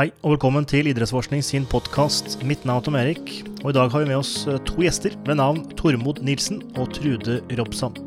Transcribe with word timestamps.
Hei 0.00 0.06
og 0.24 0.30
velkommen 0.32 0.64
til 0.64 0.86
Idrettsforskning 0.88 1.42
sin 1.44 1.66
podkast. 1.68 2.38
Mitt 2.48 2.62
navn 2.64 2.80
er 2.80 2.84
Tom 2.86 2.94
Erik, 2.96 3.32
og 3.60 3.66
i 3.68 3.74
dag 3.76 3.90
har 3.92 4.00
vi 4.00 4.08
med 4.08 4.16
oss 4.16 4.46
eh, 4.48 4.56
to 4.64 4.80
gjester 4.80 5.12
ved 5.26 5.36
navn 5.36 5.58
Tormod 5.76 6.22
Nilsen 6.24 6.62
og 6.80 6.94
Trude 6.96 7.34
Robsan. 7.58 7.98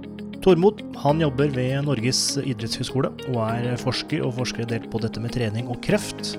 Tormod 0.41 0.81
han 1.03 1.21
jobber 1.21 1.53
ved 1.53 1.85
Norges 1.85 2.23
idrettshøgskole 2.41 3.13
og 3.27 3.37
er 3.43 3.77
forsker 3.77 4.25
og 4.25 4.33
forsker 4.39 4.65
delt 4.73 4.89
på 4.89 5.03
dette 5.05 5.21
med 5.21 5.37
trening 5.37 5.69
og 5.69 5.83
kreft. 5.85 6.33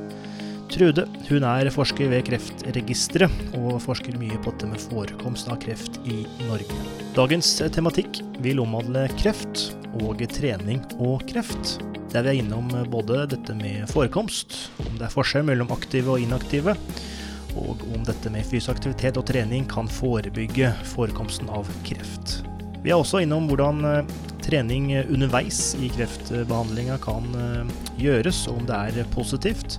Trude 0.74 1.06
hun 1.30 1.46
er 1.46 1.70
forsker 1.70 2.10
ved 2.10 2.26
Kreftregisteret 2.32 3.54
og 3.54 3.78
forsker 3.86 4.18
mye 4.18 4.42
på 4.42 4.56
dette 4.56 4.74
med 4.74 4.82
forekomst 4.90 5.54
av 5.54 5.62
kreft 5.62 6.02
i 6.02 6.24
Norge. 6.48 6.82
Dagens 7.14 7.60
tematikk 7.78 8.24
vil 8.42 8.66
omhandle 8.66 9.06
kreft 9.22 9.68
og 10.02 10.18
trening 10.34 10.82
og 10.98 11.22
kreft 11.30 11.78
der 12.14 12.22
vi 12.22 12.30
er 12.30 12.40
innom 12.44 12.70
eh, 12.74 12.86
både 12.90 13.24
dette 13.34 13.56
med 13.58 13.88
forekomst, 13.90 14.56
om 14.86 14.98
det 14.98 15.08
er 15.08 15.14
forskjell 15.14 15.46
mellom 15.48 15.72
aktive 15.74 16.14
og 16.14 16.22
inaktive, 16.22 16.76
og 17.58 17.82
om 17.94 18.02
dette 18.06 18.30
med 18.34 18.46
fysisk 18.46 18.74
aktivitet 18.74 19.18
og 19.18 19.26
trening 19.30 19.66
kan 19.70 19.90
forebygge 19.90 20.72
forekomsten 20.94 21.50
av 21.54 21.70
kreft. 21.86 22.40
Vi 22.84 22.92
er 22.92 23.00
også 23.00 23.22
innom 23.24 23.48
hvordan 23.50 23.82
eh, 23.88 24.14
trening 24.44 24.90
underveis 25.08 25.72
i 25.80 25.88
kreftbehandlinga 25.94 26.98
kan 27.02 27.26
eh, 27.40 27.74
gjøres, 27.98 28.44
og 28.50 28.62
om 28.62 28.68
det 28.70 28.80
er 29.00 29.10
positivt, 29.14 29.78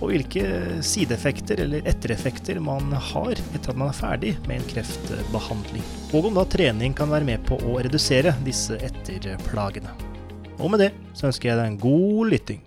og 0.00 0.10
hvilke 0.10 0.46
sideeffekter 0.84 1.60
eller 1.64 1.84
ettereffekter 1.88 2.58
man 2.64 2.92
har 3.12 3.36
etter 3.36 3.72
at 3.72 3.78
man 3.78 3.92
er 3.92 4.00
ferdig 4.00 4.34
med 4.48 4.60
en 4.60 4.66
kreftbehandling. 4.72 5.84
Og 6.14 6.30
om 6.30 6.40
da 6.40 6.48
trening 6.48 6.96
kan 6.96 7.12
være 7.12 7.28
med 7.28 7.44
på 7.48 7.60
å 7.60 7.78
redusere 7.84 8.36
disse 8.48 8.80
etterplagene. 8.84 10.13
Og 10.62 10.70
med 10.70 10.84
det 10.84 10.92
så 11.18 11.26
ønsker 11.28 11.50
jeg 11.50 11.58
deg 11.58 11.72
en 11.72 11.80
god 11.82 12.30
lytting. 12.30 12.60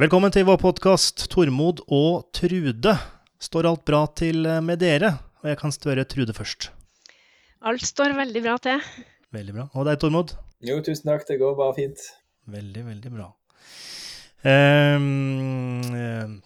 Velkommen 0.00 0.32
til 0.34 0.46
vår 0.48 0.58
podkast, 0.58 1.28
Tormod 1.30 1.84
og 1.86 2.26
Trude. 2.34 2.96
Står 3.40 3.68
alt 3.70 3.84
bra 3.86 4.02
til 4.18 4.42
med 4.66 4.82
dere? 4.82 5.12
Og 5.40 5.52
jeg 5.52 5.60
kan 5.60 5.74
spørre 5.74 6.04
Trude 6.10 6.34
først. 6.34 6.70
Alt 7.62 7.86
står 7.86 8.16
veldig 8.18 8.42
bra 8.42 8.56
til. 8.64 8.82
Veldig 9.30 9.54
bra. 9.54 9.68
Og 9.74 9.86
deg, 9.86 10.00
Tormod? 10.02 10.34
Jo, 10.66 10.80
tusen 10.84 11.12
takk. 11.12 11.26
Det 11.28 11.38
går 11.40 11.54
bare 11.58 11.76
fint. 11.78 12.06
Veldig, 12.50 12.82
veldig 12.88 13.12
bra. 13.14 13.28
Um, 14.40 16.40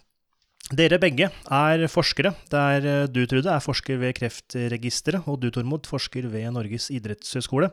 dere 0.77 0.99
begge 1.01 1.31
er 1.31 1.87
forskere. 1.89 2.35
Der 2.53 3.07
du, 3.09 3.23
Trude, 3.25 3.49
er 3.49 3.65
forsker 3.65 3.97
ved 4.01 4.13
Kreftregisteret, 4.19 5.25
og 5.25 5.41
du, 5.41 5.49
Tormod, 5.49 5.89
forsker 5.89 6.29
ved 6.29 6.53
Norges 6.53 6.91
idrettshøgskole. 6.93 7.71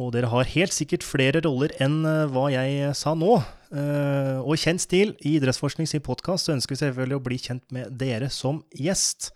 Og 0.00 0.14
dere 0.14 0.30
har 0.32 0.48
helt 0.54 0.72
sikkert 0.72 1.04
flere 1.04 1.42
roller 1.44 1.74
enn 1.82 2.00
eh, 2.08 2.28
hva 2.32 2.46
jeg 2.54 2.94
sa 2.96 3.12
nå. 3.18 3.34
Eh, 3.72 4.38
og 4.40 4.54
i 4.54 4.62
kjent 4.62 4.80
stil 4.80 5.12
i 5.20 5.34
Idrettsforskning 5.36 5.88
sin 5.88 6.04
podkast 6.04 6.48
ønsker 6.52 6.72
vi 6.72 6.80
selvfølgelig 6.80 7.18
å 7.18 7.24
bli 7.26 7.38
kjent 7.40 7.66
med 7.76 7.92
dere 8.00 8.30
som 8.32 8.62
gjest. 8.72 9.32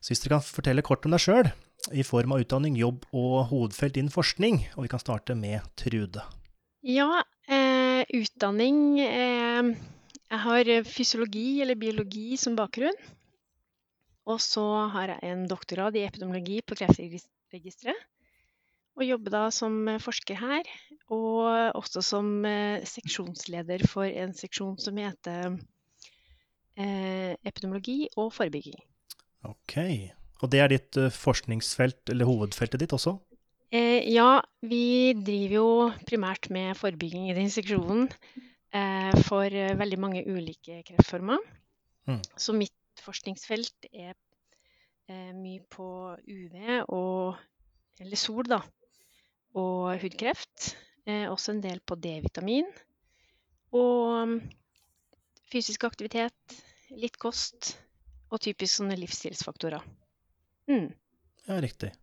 Så 0.00 0.12
hvis 0.12 0.20
dere 0.24 0.36
kan 0.36 0.44
fortelle 0.44 0.84
kort 0.84 1.08
om 1.08 1.16
deg 1.16 1.24
sjøl, 1.24 1.48
i 1.94 2.04
form 2.04 2.34
av 2.34 2.42
utdanning, 2.42 2.76
jobb 2.76 3.06
og 3.16 3.48
hovedfelt 3.48 3.96
innen 3.96 4.12
forskning. 4.12 4.60
Og 4.76 4.84
vi 4.84 4.92
kan 4.92 5.00
starte 5.00 5.36
med 5.38 5.64
Trude. 5.80 6.24
Ja, 6.84 7.22
eh, 7.48 8.04
utdanning 8.18 9.00
eh, 9.00 9.72
Jeg 10.28 10.42
har 10.44 10.68
fysiologi 10.84 11.62
eller 11.64 11.80
biologi 11.80 12.36
som 12.36 12.58
bakgrunn. 12.58 12.98
Og 14.28 14.36
så 14.44 14.66
har 14.92 15.14
jeg 15.14 15.32
en 15.32 15.48
doktorgrad 15.48 15.96
i 15.96 16.04
epidemiologi 16.04 16.60
på 16.60 16.76
Kreftregisteret. 16.76 18.04
Og 18.98 19.06
jobber 19.06 19.30
da 19.30 19.44
som 19.54 19.74
eh, 19.86 20.00
forsker 20.02 20.38
her, 20.40 20.68
og 21.14 21.46
også 21.78 22.02
som 22.02 22.30
eh, 22.48 22.82
seksjonsleder 22.86 23.84
for 23.86 24.08
en 24.10 24.34
seksjon 24.34 24.74
som 24.82 24.98
heter 24.98 25.54
eh, 26.74 27.34
epidemiologi 27.46 28.08
og 28.16 28.32
forebygging. 28.34 28.80
Ok. 29.46 29.78
Og 30.42 30.50
det 30.50 30.60
er 30.62 30.72
ditt 30.72 30.98
forskningsfelt, 31.14 32.10
eller 32.10 32.26
hovedfeltet 32.26 32.82
ditt 32.82 32.94
også? 32.94 33.14
Eh, 33.70 34.02
ja, 34.10 34.40
vi 34.66 35.14
driver 35.14 35.54
jo 35.54 35.68
primært 36.08 36.48
med 36.54 36.74
forebygging 36.78 37.28
i 37.30 37.36
den 37.36 37.50
seksjonen 37.52 38.08
eh, 38.08 39.14
for 39.28 39.46
veldig 39.78 39.98
mange 40.00 40.24
ulike 40.26 40.80
kreftformer. 40.88 41.42
Mm. 42.08 42.22
Så 42.34 42.54
mitt 42.56 43.04
forskningsfelt 43.04 43.90
er 43.92 44.14
eh, 44.14 45.30
mye 45.36 45.62
på 45.70 45.86
UV 46.26 46.58
og 46.88 47.38
eller 47.98 48.18
sol, 48.18 48.46
da 48.46 48.60
og 49.58 49.98
hudkreft. 50.02 50.72
Eh, 51.08 51.26
også 51.30 51.54
en 51.54 51.62
del 51.64 51.80
på 51.80 51.96
D-vitamin. 51.98 52.68
Og 53.76 54.28
mm, 54.28 54.38
fysisk 55.52 55.86
aktivitet, 55.88 56.58
litt 56.96 57.18
kost 57.20 57.74
og 58.28 58.42
typisk 58.44 58.80
sånne 58.80 58.96
livsstilsfaktorer. 59.00 59.84
Mm. 60.68 60.90
Ja, 61.48 61.58
riktig. 61.64 61.94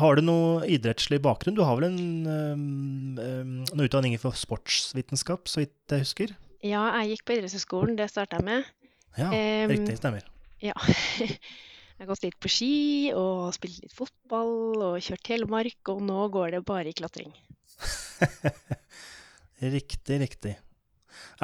Har 0.00 0.16
du 0.16 0.24
noe 0.24 0.66
idrettslig 0.68 1.20
bakgrunn? 1.22 1.56
Du 1.56 1.62
har 1.64 1.78
vel 1.78 1.90
en 1.90 2.00
um, 2.26 3.18
um, 3.20 3.82
utdanning 3.84 4.16
for 4.20 4.36
sportsvitenskap, 4.36 5.48
så 5.50 5.62
vidt 5.62 5.94
jeg 5.94 6.06
husker? 6.06 6.34
Ja, 6.64 6.82
jeg 7.00 7.14
gikk 7.14 7.26
på 7.28 7.36
idrettshøyskolen, 7.38 7.96
det 8.00 8.10
starta 8.12 8.40
jeg 8.40 8.48
med. 8.48 8.70
Ja, 9.18 9.30
um, 9.30 9.72
riktig, 9.72 9.96
stemmer. 10.00 10.26
Ja. 10.64 10.76
Jeg 12.00 12.06
har 12.06 12.14
gått 12.14 12.22
litt 12.24 12.36
på 12.40 12.48
ski 12.48 12.74
og 13.12 13.50
spilt 13.52 13.82
litt 13.82 13.92
fotball 13.92 14.80
og 14.86 14.94
kjørt 15.04 15.20
telemark, 15.26 15.90
og 15.92 15.98
nå 16.00 16.22
går 16.32 16.54
det 16.54 16.60
bare 16.64 16.88
i 16.88 16.94
klatring. 16.96 17.28
riktig, 19.76 20.16
riktig. 20.22 20.54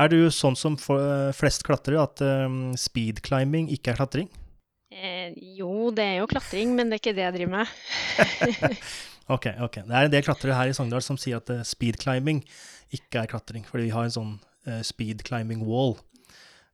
Er 0.00 0.08
du 0.08 0.30
sånn 0.32 0.56
som 0.56 0.78
flest 0.80 1.60
klatrere, 1.68 2.06
at 2.08 2.24
um, 2.24 2.72
speed 2.80 3.20
climbing 3.26 3.68
ikke 3.76 3.92
er 3.92 4.00
klatring? 4.00 4.32
Eh, 4.88 5.36
jo, 5.58 5.90
det 5.92 6.08
er 6.14 6.18
jo 6.22 6.32
klatring, 6.32 6.72
men 6.72 6.88
det 6.88 7.02
er 7.02 7.04
ikke 7.04 7.16
det 7.20 7.26
jeg 7.26 7.36
driver 7.36 7.54
med. 7.58 7.76
ok, 9.36 9.52
ok. 9.68 9.80
Det 9.84 9.92
er 9.92 10.08
en 10.08 10.16
del 10.16 10.24
klatrere 10.24 10.56
her 10.56 10.72
i 10.72 10.80
Sogndal 10.80 11.04
som 11.04 11.20
sier 11.20 11.44
at 11.44 11.52
uh, 11.52 11.60
speed 11.68 12.00
climbing 12.00 12.40
ikke 12.96 13.26
er 13.26 13.28
klatring, 13.36 13.68
fordi 13.68 13.90
vi 13.90 13.96
har 13.98 14.08
en 14.08 14.18
sånn 14.22 14.34
uh, 14.40 14.80
speed 14.80 15.20
climbing 15.28 15.68
wall. 15.68 15.98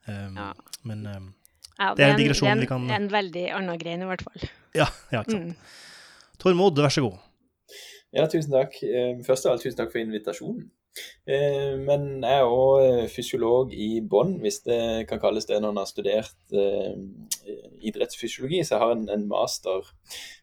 Um, 0.06 0.38
ja. 0.38 0.52
Men 0.86 1.08
um, 1.10 1.32
ja, 1.82 1.92
det, 1.98 2.06
er 2.06 2.14
en 2.14 2.20
digresjon 2.20 2.62
vi 2.62 2.70
kan 2.70 2.86
Det 2.88 2.94
er 2.96 3.02
en 3.02 3.12
veldig 3.12 3.44
annen 3.58 3.80
grein, 3.80 4.04
i 4.04 4.08
hvert 4.08 4.24
fall. 4.26 4.48
Ja, 4.76 4.88
ja 5.12 5.24
ikke 5.24 5.36
sant. 5.36 5.52
Mm. 5.52 6.38
Tormod, 6.42 6.80
vær 6.82 6.94
så 6.94 7.04
god. 7.04 7.20
Ja, 8.12 8.26
tusen 8.28 8.52
takk. 8.52 8.76
Eh, 8.84 9.16
først 9.24 9.46
av 9.46 9.54
alt, 9.54 9.64
tusen 9.64 9.78
takk 9.78 9.92
for 9.92 10.02
invitasjonen. 10.02 10.66
Eh, 11.24 11.78
men 11.80 12.20
jeg 12.20 12.42
er 12.42 12.44
òg 12.44 12.82
eh, 12.84 13.06
fysiolog 13.08 13.72
i 13.72 14.02
bånn, 14.04 14.34
hvis 14.42 14.60
det 14.66 14.80
kan 15.08 15.20
kalles 15.22 15.48
det 15.48 15.62
når 15.62 15.72
en 15.72 15.80
har 15.80 15.88
studert 15.88 16.56
idrettsfysiologi. 17.80 18.60
Så 18.60 18.76
jeg 18.76 18.84
har 18.84 18.96
en, 18.98 19.06
en 19.12 19.28
master 19.30 19.88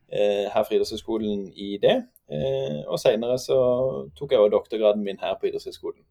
her 0.09 0.63
fra 0.65 0.73
Idrettshøgskolen 0.73 1.51
i 1.53 1.75
det. 1.77 1.99
Og 2.89 2.97
senere 2.97 3.35
så 3.37 3.57
tok 4.17 4.31
jeg 4.33 4.41
òg 4.41 4.49
doktorgraden 4.55 5.03
min 5.05 5.21
her 5.21 5.35
på 5.37 5.51
Idrettshøgskolen. 5.51 6.01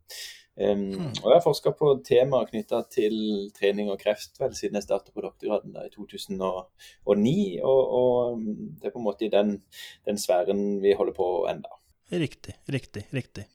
Um, 0.59 1.13
og 1.23 1.29
Jeg 1.29 1.37
har 1.37 1.45
forska 1.45 1.71
på 1.79 1.93
temaer 2.03 2.49
knytta 2.49 2.81
til 2.91 3.15
trening 3.55 3.93
og 3.93 4.01
kreft 4.01 4.41
vel 4.41 4.57
siden 4.59 4.75
jeg 4.75 4.89
startet 4.89 5.15
på 5.15 5.23
doktorgraden 5.23 5.77
da, 5.77 5.85
i 5.87 5.93
2009. 5.95 7.35
Og, 7.63 7.93
og, 8.01 8.41
det 8.81 8.89
er 8.89 8.95
på 8.95 8.99
en 8.99 9.07
måte 9.07 9.29
i 9.29 9.31
den, 9.31 9.61
den 10.09 10.19
sfæren 10.19 10.81
vi 10.83 10.97
holder 10.99 11.15
på 11.15 11.29
enda. 11.53 11.79
Riktig, 12.11 12.57
riktig, 12.75 13.05
riktig. 13.15 13.47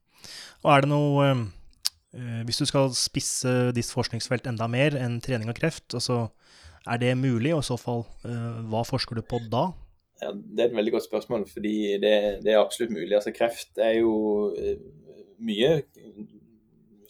Og 0.64 0.72
er 0.72 0.86
det 0.86 0.92
noe 0.94 1.28
uh, 1.34 2.42
Hvis 2.48 2.62
du 2.62 2.68
skal 2.70 2.94
spisse 2.96 3.74
ditt 3.76 3.92
forskningsfelt 3.92 4.48
enda 4.48 4.70
mer 4.72 4.96
enn 4.96 5.20
trening 5.26 5.52
og 5.52 5.60
kreft, 5.60 5.90
altså, 5.92 6.30
er 6.88 7.04
det 7.04 7.18
mulig? 7.20 7.52
Og 7.52 7.66
i 7.66 7.68
så 7.68 7.80
fall, 7.82 8.08
uh, 8.24 8.64
hva 8.72 8.88
forsker 8.88 9.20
du 9.20 9.26
på 9.28 9.44
da? 9.52 9.74
Ja, 10.24 10.32
det 10.32 10.62
er 10.62 10.70
et 10.70 10.80
veldig 10.80 10.96
godt 10.96 11.10
spørsmål, 11.10 11.50
fordi 11.52 11.98
det, 12.00 12.16
det 12.46 12.54
er 12.54 12.64
absolutt 12.64 12.96
mulig. 12.96 13.12
Altså, 13.18 13.36
kreft 13.36 13.76
er 13.82 13.98
jo 14.00 14.14
uh, 14.56 14.78
mye 15.44 15.82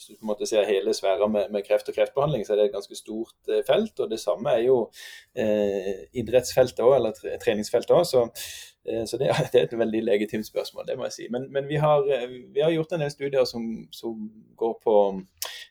hvis 0.04 0.18
du 0.18 0.20
på 0.20 0.26
en 0.26 0.32
måte 0.34 0.48
ser 0.50 0.68
hele 0.68 0.94
sfæra 0.94 1.28
med, 1.32 1.50
med, 1.52 1.64
kreft 1.68 1.90
og 1.90 1.96
kreftbehandling, 1.96 2.46
så 2.46 2.54
er 2.54 2.60
det 2.60 2.66
et 2.66 2.76
ganske 2.76 2.96
stort 2.96 3.50
eh, 3.50 3.64
felt. 3.68 4.00
Og 4.00 4.12
det 4.12 4.20
samme 4.20 4.52
er 4.52 4.66
jo 4.66 4.78
eh, 5.36 6.06
idrettsfeltet 6.20 6.84
òg, 6.84 6.96
eller 6.98 7.40
treningsfeltet 7.44 7.96
òg. 7.96 8.06
Så, 8.10 8.26
eh, 8.88 9.06
så 9.10 9.20
det, 9.22 9.32
det, 9.54 9.62
er 9.62 9.68
et 9.70 9.78
veldig 9.80 10.04
legitimt 10.04 10.48
spørsmål, 10.48 10.88
det 10.88 10.98
må 11.00 11.08
jeg 11.08 11.18
si. 11.18 11.28
Men, 11.32 11.48
men 11.54 11.68
vi, 11.70 11.80
har, 11.82 12.04
eh, 12.04 12.28
vi, 12.54 12.64
har, 12.64 12.74
gjort 12.76 12.96
en 12.98 13.06
del 13.06 13.14
studier 13.14 13.48
som, 13.50 13.68
som 13.96 14.28
går 14.60 14.80
på 14.84 14.98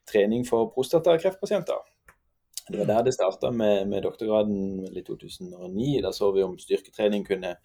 trening 0.08 0.46
for 0.48 0.72
prostatakreftpasienter. 0.74 1.88
Det 2.68 2.78
var 2.78 2.86
der 2.86 3.02
det 3.02 3.14
starta 3.14 3.50
med, 3.50 3.86
med, 3.90 4.02
doktorgraden 4.02 4.86
i 4.96 5.02
2009. 5.02 6.00
Da 6.02 6.12
så 6.14 6.30
vi 6.32 6.44
om 6.46 6.58
styrketrening 6.58 7.26
kunne 7.26 7.56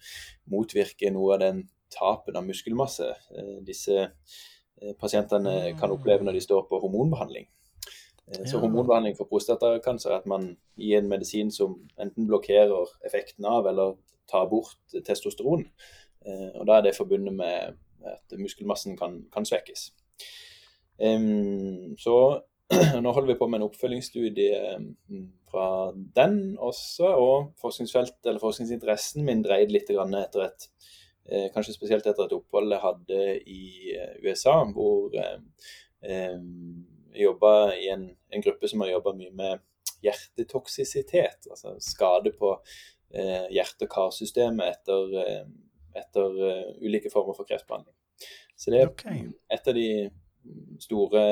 motvirke 0.50 1.12
noe 1.14 1.36
av 1.36 1.44
den 1.44 1.68
tapen 1.94 2.36
av 2.36 2.46
muskelmasse. 2.46 3.08
Eh, 3.08 3.58
disse 3.66 4.10
pasientene 5.00 5.74
kan 5.78 5.92
oppleve 5.94 6.24
når 6.24 6.38
de 6.38 6.44
står 6.44 6.66
på 6.68 6.80
hormonbehandling. 6.82 7.48
Eh, 8.32 8.46
så 8.46 8.58
Hormonbehandling 8.58 9.16
for 9.16 9.24
prostatakancer 9.24 10.10
er 10.10 10.20
at 10.20 10.26
man 10.26 10.56
gir 10.76 10.98
en 10.98 11.08
medisin 11.08 11.50
som 11.50 11.78
enten 12.00 12.26
blokkerer 12.26 12.92
effekten 13.06 13.44
av 13.44 13.66
eller 13.66 13.96
tar 14.30 14.48
bort 14.50 14.76
testosteron. 15.06 15.66
Eh, 16.26 16.50
og 16.54 16.66
Da 16.66 16.78
er 16.78 16.82
det 16.82 16.96
forbundet 16.96 17.34
med 17.34 17.78
at 18.04 18.38
muskelmassen 18.38 18.96
kan, 18.96 19.24
kan 19.32 19.44
svekkes. 19.44 19.92
Så 21.98 22.14
Nå 23.02 23.12
holder 23.12 23.32
vi 23.32 23.38
på 23.38 23.46
med 23.46 23.60
en 23.60 23.64
oppfølgingsstudie 23.64 24.58
fra 25.50 25.92
den 26.16 26.58
også, 26.58 27.06
og 27.06 27.52
forskningsfeltet 27.60 28.26
eller 28.26 28.42
forskningsinteressen 28.42 29.24
min 29.24 29.40
dreide 29.42 29.72
litt 29.72 29.88
etter 29.90 30.42
et 30.44 30.66
Kanskje 31.54 31.74
spesielt 31.74 32.06
etter 32.06 32.24
et 32.24 32.32
opphold 32.32 32.72
jeg 32.72 32.80
hadde 32.80 33.24
i 33.52 33.64
USA, 34.24 34.62
hvor 34.72 35.12
jeg 35.12 35.42
jobba 37.18 37.50
i 37.76 37.90
en, 37.92 38.06
en, 38.32 38.44
gruppe 38.44 38.70
som 38.70 38.80
har 38.80 38.94
jobba 38.94 39.12
mye 39.18 39.34
med 39.36 39.60
hjertetoksisitet, 40.06 41.50
altså 41.50 41.74
skade 41.84 42.32
på 42.38 42.54
hjerte- 43.52 43.84
og 43.84 43.92
karsystemet 43.92 44.72
etter, 44.72 45.44
etter 46.00 46.40
ulike 46.80 47.12
former 47.12 47.36
for 47.36 47.48
kreftbehandling. 47.50 47.96
Så 48.56 48.70
det 48.70 48.80
er 48.80 48.90
okay. 48.90 49.26
et 49.52 49.68
av 49.68 49.76
de 49.76 49.88
store 50.82 51.22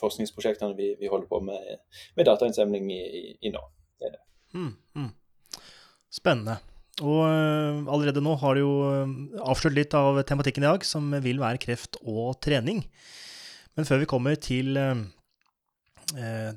forskningsprosjektene 0.00 0.76
vi, 0.78 0.94
vi 1.00 1.10
holder 1.10 1.28
på 1.30 1.40
med, 1.44 1.78
med 2.16 2.26
datainnsamling 2.26 2.90
i, 2.92 3.02
i, 3.20 3.22
i, 3.42 3.52
nå. 3.54 3.62
Det 4.00 4.12
det. 4.14 4.22
Mm, 4.54 4.72
mm. 4.96 5.12
Spennende. 6.10 6.56
Og 7.04 7.20
uh, 7.26 7.84
allerede 7.92 8.22
nå 8.24 8.34
har 8.40 8.56
du 8.56 8.64
jo 8.64 8.72
uh, 8.82 9.12
avslørt 9.50 9.76
litt 9.76 9.94
av 9.94 10.18
tematikken 10.26 10.64
i 10.64 10.70
dag, 10.70 10.86
som 10.86 11.12
vil 11.24 11.42
være 11.42 11.60
kreft 11.62 12.00
og 12.02 12.38
trening. 12.44 12.82
Men 13.78 13.86
før 13.86 14.02
vi 14.02 14.10
kommer 14.10 14.38
til 14.42 14.78
uh, 14.78 15.04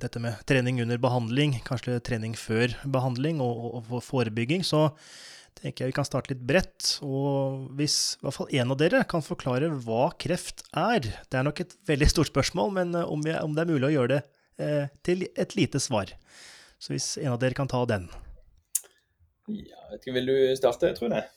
dette 0.01 0.21
med 0.23 0.39
trening 0.49 0.81
under 0.81 1.01
behandling, 1.01 1.59
kanskje 1.67 1.99
trening 2.05 2.33
før 2.39 2.73
behandling 2.89 3.43
og, 3.43 3.83
og, 3.83 3.99
forebygging, 4.05 4.65
så 4.65 4.89
tenker 5.57 5.83
jeg 5.83 5.91
vi 5.91 5.97
kan 5.97 6.07
starte 6.07 6.33
litt 6.33 6.43
bredt. 6.47 6.95
Og 7.05 7.67
hvis 7.77 7.97
i 8.17 8.25
hvert 8.25 8.37
fall 8.37 8.55
en 8.61 8.73
av 8.73 8.79
dere 8.81 9.03
kan 9.09 9.25
forklare 9.25 9.71
hva 9.85 10.09
kreft 10.21 10.65
er 10.71 11.03
Det 11.03 11.37
er 11.37 11.47
nok 11.47 11.63
et 11.63 11.75
veldig 11.89 12.09
stort 12.09 12.31
spørsmål, 12.31 12.73
men 12.79 12.95
eh, 12.95 13.07
om, 13.07 13.23
vi, 13.25 13.35
om 13.35 13.55
det 13.55 13.65
er 13.65 13.73
mulig 13.73 13.91
å 13.91 13.95
gjøre 13.97 14.15
det 14.15 14.21
eh, 14.63 14.91
til 15.05 15.27
et 15.35 15.55
lite 15.59 15.81
svar. 15.83 16.13
Så 16.81 16.95
hvis 16.95 17.13
en 17.21 17.35
av 17.35 17.41
dere 17.41 17.57
kan 17.57 17.69
ta 17.69 17.83
den. 17.85 18.09
Ja, 19.57 19.85
vet 19.91 20.01
ikke, 20.01 20.15
Vil 20.19 20.29
du 20.31 20.35
starte, 20.59 20.93
tror 20.97 21.15
jeg? 21.15 21.27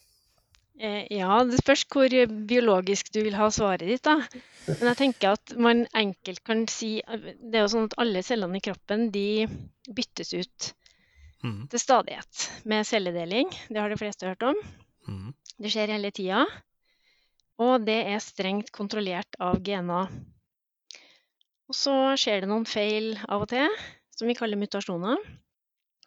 Eh, 0.74 1.04
ja, 1.14 1.36
det 1.46 1.60
spørs 1.60 1.84
hvor 1.86 2.14
biologisk 2.50 3.12
du 3.14 3.20
vil 3.22 3.36
ha 3.38 3.46
svaret 3.54 3.86
ditt. 3.86 4.02
da. 4.02 4.16
Men 4.66 4.90
jeg 4.90 5.00
tenker 5.00 5.36
at 5.36 5.54
man 5.60 5.84
enkelt 5.94 6.42
kan 6.42 6.64
si 6.70 6.96
Det 7.06 7.52
er 7.52 7.62
jo 7.62 7.72
sånn 7.74 7.90
at 7.90 7.98
alle 8.02 8.24
cellene 8.26 8.58
i 8.58 8.64
kroppen 8.64 9.10
de 9.14 9.46
byttes 9.86 10.32
ut 10.34 10.70
mm. 11.44 11.68
til 11.70 11.82
stadighet 11.82 12.46
med 12.64 12.88
celledeling. 12.88 13.52
Det 13.68 13.80
har 13.80 13.92
de 13.92 14.00
fleste 14.00 14.26
hørt 14.26 14.42
om. 14.42 14.58
Mm. 15.06 15.34
Det 15.62 15.70
skjer 15.70 15.94
hele 15.94 16.10
tida. 16.14 16.42
Og 17.62 17.84
det 17.86 18.00
er 18.10 18.22
strengt 18.22 18.72
kontrollert 18.74 19.38
av 19.38 19.60
gener. 19.62 20.10
Og 21.70 21.76
så 21.78 21.94
skjer 22.18 22.42
det 22.42 22.50
noen 22.50 22.66
feil 22.66 23.14
av 23.28 23.44
og 23.46 23.52
til, 23.52 23.70
som 24.16 24.26
vi 24.28 24.34
kaller 24.36 24.58
mutasjoner. 24.58 25.22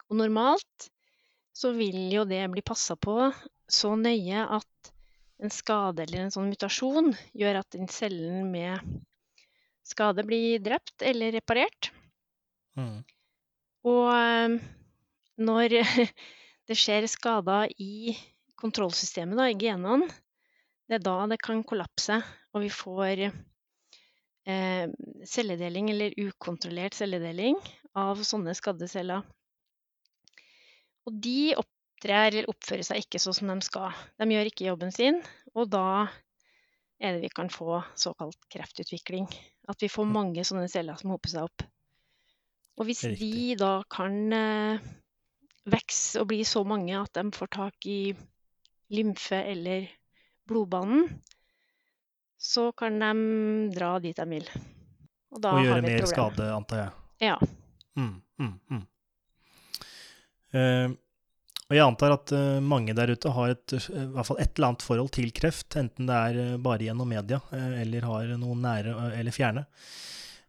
Og 0.08 0.20
normalt 0.20 0.90
så 1.58 1.72
vil 1.74 2.12
jo 2.14 2.22
det 2.28 2.44
bli 2.52 2.62
passa 2.62 2.94
på 2.96 3.16
så 3.68 3.94
nøye 3.98 4.44
at 4.58 4.92
en 5.42 5.52
skade 5.54 6.04
eller 6.04 6.24
en 6.24 6.34
sånn 6.34 6.50
mutasjon 6.50 7.12
gjør 7.36 7.60
at 7.60 7.70
den 7.74 7.90
cellen 7.90 8.50
med 8.52 8.82
skade 9.86 10.24
blir 10.26 10.62
drept 10.62 11.02
eller 11.02 11.34
reparert. 11.34 11.90
Mm. 12.78 13.02
Og 13.90 14.58
når 15.38 15.76
det 16.68 16.78
skjer 16.78 17.06
skader 17.10 17.72
i 17.82 18.14
kontrollsystemet, 18.58 19.38
da, 19.38 19.48
i 19.50 19.58
genene, 19.58 20.08
det 20.88 20.98
er 20.98 21.04
da 21.04 21.16
det 21.30 21.40
kan 21.42 21.62
kollapse, 21.66 22.18
og 22.54 22.64
vi 22.64 22.70
får 22.72 23.24
eh, 23.28 24.86
celledeling 25.28 25.90
eller 25.92 26.16
ukontrollert 26.18 26.96
celledeling 26.96 27.58
av 27.98 28.22
sånne 28.26 28.54
skadde 28.58 28.88
celler. 28.90 29.26
Og 31.08 31.16
de 31.24 31.56
opptrer 31.56 32.28
eller 32.28 32.50
oppfører 32.52 32.84
seg 32.84 33.02
ikke 33.02 33.20
sånn 33.22 33.36
som 33.40 33.52
de 33.52 33.64
skal. 33.64 33.96
De 34.20 34.28
gjør 34.28 34.50
ikke 34.50 34.68
jobben 34.68 34.92
sin, 34.94 35.22
og 35.56 35.70
da 35.72 36.06
er 36.98 37.14
det 37.14 37.22
vi 37.22 37.30
kan 37.32 37.48
få 37.50 37.80
såkalt 37.96 38.38
kreftutvikling. 38.52 39.28
At 39.70 39.80
vi 39.82 39.90
får 39.92 40.08
mange 40.10 40.44
sånne 40.44 40.68
celler 40.70 40.98
som 41.00 41.14
hoper 41.14 41.32
seg 41.32 41.48
opp. 41.48 41.64
Og 42.78 42.86
hvis 42.86 43.06
de 43.18 43.56
da 43.58 43.80
kan 43.90 44.34
eh, 44.34 44.88
vokse 45.68 46.20
og 46.20 46.28
bli 46.30 46.42
så 46.46 46.62
mange 46.66 46.94
at 46.98 47.14
de 47.16 47.24
får 47.34 47.50
tak 47.56 47.88
i 47.90 48.00
lymfe 48.94 49.40
eller 49.40 49.88
blodbanen, 50.48 51.08
så 52.38 52.70
kan 52.72 53.00
de 53.02 53.72
dra 53.74 53.96
dit 54.02 54.16
de 54.16 54.28
vil. 54.30 54.46
Og, 55.34 55.42
og 55.42 55.64
gjøre 55.64 55.82
mer 55.84 56.06
skade, 56.08 56.46
antar 56.54 56.84
jeg. 56.84 56.92
Ja. 57.28 57.34
Mm, 57.98 58.14
mm, 58.38 58.54
mm. 58.70 58.86
Uh, 60.54 60.96
og 61.68 61.76
jeg 61.76 61.84
antar 61.84 62.14
at 62.14 62.32
uh, 62.32 62.58
mange 62.64 62.94
der 62.96 63.12
ute 63.12 63.32
har 63.36 63.52
et, 63.52 63.76
uh, 63.76 63.88
i 63.92 64.08
hvert 64.14 64.28
fall 64.28 64.40
et 64.40 64.52
eller 64.54 64.70
annet 64.70 64.84
forhold 64.86 65.10
til 65.18 65.32
kreft, 65.36 65.76
enten 65.76 66.08
det 66.08 66.18
er 66.18 66.60
bare 66.64 66.86
gjennom 66.86 67.10
media 67.10 67.42
eller 67.52 68.06
har 68.08 68.36
noen 68.40 68.62
nære 68.64 68.94
eller 69.18 69.34
fjerne. 69.34 69.66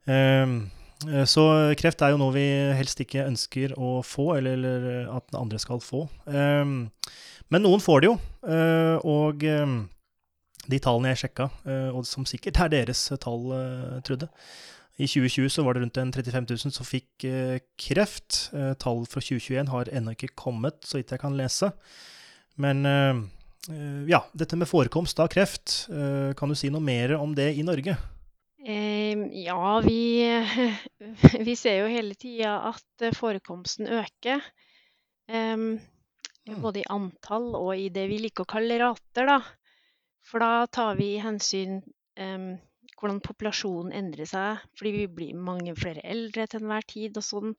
Eh, 0.09 1.23
så 1.25 1.43
kreft 1.79 2.01
er 2.03 2.13
jo 2.13 2.19
noe 2.19 2.35
vi 2.35 2.45
helst 2.75 2.99
ikke 3.03 3.27
ønsker 3.27 3.75
å 3.79 3.99
få, 4.03 4.33
eller, 4.39 5.07
at 5.15 5.37
andre 5.37 5.59
skal 5.61 5.79
få. 5.83 6.05
Men 6.29 7.65
noen 7.65 7.83
får 7.83 8.01
det 8.01 8.09
jo. 8.09 8.17
Eh, 8.43 8.97
og 9.07 9.45
de 10.69 10.81
tallene 10.83 11.13
jeg 11.13 11.23
sjekka, 11.23 11.49
eh, 11.65 11.87
og 11.93 12.03
som 12.05 12.27
sikkert 12.29 12.59
er 12.65 12.73
deres 12.75 13.07
tall, 13.23 13.47
Trude 14.05 14.29
I 14.99 15.07
2020 15.07 15.49
så 15.53 15.63
var 15.63 15.75
det 15.75 15.85
rundt 15.85 15.97
en 16.01 16.11
35 16.11 16.45
000 16.49 16.73
som 16.75 16.87
fikk 16.87 17.23
kreft. 17.79 18.49
Tall 18.83 19.05
fra 19.07 19.21
2021 19.23 19.71
har 19.71 19.91
ennå 19.95 20.11
ikke 20.11 20.33
kommet, 20.35 20.81
så 20.83 20.99
vidt 20.99 21.13
jeg 21.15 21.21
kan 21.21 21.37
lese. 21.39 21.71
Men 22.59 22.83
ja, 24.11 24.19
dette 24.35 24.59
med 24.59 24.67
forekomst 24.67 25.21
av 25.23 25.31
kreft, 25.31 25.85
kan 25.87 26.51
du 26.51 26.57
si 26.59 26.67
noe 26.73 26.83
mer 26.83 27.15
om 27.15 27.31
det 27.37 27.53
i 27.55 27.63
Norge? 27.63 27.95
ja, 29.31 29.81
vi, 29.85 30.25
vi 31.47 31.55
ser 31.55 31.83
jo 31.83 31.91
hele 31.91 32.15
tida 32.19 32.57
at 32.69 33.05
eh, 33.05 33.15
forekomsten 33.15 33.87
øker. 33.87 34.43
Mm. 35.29 35.77
både 36.63 36.79
i 36.81 36.87
antall 36.89 37.51
og 37.53 37.77
i 37.77 37.91
det 37.93 38.07
vi 38.09 38.17
liker 38.23 38.41
å 38.41 38.49
kalle 38.49 38.79
rater, 38.81 39.27
da. 39.29 39.37
For 40.25 40.41
da 40.41 40.65
tar 40.65 40.97
vi 40.97 41.11
hensyn 41.21 41.83
hvordan 42.99 43.21
populasjonen 43.23 43.95
endrer 43.95 44.27
seg, 44.29 44.63
fordi 44.77 44.91
vi 44.95 45.05
blir 45.19 45.39
mange 45.49 45.75
flere 45.79 46.03
eldre 46.03 46.47
til 46.49 46.63
enhver 46.63 46.85
tid 46.89 47.17
og 47.19 47.25
sånn, 47.25 47.55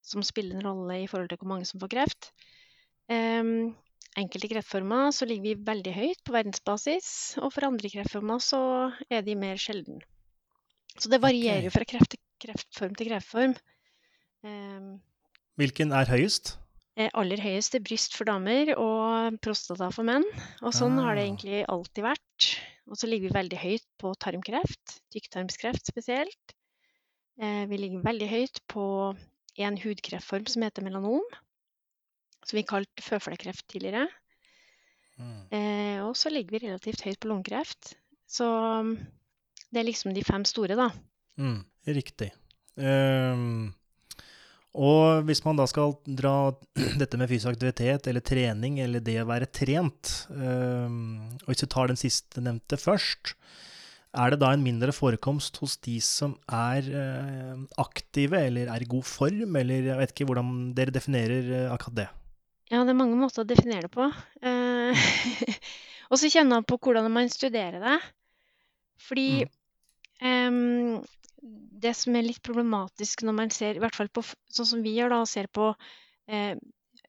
som 0.00 0.24
spiller 0.24 0.58
en 0.58 0.66
rolle 0.66 1.02
i 1.02 1.08
forhold 1.10 1.30
til 1.30 1.40
hvor 1.42 1.52
mange 1.52 1.68
som 1.68 1.82
får 1.82 1.92
kreft. 1.92 2.30
Um, 3.10 3.74
enkelte 4.20 4.48
kreftformer 4.52 5.10
så 5.14 5.28
ligger 5.28 5.50
vi 5.50 5.66
veldig 5.68 5.92
høyt 5.96 6.22
på 6.24 6.34
verdensbasis, 6.36 7.10
og 7.42 7.52
for 7.54 7.68
andre 7.68 7.92
kreftformer 7.92 8.40
så 8.44 8.62
er 9.12 9.26
de 9.26 9.36
mer 9.38 9.60
sjelden. 9.60 10.00
Så 10.96 11.12
det 11.12 11.20
varierer 11.22 11.68
jo 11.68 11.74
fra 11.74 11.86
kreft 11.88 12.14
til 12.14 12.22
kreftform 12.40 12.96
til 12.96 13.12
kreftform. 13.12 13.54
Um, 14.46 14.96
Hvilken 15.60 15.92
er 15.92 16.08
høyest? 16.08 16.54
Eh, 16.98 17.10
aller 17.16 17.40
høyest 17.40 17.76
er 17.76 17.84
bryst 17.84 18.16
for 18.16 18.28
damer 18.28 18.72
og 18.74 19.36
prostata 19.44 19.90
for 19.94 20.06
menn. 20.08 20.24
Og 20.64 20.74
sånn 20.76 20.98
ah. 20.98 21.06
har 21.06 21.16
det 21.16 21.22
ah. 21.22 21.28
egentlig 21.28 21.60
alltid 21.70 22.06
vært. 22.08 22.48
Og 22.90 22.98
så 22.98 23.06
ligger 23.06 23.28
vi 23.28 23.38
veldig 23.38 23.58
høyt 23.60 23.86
på 24.02 24.12
tarmkreft, 24.18 24.96
tykktarmskreft 25.14 25.92
spesielt. 25.92 26.54
Eh, 27.40 27.62
vi 27.70 27.78
ligger 27.78 28.02
veldig 28.04 28.28
høyt 28.30 28.60
på 28.70 28.84
en 29.60 29.78
hudkreftform 29.78 30.48
som 30.50 30.64
heter 30.66 30.84
melanom, 30.86 31.22
som 32.42 32.58
vi 32.58 32.66
kalte 32.66 33.04
føflekkreft 33.04 33.66
tidligere. 33.70 34.08
Mm. 35.20 35.40
Eh, 35.54 35.98
og 36.02 36.16
så 36.18 36.32
ligger 36.32 36.56
vi 36.56 36.66
relativt 36.66 37.04
høyt 37.06 37.20
på 37.22 37.30
lungekreft. 37.30 37.94
Så 38.30 38.46
det 39.70 39.82
er 39.82 39.86
liksom 39.86 40.14
de 40.14 40.26
fem 40.26 40.44
store, 40.48 40.78
da. 40.78 40.90
Mm, 41.38 41.62
riktig. 41.94 42.30
Um, 42.80 43.70
og 44.70 45.24
hvis 45.26 45.42
man 45.42 45.58
da 45.58 45.66
skal 45.66 45.96
dra 46.06 46.52
dette 47.00 47.18
med 47.18 47.30
fysisk 47.30 47.56
aktivitet 47.56 48.06
eller 48.10 48.22
trening, 48.22 48.78
eller 48.82 49.02
det 49.02 49.18
å 49.22 49.28
være 49.30 49.50
trent, 49.50 50.12
um, 50.30 51.18
og 51.42 51.50
hvis 51.50 51.64
vi 51.66 51.70
tar 51.74 51.90
den 51.90 51.98
siste 51.98 52.44
nevnte 52.44 52.78
først, 52.78 53.34
er 54.10 54.32
det 54.32 54.40
da 54.42 54.50
en 54.54 54.62
mindre 54.62 54.94
forekomst 54.94 55.60
hos 55.62 55.76
de 55.86 55.96
som 56.02 56.34
er 56.50 56.86
uh, 56.90 57.58
aktive 57.82 58.40
eller 58.46 58.70
er 58.70 58.82
i 58.82 58.90
god 58.90 59.06
form, 59.06 59.58
eller 59.58 59.90
jeg 59.90 60.00
vet 60.00 60.14
ikke 60.14 60.30
hvordan 60.30 60.56
dere 60.78 60.94
definerer 60.94 61.50
uh, 61.50 61.74
akkurat 61.74 62.00
det? 62.04 62.08
Ja, 62.70 62.84
det 62.86 62.94
er 62.94 62.98
mange 63.02 63.18
måter 63.18 63.42
å 63.42 63.48
definere 63.48 63.88
det 63.88 63.94
på. 63.94 64.10
Uh, 64.90 64.96
og 66.10 66.18
så 66.18 66.26
kjenner 66.26 66.58
man 66.58 66.64
på 66.66 66.74
hvordan 66.82 67.04
man 67.12 67.28
studerer 67.30 67.78
det. 67.78 67.98
Fordi 69.06 69.44
mm. 69.46 69.52
Um, 70.20 71.00
det 71.40 71.92
som 71.96 72.16
er 72.16 72.26
litt 72.26 72.42
problematisk 72.44 73.24
når 73.24 73.36
man 73.36 73.52
ser, 73.54 73.76
i 73.76 73.82
hvert 73.82 73.96
fall 73.96 74.10
på, 74.12 74.24
sånn 74.52 74.68
som 74.68 74.84
vi 74.84 74.94
gjør, 74.98 75.14
da, 75.14 75.20
ser 75.28 75.48
på 75.52 75.70
eh, 76.30 76.54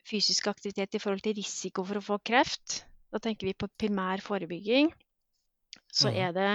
fysisk 0.08 0.48
aktivitet 0.52 0.96
i 0.96 1.02
forhold 1.02 1.24
til 1.26 1.38
risiko 1.38 1.86
for 1.88 2.00
å 2.00 2.06
få 2.06 2.20
kreft, 2.26 2.82
da 3.12 3.20
tenker 3.20 3.50
vi 3.50 3.58
på 3.58 3.70
primær 3.80 4.24
forebygging, 4.24 4.92
så 5.92 6.12
mm. 6.12 6.20
er 6.24 6.36
det 6.38 6.52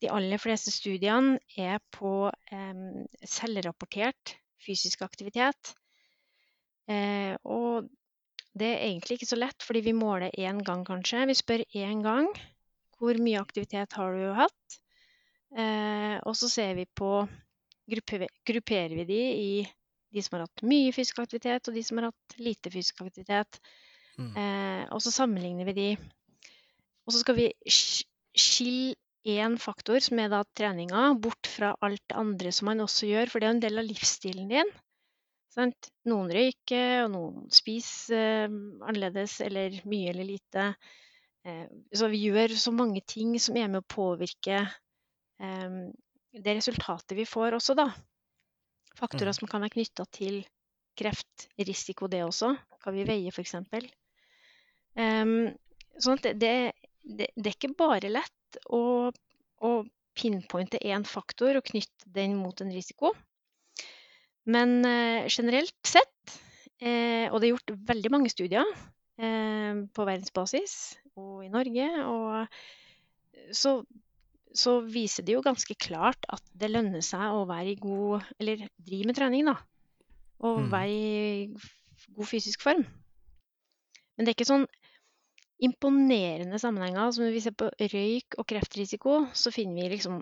de 0.00 0.10
aller 0.14 0.40
fleste 0.40 0.72
studiene 0.72 1.40
er 1.58 1.80
på 1.92 2.30
eh, 2.30 2.84
selvrapportert 3.26 4.36
fysisk 4.60 5.02
aktivitet. 5.04 5.74
Eh, 6.90 7.34
og 7.44 7.90
det 8.56 8.68
er 8.70 8.86
egentlig 8.86 9.18
ikke 9.18 9.30
så 9.30 9.38
lett, 9.38 9.62
fordi 9.66 9.82
vi 9.86 9.96
måler 9.96 10.34
én 10.38 10.62
gang, 10.66 10.84
kanskje. 10.86 11.26
Vi 11.30 11.36
spør 11.38 11.66
én 11.76 12.02
gang 12.06 12.30
hvor 13.00 13.16
mye 13.22 13.40
aktivitet 13.40 13.94
har 13.96 14.16
du 14.16 14.32
hatt. 14.36 14.80
Eh, 15.58 16.16
og 16.22 16.36
så 16.38 16.50
ser 16.50 16.76
vi 16.78 16.86
på 16.86 17.24
Grupperer 17.90 18.92
vi 18.94 19.04
de 19.08 19.20
i 19.34 19.52
de 20.14 20.22
som 20.22 20.36
har 20.36 20.44
hatt 20.46 20.62
mye 20.66 20.92
fysisk 20.94 21.18
aktivitet, 21.22 21.66
og 21.66 21.74
de 21.74 21.82
som 21.86 21.98
har 21.98 22.10
hatt 22.10 22.36
lite 22.38 22.70
fysisk 22.70 23.02
aktivitet. 23.02 23.58
Mm. 24.18 24.30
Eh, 24.38 24.82
og 24.94 25.02
så 25.02 25.12
sammenligner 25.14 25.66
vi 25.70 25.74
de. 25.74 25.88
Og 27.06 27.14
så 27.14 27.22
skal 27.22 27.38
vi 27.38 27.48
skille 27.66 28.94
én 29.26 29.56
faktor, 29.60 30.00
som 30.02 30.20
er 30.22 30.30
da 30.32 30.44
treninga, 30.56 31.10
bort 31.20 31.50
fra 31.50 31.74
alt 31.84 32.02
det 32.08 32.18
andre 32.18 32.52
som 32.54 32.70
man 32.70 32.84
også 32.86 33.10
gjør, 33.10 33.32
for 33.32 33.42
det 33.42 33.48
er 33.48 33.56
en 33.56 33.64
del 33.66 33.82
av 33.82 33.88
livsstilen 33.88 34.48
din. 34.50 34.70
Sant? 35.50 35.90
Noen 36.06 36.30
røyker, 36.30 37.04
og 37.04 37.10
noen 37.14 37.50
spiser 37.54 38.46
eh, 38.46 38.58
annerledes, 38.86 39.40
eller 39.44 39.80
mye 39.90 40.12
eller 40.14 40.28
lite. 40.30 40.70
Eh, 41.46 41.66
så 41.96 42.10
vi 42.12 42.22
gjør 42.28 42.54
så 42.54 42.72
mange 42.74 43.02
ting 43.02 43.34
som 43.42 43.58
er 43.58 43.70
med 43.70 43.82
å 43.82 43.90
påvirke 43.98 44.62
det 45.40 46.52
resultatet 46.54 47.16
vi 47.16 47.24
får 47.26 47.56
også, 47.56 47.74
da. 47.78 47.88
Faktorer 48.98 49.32
mm. 49.32 49.38
som 49.38 49.48
kan 49.50 49.64
være 49.64 49.74
knytta 49.78 50.04
til 50.12 50.42
kreftrisiko, 50.98 52.08
det 52.10 52.22
også. 52.26 52.52
Hva 52.80 52.92
vi 52.94 53.06
veier, 53.08 53.32
f.eks. 53.32 53.56
Um, 54.98 55.50
sånn 56.00 56.18
at 56.18 56.28
det, 56.40 56.54
det, 57.04 57.30
det, 57.36 57.46
er 57.46 57.54
ikke 57.54 57.74
bare 57.78 58.10
lett 58.10 58.60
å, 58.74 59.10
å 59.62 59.72
pinpointe 60.18 60.80
én 60.82 61.06
faktor 61.06 61.58
og 61.58 61.66
knytte 61.70 62.10
den 62.12 62.36
mot 62.40 62.60
en 62.60 62.72
risiko. 62.74 63.12
Men 64.50 64.80
uh, 64.84 65.28
generelt 65.30 65.76
sett, 65.86 66.36
uh, 66.82 67.26
og 67.30 67.38
det 67.38 67.46
er 67.46 67.52
gjort 67.52 67.76
veldig 67.92 68.12
mange 68.16 68.32
studier 68.32 68.66
uh, 68.66 69.74
på 69.94 70.08
verdensbasis 70.08 70.76
og 71.20 71.44
i 71.44 71.52
Norge, 71.52 71.88
og 72.08 73.54
så, 73.56 73.80
så, 74.56 74.80
viser 74.82 75.26
det 75.26 75.36
jo 75.36 75.44
ganske 75.44 75.76
klart 75.78 76.26
at 76.32 76.42
det 76.58 76.70
lønner 76.72 77.04
seg 77.04 77.34
å 77.34 77.46
være 77.48 77.74
i 77.74 77.78
god 77.80 78.24
Eller 78.40 78.66
drive 78.78 79.10
med 79.10 79.18
trening, 79.18 79.46
da. 79.50 79.56
Og 80.40 80.64
mm. 80.64 80.70
være 80.72 80.90
i 80.90 82.14
god 82.16 82.28
fysisk 82.30 82.64
form. 82.64 82.84
Men 84.16 84.26
det 84.26 84.32
er 84.32 84.38
ikke 84.38 84.50
sånn 84.50 84.66
imponerende 85.64 86.58
sammenhenger. 86.60 87.12
Som 87.14 87.30
vi 87.32 87.42
ser 87.44 87.56
på 87.56 87.68
røyk 87.70 88.38
og 88.40 88.48
kreftrisiko, 88.48 89.16
så 89.36 89.52
finner 89.54 89.84
vi 89.84 89.94
liksom 89.96 90.20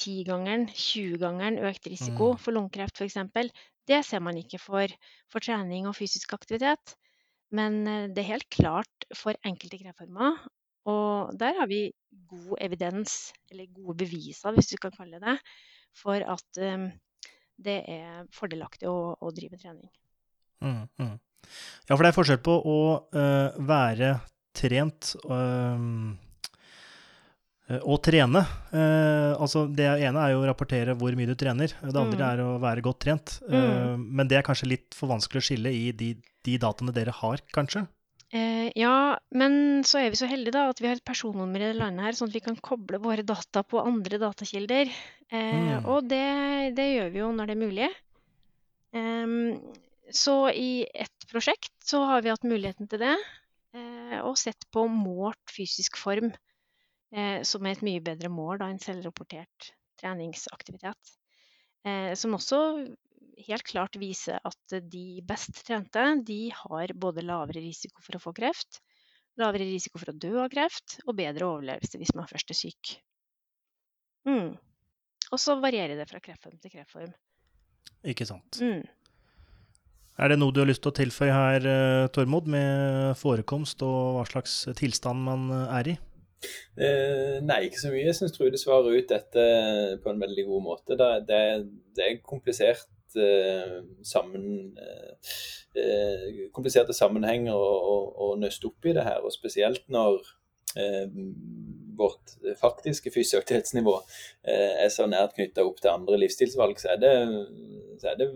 tigangeren, 0.00 0.68
20-gangeren 0.72 1.60
økt 1.68 1.90
risiko 1.92 2.32
mm. 2.32 2.40
for 2.40 2.56
lungekreft 2.56 3.02
f.eks. 3.02 3.18
Det 3.90 4.00
ser 4.06 4.22
man 4.24 4.38
ikke 4.38 4.60
for, 4.62 4.92
for, 5.32 5.42
trening 5.42 5.88
og 5.90 5.96
fysisk 5.98 6.32
aktivitet. 6.36 6.94
Men 7.50 7.82
eh, 7.90 8.08
det 8.08 8.22
er 8.22 8.32
helt 8.36 8.48
klart 8.54 9.08
for 9.16 9.36
enkelte 9.46 9.80
kreftformer. 9.82 10.38
Og 10.88 11.34
der 11.38 11.58
har 11.58 11.68
vi 11.68 11.90
god 12.30 12.56
evidens, 12.62 13.32
eller 13.50 13.68
gode 13.74 13.98
beviser, 14.04 14.54
hvis 14.56 14.70
du 14.72 14.78
kan 14.80 14.94
kalle 14.94 15.20
det 15.20 15.26
det, 15.26 15.36
for 15.98 16.22
at 16.22 16.60
um, 16.62 16.88
det 17.60 17.80
er 17.90 18.24
fordelaktig 18.34 18.88
å, 18.88 19.12
å 19.20 19.32
drive 19.34 19.58
trening. 19.60 19.90
Mm, 20.64 20.86
mm. 21.00 21.14
Ja, 21.88 21.94
for 21.94 22.04
det 22.04 22.10
er 22.10 22.16
forskjell 22.16 22.42
på 22.44 22.56
å 22.56 22.80
uh, 23.16 23.60
være 23.66 24.14
trent 24.56 25.14
øh, 25.30 26.10
og 27.80 28.00
trene. 28.04 28.42
Uh, 28.74 29.32
altså 29.38 29.64
det 29.70 29.86
ene 29.86 30.24
er 30.24 30.34
jo 30.34 30.42
å 30.42 30.48
rapportere 30.48 30.96
hvor 30.98 31.14
mye 31.16 31.30
du 31.30 31.36
trener. 31.38 31.72
Det 31.80 31.94
andre 31.94 32.18
mm. 32.18 32.26
er 32.28 32.42
å 32.44 32.50
være 32.62 32.84
godt 32.84 33.00
trent. 33.06 33.38
Uh, 33.46 33.56
mm. 33.96 34.04
Men 34.18 34.30
det 34.30 34.40
er 34.40 34.46
kanskje 34.46 34.72
litt 34.72 34.96
for 34.96 35.12
vanskelig 35.12 35.42
å 35.42 35.48
skille 35.48 35.72
i 35.74 35.90
de, 35.96 36.12
de 36.46 36.58
dataene 36.60 36.94
dere 36.96 37.14
har, 37.22 37.42
kanskje? 37.54 37.86
Uh, 38.30 38.68
ja, 38.78 39.18
men 39.34 39.82
så 39.82 40.04
er 40.04 40.12
vi 40.12 40.20
så 40.20 40.28
heldige 40.30 40.54
da 40.54 40.68
at 40.70 40.78
vi 40.78 40.86
har 40.86 41.00
et 41.00 41.06
personnummer 41.06 41.64
i 41.64 41.72
det 41.72 41.80
landet 41.80 42.06
her, 42.06 42.18
sånn 42.18 42.30
at 42.30 42.36
vi 42.36 42.44
kan 42.44 42.58
koble 42.62 43.00
våre 43.02 43.24
data 43.26 43.64
på 43.66 43.82
andre 43.82 44.20
datakilder. 44.22 44.92
Mm. 45.30 45.86
Og 45.90 46.06
det, 46.10 46.24
det, 46.78 46.86
gjør 46.94 47.10
vi 47.14 47.20
jo 47.22 47.32
når 47.34 47.50
det 47.50 47.54
er 47.56 47.60
mulig. 47.64 47.90
Um, 48.94 49.34
så 50.10 50.50
i 50.50 50.86
ett 50.90 51.26
prosjekt 51.30 51.74
så 51.86 52.02
har 52.08 52.22
vi 52.22 52.32
hatt 52.32 52.46
muligheten 52.46 52.90
til 52.90 53.02
det. 53.02 53.14
Eh, 53.76 54.18
og 54.26 54.38
sett 54.38 54.66
på 54.74 54.86
målt 54.90 55.52
fysisk 55.54 55.98
form, 56.00 56.32
eh, 57.14 57.42
som 57.46 57.66
er 57.66 57.76
et 57.76 57.84
mye 57.86 58.02
bedre 58.02 58.30
mål 58.32 58.58
da, 58.62 58.70
enn 58.70 58.82
selvrapportert 58.82 59.70
treningsaktivitet. 60.00 61.14
Eh, 61.86 62.12
som 62.18 62.34
også 62.36 62.60
helt 63.46 63.66
klart 63.68 63.98
vise 64.00 64.36
at 64.36 64.76
de 64.92 65.20
best 65.26 65.62
trente 65.66 66.04
de 66.26 66.40
har 66.54 66.94
både 66.94 67.24
lavere 67.26 67.62
risiko 67.64 68.02
for 68.04 68.18
å 68.18 68.22
få 68.22 68.34
kreft, 68.36 68.80
lavere 69.40 69.68
risiko 69.68 70.00
for 70.00 70.12
å 70.12 70.18
dø 70.18 70.34
av 70.42 70.50
kreft 70.52 70.98
og 71.06 71.16
bedre 71.20 71.48
overlevelse 71.48 72.00
hvis 72.00 72.14
man 72.18 72.28
først 72.30 72.52
er 72.52 72.58
syk. 72.58 72.94
Mm. 74.28 74.54
Og 75.30 75.40
så 75.40 75.56
varierer 75.62 75.96
det 75.98 76.08
fra 76.10 76.20
kreftform 76.22 76.58
til 76.60 76.74
kreftform. 76.74 77.12
Ikke 78.10 78.26
sant. 78.28 78.60
Mm. 78.60 78.82
Er 80.20 80.32
det 80.32 80.40
noe 80.40 80.52
du 80.52 80.60
har 80.60 80.68
lyst 80.68 80.82
til 80.84 80.92
å 80.92 80.98
tilføye 80.98 81.32
her, 81.32 81.66
eh, 81.70 82.08
Tormod, 82.12 82.48
med 82.50 83.16
forekomst 83.16 83.80
og 83.86 84.18
hva 84.18 84.26
slags 84.28 84.62
tilstand 84.76 85.24
man 85.24 85.48
eh, 85.54 85.76
er 85.78 85.92
i? 85.94 85.96
Eh, 86.80 87.36
nei, 87.44 87.58
ikke 87.66 87.80
så 87.80 87.92
mye. 87.92 88.06
Jeg 88.08 88.16
syns 88.18 88.34
Trude 88.36 88.60
svarer 88.60 88.96
ut 88.96 89.10
dette 89.10 89.44
på 90.02 90.12
en 90.12 90.22
veldig 90.22 90.46
god 90.48 90.64
måte. 90.64 90.96
Det, 90.96 91.10
det, 91.28 91.40
det 91.96 92.06
er 92.06 92.20
komplisert 92.26 92.84
eh, 92.84 92.99
sammen, 94.06 94.76
eh, 95.76 96.46
kompliserte 96.54 96.96
sammenhenger 96.96 97.56
å, 97.56 97.98
å, 98.14 98.28
nøste 98.40 98.70
opp 98.70 98.86
i 98.86 98.94
det 98.96 99.06
her. 99.06 99.24
Og 99.24 99.34
spesielt 99.34 99.86
når 99.92 100.20
eh, 100.78 101.06
vårt 102.00 102.36
faktiske 102.60 103.12
fysioaktivitetsnivå 103.12 103.96
er 104.48 104.88
så 104.88 105.04
nært 105.10 105.34
knytta 105.36 105.66
opp 105.68 105.82
til 105.82 105.92
andre 105.92 106.16
livsstilsvalg, 106.22 106.78
så 106.80 106.94
er 106.94 107.02
det, 107.02 107.12
så 108.00 108.12
er 108.12 108.16
det 108.22 108.30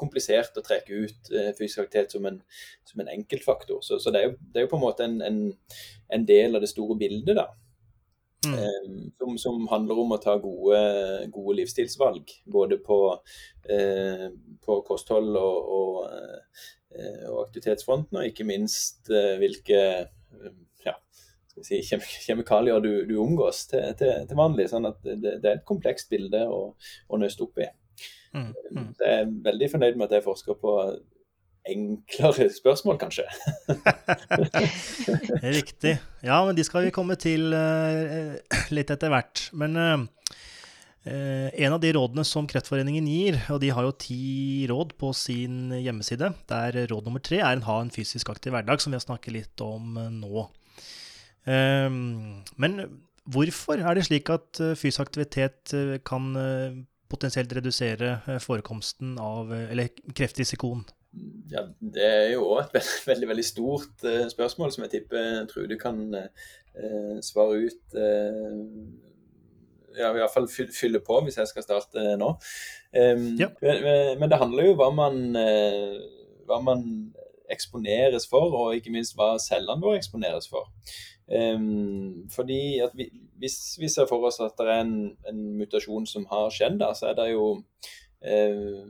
komplisert 0.00 0.56
å 0.56 0.64
trekke 0.64 1.06
ut 1.06 1.30
fysisk 1.56 1.80
aktivitet 1.86 2.12
som 2.12 2.28
en, 2.28 2.42
som 2.88 3.00
en 3.00 3.08
enkeltfaktor. 3.14 3.80
Så, 3.84 3.96
så 4.04 4.12
det, 4.12 4.20
er 4.20 4.28
jo, 4.28 4.36
det, 4.40 4.60
er 4.60 4.66
jo, 4.66 4.72
på 4.74 4.80
en 4.80 4.84
måte 4.84 5.08
en, 5.08 5.16
en, 5.24 5.40
en 6.12 6.28
del 6.28 6.56
av 6.56 6.64
det 6.64 6.72
store 6.72 6.98
bildet, 7.00 7.36
da. 7.40 7.48
Mm. 8.46 8.54
Um, 8.56 9.12
som, 9.18 9.38
som, 9.38 9.66
handler 9.68 9.98
om 10.00 10.14
å 10.14 10.20
ta 10.20 10.36
gode, 10.40 10.78
gode 11.32 11.56
livsstilsvalg. 11.58 12.30
Både 12.48 12.78
på, 12.80 13.00
eh, 13.68 14.30
på 14.64 14.78
kosthold 14.86 15.36
og, 15.36 15.74
og, 15.76 15.98
uh, 16.08 17.26
og, 17.28 17.42
aktivitetsfronten, 17.44 18.20
og 18.20 18.30
ikke 18.30 18.48
minst 18.48 19.10
hvilke 19.10 19.82
ja, 20.86 20.96
si, 21.60 21.82
kjem, 21.84 22.00
kjemikalier 22.24 22.80
du, 22.80 22.92
du 23.10 23.14
omgås 23.20 23.66
til, 23.70 23.84
til, 24.00 24.24
til, 24.24 24.38
vanlig. 24.38 24.70
sånn 24.72 24.88
at 24.88 25.04
det, 25.04 25.36
det, 25.42 25.44
er 25.44 25.60
et 25.60 25.68
komplekst 25.68 26.10
bilde 26.10 26.46
å, 26.48 26.62
å 27.08 27.20
nøste 27.20 27.44
opp 27.44 27.60
i. 27.60 27.68
Mm, 28.32 28.52
mm. 28.72 28.90
Jeg 29.02 29.14
er 29.20 29.32
veldig 29.44 29.68
fornøyd 29.72 29.96
med 29.98 30.06
at 30.06 30.16
jeg 30.16 30.26
forsker 30.26 30.56
på 30.62 30.74
enklere 31.68 32.48
spørsmål, 32.52 32.98
kanskje. 33.00 33.26
Riktig. 35.58 35.96
Ja, 36.24 36.40
men 36.46 36.56
de 36.56 36.64
skal 36.66 36.86
vi 36.86 36.94
komme 36.94 37.16
til 37.20 37.52
uh, 37.52 38.36
litt 38.74 38.92
etter 38.92 39.12
hvert. 39.12 39.46
Men 39.56 39.76
uh, 39.76 40.04
en 41.04 41.76
av 41.76 41.80
de 41.82 41.92
rådene 41.96 42.24
som 42.28 42.48
Kreftforeningen 42.50 43.08
gir, 43.08 43.40
og 43.52 43.60
de 43.62 43.72
har 43.74 43.86
jo 43.86 43.96
ti 44.00 44.66
råd 44.70 44.94
på 45.00 45.12
sin 45.16 45.74
hjemmeside, 45.76 46.32
der 46.50 46.82
råd 46.90 47.08
nummer 47.08 47.24
tre 47.24 47.42
er 47.42 47.56
en 47.56 47.66
ha 47.68 47.80
en 47.82 47.92
fysisk 47.92 48.32
aktiv 48.32 48.54
hverdag, 48.56 48.82
som 48.82 48.92
vi 48.92 49.00
har 49.00 49.06
snakket 49.06 49.36
litt 49.36 49.64
om 49.64 49.96
nå. 50.20 50.44
Men 52.60 52.74
hvorfor 53.32 53.80
er 53.80 53.96
det 53.96 54.04
slik 54.10 54.28
at 54.28 54.60
fysisk 54.76 55.00
aktivitet 55.06 55.72
kan 56.04 56.28
potensielt 57.10 57.56
redusere 57.56 58.18
forekomsten 58.44 59.16
av 59.24 59.48
eller 59.56 59.88
kreftrisikoen? 60.12 60.84
Ja, 61.50 61.64
Det 61.80 62.06
er 62.06 62.32
jo 62.34 62.46
òg 62.54 62.64
et 62.64 62.74
veldig, 62.78 62.98
veldig, 63.06 63.28
veldig 63.32 63.46
stort 63.46 64.04
uh, 64.06 64.26
spørsmål 64.30 64.72
som 64.74 64.84
jeg 64.86 64.92
tipper 64.96 65.46
Trude 65.50 65.78
kan 65.80 66.02
uh, 66.14 67.16
svare 67.26 67.64
ut. 67.66 67.96
Uh, 67.96 68.58
ja, 69.98 70.28
fall 70.30 70.46
fylle 70.48 71.00
på 71.02 71.16
hvis 71.26 71.40
jeg 71.40 71.50
skal 71.50 71.66
starte 71.66 72.04
nå. 72.20 72.34
Um, 72.94 73.24
ja. 73.40 73.50
men, 73.62 74.20
men, 74.20 74.28
det 74.30 74.38
handler 74.38 74.68
jo 74.68 74.76
om 74.76 74.78
hva 74.78 74.90
man, 74.94 75.16
hva 76.46 76.60
man 76.62 76.84
eksponeres 77.50 78.28
for, 78.30 78.54
og 78.54 78.76
ikke 78.78 78.92
minst 78.94 79.16
hva 79.18 79.32
cellene 79.42 79.82
våre 79.82 79.98
eksponeres 79.98 80.46
for. 80.50 80.70
Um, 81.30 82.26
fordi 82.30 82.80
at 82.82 82.94
vi, 82.94 83.06
hvis 83.38 83.76
vi 83.78 83.88
ser 83.88 84.08
for 84.10 84.26
oss 84.26 84.40
at 84.42 84.56
det 84.58 84.66
er 84.66 84.82
en, 84.82 84.94
en 85.30 85.42
mutasjon 85.58 86.06
som 86.06 86.26
har 86.30 86.50
skjedd, 86.54 86.80
da, 86.82 86.90
så 86.94 87.10
er 87.10 87.18
det 87.18 87.28
jo 87.32 87.44
uh, 87.58 88.80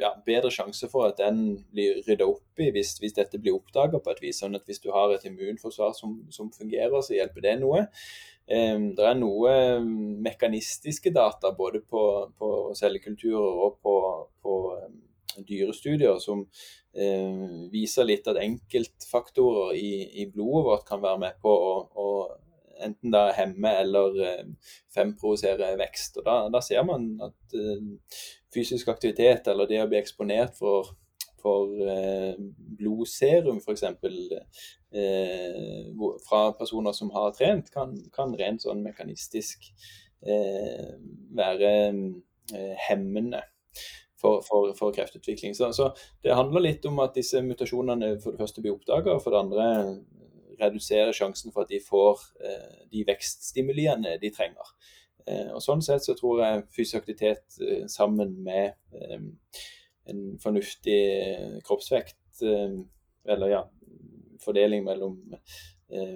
ja, 0.00 0.12
bedre 0.26 0.50
sjanse 0.54 0.88
for 0.90 1.08
at 1.10 1.20
den 1.20 1.58
blir 1.74 2.00
rydda 2.06 2.26
opp 2.28 2.62
i 2.62 2.70
hvis, 2.74 2.96
hvis 3.02 3.16
dette 3.16 3.40
blir 3.42 3.56
oppdaga 3.58 4.00
på 4.02 4.14
et 4.14 4.22
vis. 4.24 4.40
Sånn 4.42 4.56
at 4.58 4.66
hvis 4.68 4.82
du 4.84 4.90
har 4.94 5.12
et 5.14 5.26
immunforsvar 5.28 5.94
som, 5.96 6.20
som 6.34 6.52
fungerer, 6.54 7.00
så 7.02 7.16
hjelper 7.16 7.44
det 7.44 7.58
noe. 7.62 7.86
det 8.48 9.04
er 9.04 9.18
noe 9.18 9.52
mekanistiske 10.24 11.12
data 11.12 11.52
både 11.56 11.82
på, 11.84 12.02
på 12.38 12.48
cellekulturer 12.78 13.62
og 13.66 13.76
på, 13.84 13.94
på 14.42 14.54
dyrestudier 15.46 16.18
som 16.22 16.44
um, 16.46 17.68
viser 17.72 18.08
litt 18.08 18.28
at 18.30 18.40
enkeltfaktorer 18.42 19.76
i, 19.78 19.90
i, 20.22 20.28
blodet 20.32 20.64
vårt 20.66 20.86
kan 20.88 21.02
være 21.02 21.22
med 21.26 21.40
på 21.42 21.52
å, 21.52 21.74
å 21.94 22.08
enten 22.84 23.12
da 23.12 23.28
hemme 23.36 23.72
eller 23.82 24.16
eh, 24.24 24.46
vekst. 25.80 26.18
Og 26.20 26.26
da, 26.26 26.38
da, 26.52 26.62
ser 26.64 26.86
man 26.88 27.10
at 27.24 27.58
eh, 27.58 27.84
fysisk 28.54 28.88
aktivitet 28.92 29.48
eller 29.50 29.68
det 29.70 29.82
å 29.82 29.88
bli 29.90 30.00
eksponert 30.00 30.56
for, 30.58 30.94
for 31.42 31.74
eh, 31.84 32.34
blodserum 32.80 33.60
f.eks. 33.62 33.86
Eh, 34.88 35.84
fra 36.28 36.42
personer 36.58 36.96
som 36.96 37.12
har 37.14 37.34
trent, 37.36 37.70
kan, 37.74 37.94
kan 38.14 38.34
rent 38.38 38.64
sånn 38.64 38.84
mekanistisk 38.86 39.70
være 40.18 41.68
hemmende 42.88 43.42
for, 44.20 44.42
for, 44.42 44.72
for 44.78 44.94
kreftutvikling. 44.94 45.54
Så, 45.54 45.72
så, 45.72 45.92
det 46.22 46.34
handler 46.34 46.64
litt 46.64 46.86
om 46.88 46.98
at 47.04 47.14
disse 47.14 47.42
mutasjonene 47.44 48.16
for 48.22 48.34
det 48.34 48.42
første 48.42 48.64
blir 48.64 48.74
oppdaga, 48.74 49.14
og 49.14 49.22
for 49.22 49.34
det 49.34 49.42
andre 49.44 49.68
reduserer 50.60 51.12
sjansen 51.16 51.52
for 51.54 51.64
at 51.64 51.72
de 51.72 51.80
får 51.82 52.22
eh, 52.44 52.80
de 52.92 53.04
vekststimuliene 53.08 54.16
de 54.22 54.30
trenger. 54.34 54.72
Eh, 55.26 55.50
og 55.54 55.62
Sånn 55.64 55.82
sett 55.84 56.06
så 56.06 56.16
tror 56.18 56.42
jeg 56.42 56.66
fysisk 56.74 57.02
aktivitet 57.02 57.58
eh, 57.62 57.86
sammen 57.90 58.34
med 58.44 58.76
en 60.08 60.22
fornuftig 60.40 61.00
kroppsvekt, 61.66 62.40
eller 62.40 63.50
ja, 63.50 63.58
fordeling 64.40 64.86
mellom 64.86 65.18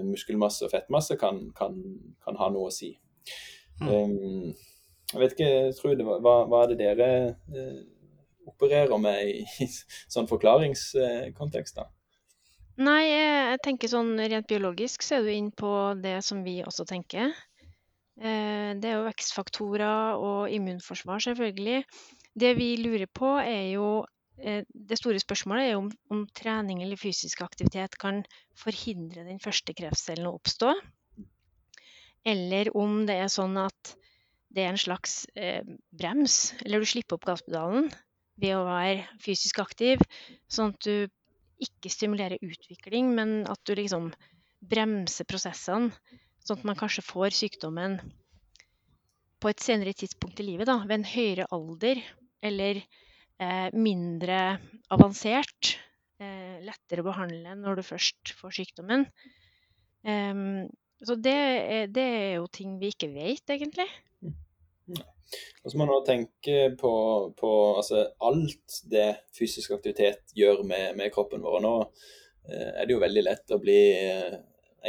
muskelmasse 0.09 0.65
og 0.65 0.73
fettmasse, 0.73 1.19
kan, 1.21 1.43
kan, 1.57 1.77
kan, 2.25 2.39
ha 2.41 2.49
noe 2.55 2.71
å 2.71 2.73
si. 2.73 2.89
Mm. 3.83 4.55
Jeg 5.13 5.21
vet 5.21 5.35
ikke, 5.37 5.51
Trude, 5.77 6.07
hva, 6.09 6.37
hva 6.49 6.63
er 6.63 6.73
det 6.73 6.79
dere 6.81 7.11
opererer 8.49 8.97
med 9.03 9.21
i, 9.29 9.45
i 9.61 9.69
sånn 10.15 10.31
forklaringskontekst? 10.31 11.83
da? 11.83 11.91
Nei, 12.81 13.03
jeg 13.05 13.59
tenker 13.67 13.91
sånn 13.93 14.15
rent 14.17 14.49
biologisk 14.49 15.05
så 15.05 15.19
er 15.19 15.27
du 15.27 15.33
inne 15.33 15.53
på 15.53 15.73
det 16.01 16.23
som 16.25 16.41
vi 16.45 16.63
også 16.65 16.87
tenker. 16.89 17.35
Eh, 18.17 18.73
det 18.81 18.89
er 18.89 18.97
jo 18.97 19.09
vekstfaktorer 19.09 20.17
og 20.17 20.53
immunforsvar, 20.53 21.21
selvfølgelig. 21.21 21.83
Det 22.33 22.55
vi 22.57 22.71
lurer 22.81 23.11
på, 23.13 23.35
er 23.41 23.75
jo 23.75 24.07
eh, 24.41 24.65
Det 24.73 24.97
store 24.97 25.21
spørsmålet 25.21 25.67
er 25.67 25.75
jo 25.75 25.83
om, 25.83 25.91
om 26.17 26.25
trening 26.33 26.83
eller 26.83 26.97
fysisk 26.97 27.43
aktivitet 27.45 27.99
kan 28.01 28.23
forhindre 28.57 29.27
den 29.29 29.41
første 29.43 29.77
kreftcellen 29.77 30.31
å 30.31 30.37
oppstå. 30.39 30.73
Eller 32.25 32.71
om 32.79 33.03
det 33.05 33.19
er 33.21 33.33
sånn 33.33 33.59
at 33.61 33.97
det 34.53 34.65
er 34.65 34.73
en 34.73 34.81
slags 34.81 35.27
eh, 35.37 35.65
brems, 35.93 36.55
eller 36.65 36.81
du 36.81 36.89
slipper 36.89 37.19
opp 37.19 37.29
gasspedalen 37.29 37.91
ved 38.41 38.57
å 38.57 38.65
være 38.65 39.05
fysisk 39.21 39.61
aktiv, 39.61 40.01
sånn 40.49 40.73
at 40.73 40.89
du 40.89 41.13
ikke 41.63 41.93
stimulere 41.93 42.41
utvikling, 42.43 43.13
men 43.17 43.43
at 43.51 43.61
du 43.67 43.75
liksom 43.79 44.11
bremser 44.63 45.27
prosessene, 45.29 45.93
sånn 46.43 46.61
at 46.61 46.67
man 46.67 46.79
kanskje 46.79 47.05
får 47.07 47.35
sykdommen 47.39 47.99
på 49.43 49.51
et 49.51 49.63
senere 49.63 49.95
tidspunkt 49.99 50.41
i 50.43 50.47
livet, 50.47 50.69
da, 50.71 50.79
ved 50.87 51.01
en 51.01 51.09
høyere 51.09 51.49
alder, 51.55 52.03
eller 52.43 52.79
eh, 52.83 53.69
mindre 53.75 54.39
avansert, 54.95 55.75
eh, 56.23 56.63
lettere 56.63 57.03
å 57.03 57.09
behandle 57.09 57.57
når 57.59 57.81
du 57.81 57.87
først 57.87 58.35
får 58.39 58.55
sykdommen. 58.61 59.07
Um, 60.03 60.71
så 61.03 61.15
det, 61.19 61.35
det, 61.95 62.03
er 62.03 62.33
jo 62.37 62.47
ting 62.51 62.77
vi 62.79 62.93
ikke 62.95 63.11
vet, 63.15 63.43
egentlig. 63.51 63.89
Og 65.63 65.71
så 65.71 65.79
må 65.79 65.87
man 65.87 66.07
tenke 66.07 66.73
på, 66.79 66.95
på 67.39 67.51
altså, 67.79 68.07
alt 68.27 68.81
det 68.91 69.09
fysisk 69.37 69.77
aktivitet 69.77 70.35
gjør 70.37 70.65
med, 70.67 70.97
med 70.99 71.13
kroppen 71.15 71.45
vår. 71.45 71.61
Nå 71.63 71.75
eh, 71.83 72.73
er 72.73 72.89
det 72.89 72.97
jo 72.97 73.03
veldig 73.03 73.23
lett 73.25 73.55
å 73.55 73.61
bli 73.63 73.79
eh, 73.95 74.35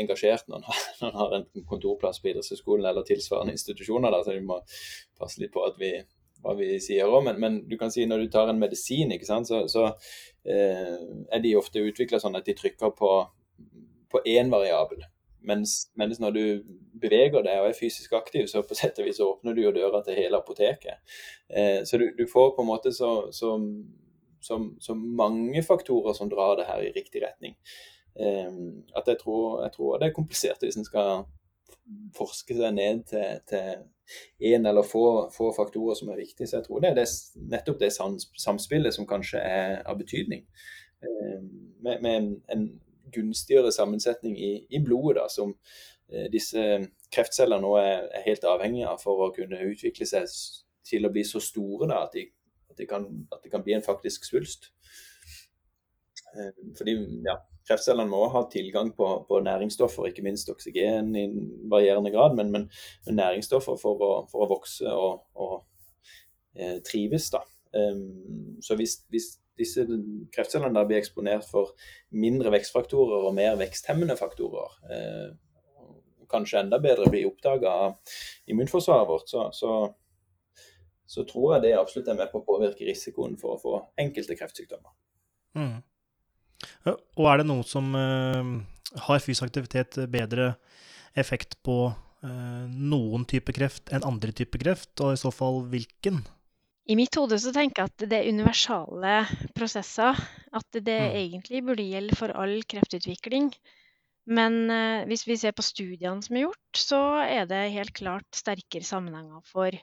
engasjert 0.01 0.49
når 0.49 0.63
man 0.63 0.67
har, 0.71 0.81
når 1.03 1.15
har 1.19 1.37
en 1.37 1.47
kontorplass 1.69 2.19
på 2.21 2.31
idrettshøyskolen 2.31 2.89
eller 2.89 3.05
tilsvarende 3.07 3.53
institusjoner. 3.53 4.13
Da, 4.13 4.23
så 4.25 4.35
vi 4.35 4.43
må 4.47 4.59
passe 5.19 5.43
litt 5.43 5.53
på 5.53 5.67
vi, 5.77 5.93
hva 6.41 6.57
vi 6.57 6.73
sier 6.81 7.11
òg. 7.11 7.21
Men, 7.29 7.39
men, 7.43 7.61
du 7.69 7.77
kan 7.79 7.93
si 7.93 8.07
når 8.09 8.25
du 8.25 8.33
tar 8.33 8.49
en 8.49 8.61
medisin, 8.61 9.13
så, 9.23 9.63
så 9.69 9.87
eh, 10.49 10.97
er 11.29 11.45
de 11.45 11.57
ofte 11.59 11.85
utvikla 11.85 12.21
sånn 12.23 12.41
at 12.41 12.49
de 12.49 12.57
trykker 12.57 12.97
på 12.97 14.25
én 14.29 14.49
variabel. 14.53 15.05
Mens, 15.43 15.91
mens, 15.99 16.19
når 16.23 16.31
du 16.31 16.43
beveger 17.01 17.43
deg 17.43 17.61
og 17.61 17.69
er 17.69 17.77
fysisk 17.77 18.13
aktiv, 18.15 18.45
så 18.47 18.63
på 18.63 18.77
sett 18.77 18.99
og 19.01 19.09
vis 19.09 19.21
åpner 19.23 19.55
du 19.55 19.63
jo 19.65 19.73
døra 19.75 20.03
til 20.05 20.17
hele 20.17 20.39
apoteket. 20.39 21.01
Eh, 21.49 21.81
så 21.87 21.99
du, 21.99 22.07
du, 22.17 22.23
får 22.31 22.53
på 22.55 22.63
en 22.63 22.69
måte 22.69 22.93
så, 22.95 23.11
så, 23.35 23.55
så, 24.41 24.59
så, 24.79 24.95
mange 24.95 25.63
faktorer 25.63 26.15
som 26.15 26.31
drar 26.31 26.55
det 26.59 26.69
her 26.69 26.83
i 26.85 26.93
riktig 26.95 27.25
retning. 27.25 27.57
Eh, 28.15 28.51
at 28.95 29.09
jeg 29.11 29.19
tror, 29.23 29.63
jeg 29.65 29.75
tror, 29.75 29.97
det 29.97 30.09
er 30.09 30.19
komplisert 30.19 30.63
hvis 30.63 30.79
en 30.79 30.87
skal 30.87 31.25
forske 32.15 32.55
seg 32.55 32.75
ned 32.77 33.03
til 33.09 33.83
en 34.39 34.65
eller 34.65 34.85
få, 34.87 35.29
få, 35.33 35.51
faktorer 35.55 35.97
som 35.99 36.09
er 36.09 36.21
viktige. 36.21 36.47
Så 36.47 36.57
jeg 36.57 36.67
tror 36.67 36.83
det 36.83 36.91
er 36.91 37.01
det, 37.01 37.07
nettopp 37.51 37.79
det 37.81 37.91
samspillet 37.93 38.95
som 38.95 39.07
kanskje 39.09 39.43
er 39.43 39.81
av 39.83 39.99
betydning. 39.99 40.45
Eh, 41.03 41.39
med, 41.83 42.01
med 42.01 42.35
en 42.53 42.67
gunstigere 43.13 43.71
sammensetning 43.73 44.35
i, 44.39 44.51
i 44.69 44.81
blodet, 44.83 45.21
da, 45.21 45.27
som 45.31 45.53
eh, 46.11 46.27
disse 46.33 46.63
kreftcellene 47.13 47.63
nå 47.63 47.73
er, 47.79 48.07
er, 48.09 48.25
helt 48.27 48.45
avhengige 48.49 48.89
av 48.89 49.01
for 49.03 49.27
å 49.27 49.31
kunne 49.35 49.61
utvikle 49.69 50.07
seg 50.09 50.29
til 50.87 51.07
å 51.07 51.13
bli 51.13 51.23
så 51.27 51.41
store 51.43 51.89
da, 51.91 52.03
at, 52.07 52.17
de, 52.17 52.27
at, 52.71 52.77
de 52.79 52.89
kan, 52.89 53.07
at, 53.31 53.41
de, 53.43 53.51
kan, 53.53 53.63
bli 53.65 53.77
en 53.77 53.85
faktisk 53.85 54.27
svulst. 54.27 54.71
Eh, 56.33 56.53
fordi 56.77 56.97
ja, 57.27 57.37
Kreftcellene 57.63 58.11
må 58.11 58.25
ha 58.33 58.41
tilgang 58.51 58.89
på, 58.97 59.07
på, 59.27 59.39
næringsstoffer, 59.45 60.09
ikke 60.09 60.25
minst 60.25 60.49
oksygen 60.51 61.13
i 61.15 61.27
varierende 61.71 62.11
grad, 62.11 62.35
men, 62.35 62.51
men, 62.51 62.65
men 63.05 63.19
næringsstoffer 63.21 63.77
for 63.79 64.03
å, 64.03 64.11
for 64.31 64.43
å, 64.43 64.49
vokse 64.51 64.91
og, 64.91 65.21
og 65.39 65.61
eh, 66.59 66.81
trives. 66.83 67.29
da. 67.31 67.39
Um, 67.73 68.59
så 68.61 68.75
hvis, 68.77 68.99
hvis, 69.09 69.31
disse 69.59 69.85
kreftcellene 70.33 70.83
blir 70.87 70.99
eksponert 70.99 71.45
for 71.49 71.73
mindre 72.15 72.53
vekstfaktorer 72.55 73.27
og 73.27 73.35
mer 73.37 73.57
veksthemmende 73.59 74.17
faktorer. 74.19 74.77
Eh, 74.89 75.27
kanskje 76.33 76.63
enda 76.63 76.79
bedre 76.81 77.09
blir 77.11 77.27
oppdaga 77.29 77.73
av 77.87 78.17
immunforsvaret 78.49 79.09
vårt, 79.09 79.29
så, 79.29 79.47
så, 79.53 79.73
så, 81.05 81.25
tror 81.29 81.55
jeg 81.55 81.65
det 81.67 81.73
absolutt 81.77 82.09
er 82.09 82.19
med 82.19 82.31
på 82.31 82.41
å 82.41 82.47
påvirke 82.47 82.87
risikoen 82.87 83.37
for 83.41 83.55
å 83.55 83.61
få 83.61 83.75
enkelte 84.01 84.37
kreftsykdommer. 84.39 84.93
Mm. 85.59 85.81
Og 86.89 87.27
er 87.29 87.41
det 87.41 87.49
noe 87.49 87.65
som 87.67 87.91
uh, 87.93 88.41
har 89.05 89.21
fysisk 89.21 89.45
aktivitet 89.45 89.99
bedre 90.09 90.55
effekt 91.19 91.59
på 91.65 91.77
uh, 91.91 92.63
noen 92.71 93.27
type 93.29 93.53
kreft 93.53 93.93
enn 93.93 94.07
andre 94.07 94.33
type 94.33 94.57
kreft, 94.61 94.95
og 95.03 95.13
i 95.13 95.21
så 95.21 95.29
fall 95.33 95.61
hvilken? 95.69 96.23
I 96.83 96.97
mitt 96.99 97.15
hode 97.15 97.37
så 97.39 97.53
tenker 97.55 97.83
jeg 97.83 97.91
at 97.93 98.03
det 98.11 98.17
er 98.17 98.33
universale 98.33 99.21
prosesser. 99.55 100.19
At 100.53 100.67
det 100.75 100.99
mm. 100.99 101.15
egentlig 101.21 101.63
burde 101.63 101.85
gjelde 101.87 102.17
for 102.19 102.33
all 102.35 102.57
kreftutvikling. 102.67 103.53
Men 104.29 104.69
eh, 104.71 105.03
hvis 105.07 105.25
vi 105.27 105.37
ser 105.39 105.55
på 105.55 105.65
studiene 105.65 106.23
som 106.23 106.37
er 106.37 106.45
gjort, 106.45 106.79
så 106.79 107.01
er 107.23 107.47
det 107.47 107.61
helt 107.75 107.93
klart 107.95 108.27
sterkere 108.35 108.87
sammenhenger 108.87 109.43
for 109.47 109.75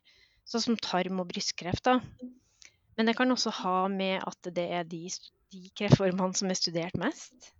sånn 0.48 0.64
som 0.64 0.78
tarm- 0.80 1.20
og 1.22 1.28
brystkreft. 1.32 1.84
Da. 1.88 1.98
Men 2.96 3.08
det 3.08 3.16
kan 3.16 3.32
også 3.32 3.52
ha 3.62 3.78
med 3.92 4.20
at 4.26 4.52
det 4.56 4.66
er 4.80 4.84
de, 4.88 5.06
de 5.52 5.72
kreftformene 5.76 6.36
som 6.36 6.52
er 6.52 6.58
studert 6.58 6.96
mest. 7.00 7.52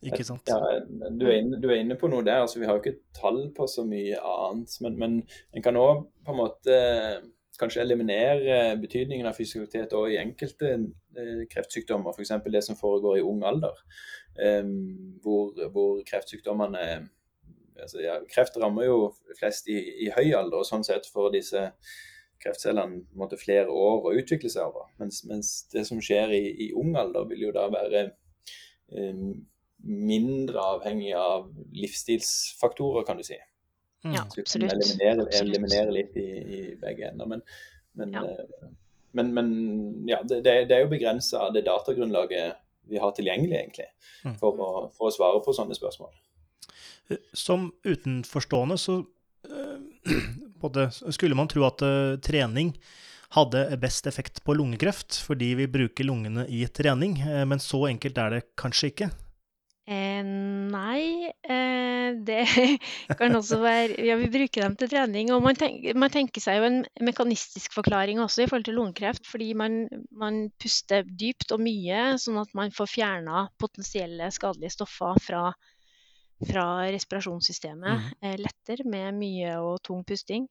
Ikke 0.00 0.24
sant? 0.24 0.48
Ja, 0.48 0.56
du, 1.12 1.26
er 1.28 1.42
inne, 1.42 1.58
du, 1.60 1.66
er 1.68 1.82
inne, 1.82 1.96
på 2.00 2.08
noe 2.08 2.24
der. 2.24 2.40
altså 2.40 2.62
Vi 2.62 2.68
har 2.68 2.78
jo 2.78 2.80
ikke 2.80 3.02
tall 3.16 3.42
på 3.56 3.66
så 3.68 3.84
mye 3.84 4.16
annet. 4.16 4.76
Men, 4.80 4.96
men 5.00 5.18
en 5.52 5.64
kan 5.64 5.76
òg 5.76 6.06
på 6.24 6.32
en 6.32 6.40
måte 6.40 6.78
kanskje 7.60 7.84
eliminere 7.84 8.58
betydningen 8.80 9.28
av 9.28 9.36
fysikalitet 9.36 9.94
også 9.96 10.14
i 10.14 10.18
enkelte 10.20 10.72
eh, 10.72 11.44
kreftsykdommer, 11.52 12.16
f.eks. 12.16 12.34
det 12.50 12.64
som 12.66 12.78
foregår 12.80 13.20
i 13.20 13.24
ung 13.26 13.44
alder. 13.46 13.76
Um, 14.40 15.18
hvor, 15.22 15.52
hvor, 15.74 15.98
kreftsykdommene 16.08 16.84
altså, 17.80 18.00
ja, 18.00 18.18
Kreft 18.30 18.56
rammer 18.60 18.86
jo 18.86 19.10
flest 19.38 19.68
i, 19.68 19.76
i, 20.06 20.08
høy 20.14 20.32
alder, 20.36 20.62
og 20.62 20.68
sånn 20.68 20.86
sett 20.86 21.08
får 21.10 21.34
disse 21.34 21.66
kreftcellene 22.40 23.04
måtte, 23.20 23.38
flere 23.40 23.68
år 23.68 24.08
å 24.08 24.14
utvikle 24.16 24.50
seg 24.52 24.70
over. 24.70 24.88
Mens, 25.00 25.22
mens 25.28 25.52
det 25.74 25.84
som 25.88 26.00
skjer 26.04 26.32
i, 26.36 26.44
i, 26.66 26.70
ung 26.78 26.94
alder, 26.96 27.28
vil 27.28 27.48
jo 27.48 27.54
da 27.56 27.66
være 27.72 28.06
um, 28.96 29.34
mindre 29.84 30.64
avhengig 30.76 31.12
av 31.16 31.50
livsstilsfaktorer, 31.76 33.04
kan 33.08 33.20
du 33.20 33.26
si. 33.26 33.38
Mm. 34.04 34.14
Ja, 34.14 34.22
absolutt. 34.38 34.72
Eliminere, 34.72 35.26
eliminere 35.40 35.92
litt 35.92 36.16
i, 36.16 36.28
i 36.56 36.60
begge 36.80 37.10
ender. 37.10 37.28
Men, 37.28 37.42
men, 37.98 38.14
ja. 38.16 38.24
Eh, 38.24 38.70
men, 39.12 39.34
men 39.36 39.50
ja, 40.08 40.22
det, 40.24 40.40
det, 40.46 40.72
er 40.72 40.84
jo 40.86 40.92
begrensa 40.92 41.50
det 41.54 41.66
datagrunnlaget 41.68 42.56
vi 42.90 42.98
har 42.98 43.12
tilgjengelig, 43.14 43.56
egentlig, 43.58 43.90
mm. 44.24 44.38
for 44.40 44.56
å, 44.56 44.70
for 44.96 45.10
å 45.10 45.14
svare 45.14 45.42
på 45.44 45.54
sånne 45.54 45.76
spørsmål. 45.76 46.10
Som 47.36 47.68
utenforstående 47.86 48.78
så 48.80 49.00
skulle 51.14 51.38
man 51.38 51.50
tro 51.50 51.66
at 51.68 51.84
trening 52.24 52.72
hadde 53.36 53.62
best 53.82 54.08
effekt 54.10 54.40
på 54.46 54.56
lungekreft, 54.58 55.20
fordi 55.22 55.52
vi 55.60 55.68
bruker 55.70 56.06
lungene 56.06 56.48
i 56.50 56.64
trening, 56.66 57.20
men 57.46 57.62
så 57.62 57.84
enkelt 57.92 58.18
er 58.18 58.34
det 58.34 58.40
kanskje 58.58 58.90
ikke? 58.90 59.10
Eh, 59.90 60.22
nei, 60.22 61.26
eh, 61.42 62.10
det 62.22 62.44
kan 63.18 63.34
også 63.34 63.58
være 63.58 63.96
Ja, 64.06 64.14
vi 64.20 64.28
bruker 64.30 64.62
dem 64.62 64.76
til 64.78 64.90
trening. 64.92 65.32
Og 65.34 65.42
man, 65.42 65.56
tenk, 65.58 65.82
man, 65.98 66.12
tenker 66.14 66.42
seg 66.42 66.60
jo 66.60 66.68
en 66.68 66.78
mekanistisk 67.02 67.74
forklaring 67.74 68.20
også 68.22 68.44
i 68.44 68.46
forhold 68.46 68.68
til 68.68 68.78
lungekreft, 68.78 69.26
fordi 69.26 69.50
man, 69.58 69.82
man 70.14 70.44
puster 70.62 71.02
dypt 71.02 71.50
og 71.56 71.64
mye, 71.64 72.04
sånn 72.22 72.38
at 72.38 72.54
man 72.54 72.70
får 72.74 72.92
fjerna 72.92 73.48
potensielle 73.58 74.30
skadelige 74.34 74.76
stoffer 74.76 75.18
fra, 75.24 75.42
fra 76.46 76.66
respirasjonssystemet 76.94 78.04
mm. 78.04 78.12
eh, 78.28 78.36
lettere 78.44 78.86
med 78.86 79.18
mye 79.18 79.56
og 79.58 79.80
tung 79.88 80.04
pusting. 80.06 80.46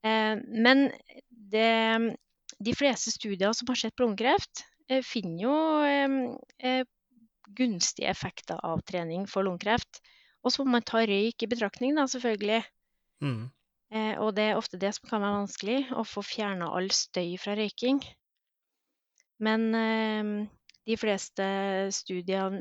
Eh, 0.00 0.40
men 0.40 0.86
det, 1.28 2.16
de 2.56 2.74
fleste 2.78 3.12
studier 3.12 3.52
som 3.52 3.68
har 3.68 3.82
sett 3.82 3.96
på 3.98 4.08
lungekreft, 4.08 4.64
eh, 4.88 5.04
finner 5.04 5.44
jo 5.44 5.58
eh, 5.84 6.80
gunstige 7.56 8.10
effekter 8.10 8.60
av 8.66 8.82
trening 8.88 9.26
for 9.30 9.46
lungekreft. 9.46 10.02
Og 10.44 10.54
så 10.54 10.64
må 10.64 10.76
man 10.76 10.86
ta 10.86 11.02
røyk 11.04 11.42
i 11.44 11.50
betraktning, 11.50 11.96
da, 11.98 12.06
selvfølgelig. 12.08 12.62
Mm. 13.24 13.50
Eh, 13.92 14.14
og 14.22 14.32
det 14.36 14.46
er 14.48 14.60
ofte 14.60 14.80
det 14.80 14.94
som 14.96 15.10
kan 15.10 15.24
være 15.24 15.42
vanskelig, 15.42 15.80
å 15.92 16.06
få 16.06 16.24
fjerna 16.24 16.70
all 16.76 16.88
støy 16.94 17.34
fra 17.42 17.56
røyking. 17.58 18.00
Men 19.44 19.68
eh, 19.76 20.32
de 20.90 20.96
fleste 21.00 21.44
studier 21.94 22.46
av, 22.46 22.56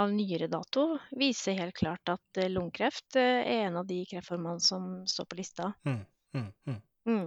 av, 0.00 0.12
nyere 0.12 0.48
dato 0.50 0.90
viser 1.18 1.58
helt 1.60 1.76
klart 1.76 2.12
at 2.12 2.40
eh, 2.40 2.50
lungekreft 2.52 3.18
eh, 3.20 3.42
er 3.44 3.66
en 3.68 3.80
av 3.82 3.88
de 3.88 4.00
kreftformene 4.08 4.62
som 4.64 4.88
står 5.08 5.28
på 5.28 5.38
lista. 5.40 5.72
Mm, 5.88 6.00
mm, 6.36 6.80
mm. 7.10 7.26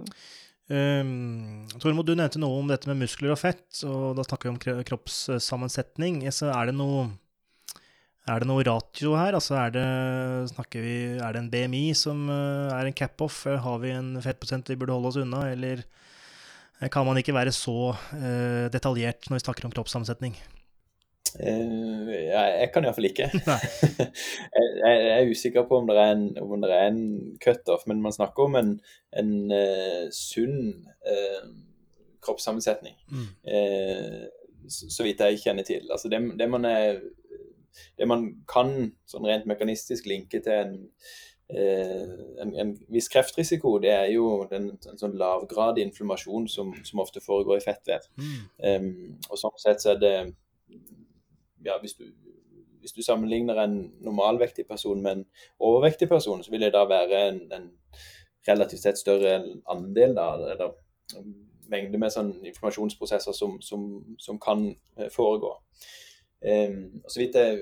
Um, 0.70 1.66
Tormod, 1.82 2.06
du 2.06 2.14
nevnte 2.16 2.40
noe 2.40 2.60
om 2.60 2.70
dette 2.70 2.88
med 2.88 3.00
muskler 3.02 3.34
og 3.34 3.40
fett, 3.40 3.66
og 3.88 4.14
da 4.18 4.24
snakker 4.26 4.48
vi 4.48 4.52
om 4.54 4.84
kroppssammensetning. 4.86 6.22
Så 6.32 6.52
er 6.52 6.70
det 6.70 6.76
noe 6.78 7.10
er 8.30 8.38
det 8.38 8.46
noe 8.46 8.62
ratio 8.62 9.16
her? 9.18 9.34
Altså 9.34 9.56
er 9.58 9.72
det, 9.74 9.86
vi, 10.78 10.96
er 11.18 11.34
det 11.34 11.40
en 11.40 11.50
BMI 11.50 11.84
som 11.98 12.28
uh, 12.30 12.70
er 12.70 12.86
en 12.86 12.96
cap-off? 12.96 13.42
Har 13.64 13.82
vi 13.82 13.90
en 13.96 14.14
fettprosent 14.22 14.70
vi 14.70 14.78
burde 14.78 14.94
holde 14.94 15.10
oss 15.10 15.20
unna, 15.22 15.48
eller 15.50 15.82
kan 16.90 17.06
man 17.06 17.18
ikke 17.20 17.34
være 17.34 17.52
så 17.54 17.92
detaljert 18.74 19.28
når 19.28 19.38
vi 19.38 19.42
snakker 19.44 19.68
om 19.68 19.74
kroppssammensetning? 19.74 20.34
Uh, 21.40 22.10
jeg 22.12 22.68
kan 22.74 22.84
iallfall 22.84 23.08
ikke. 23.08 23.30
jeg, 24.56 24.66
jeg, 24.84 25.12
er 25.14 25.30
usikker 25.30 25.64
på 25.68 25.80
om 25.80 25.88
det 25.88 25.96
er 25.96 26.12
en, 26.12 26.26
om 26.42 26.60
det 26.60 26.72
er 26.76 26.90
en 26.90 27.38
cutoff, 27.44 27.86
men 27.86 28.02
man 28.04 28.12
snakker 28.12 28.50
om 28.50 28.58
en, 28.60 28.74
en 29.16 29.32
uh, 29.52 30.04
sunn 30.12 30.86
uh, 31.08 31.48
kroppssammensetning. 32.22 32.94
Mm. 33.10 33.26
Så, 34.68 34.86
så, 34.94 35.02
vidt 35.02 35.20
jeg 35.20 35.40
kjenner 35.42 35.66
til. 35.66 35.88
Altså 35.90 36.08
det, 36.08 36.20
det, 36.38 36.46
man 36.50 36.64
er, 36.64 37.00
det, 37.98 38.06
man 38.06 38.28
kan 38.48 38.92
sånn 39.10 39.26
rent 39.26 39.48
mekanistisk 39.50 40.06
linke 40.06 40.38
til 40.44 40.54
en, 40.54 40.76
en, 41.50 42.52
en 42.62 42.70
viss 42.94 43.10
kreftrisiko, 43.10 43.74
det 43.82 43.90
er 43.90 44.06
jo 44.14 44.44
den, 44.52 44.70
en 44.86 45.00
sånn 45.00 45.18
lavgradig 45.18 45.82
inflammasjon 45.88 46.46
som, 46.48 46.70
som, 46.86 47.02
ofte 47.02 47.24
foregår 47.24 47.58
i 47.58 47.64
fettvev. 47.64 48.06
Mm. 48.22 48.38
Um, 48.62 48.94
og 49.26 49.42
sånn 49.42 49.58
sett 49.64 49.82
så 49.82 49.96
er 49.96 50.00
det 50.04 50.14
ja, 51.64 51.78
hvis, 51.80 51.94
du, 51.98 52.04
hvis, 52.80 52.94
du, 52.96 53.02
sammenligner 53.02 53.58
en 53.62 53.76
normalvektig 54.04 54.66
person 54.68 55.02
med 55.02 55.12
en 55.18 55.24
overvektig 55.60 56.08
person, 56.08 56.42
så 56.42 56.50
vil 56.50 56.66
det 56.66 56.74
da 56.74 56.84
være 56.88 57.22
en, 57.28 57.40
en 57.52 57.70
relativt 58.48 58.82
sett 58.82 58.98
større 58.98 59.38
andel, 59.70 60.16
da, 60.18 60.28
eller 60.54 60.76
mengde 61.72 62.00
med 62.00 62.12
sånn 62.12 62.32
informasjonsprosesser 62.42 63.36
som, 63.36 63.58
som, 63.64 63.86
som 64.20 64.40
kan 64.42 64.66
eh, 64.98 65.08
foregå. 65.12 65.54
Um, 66.42 67.02
og 67.04 67.10
Så 67.12 67.22
vidt 67.22 67.38
jeg 67.38 67.60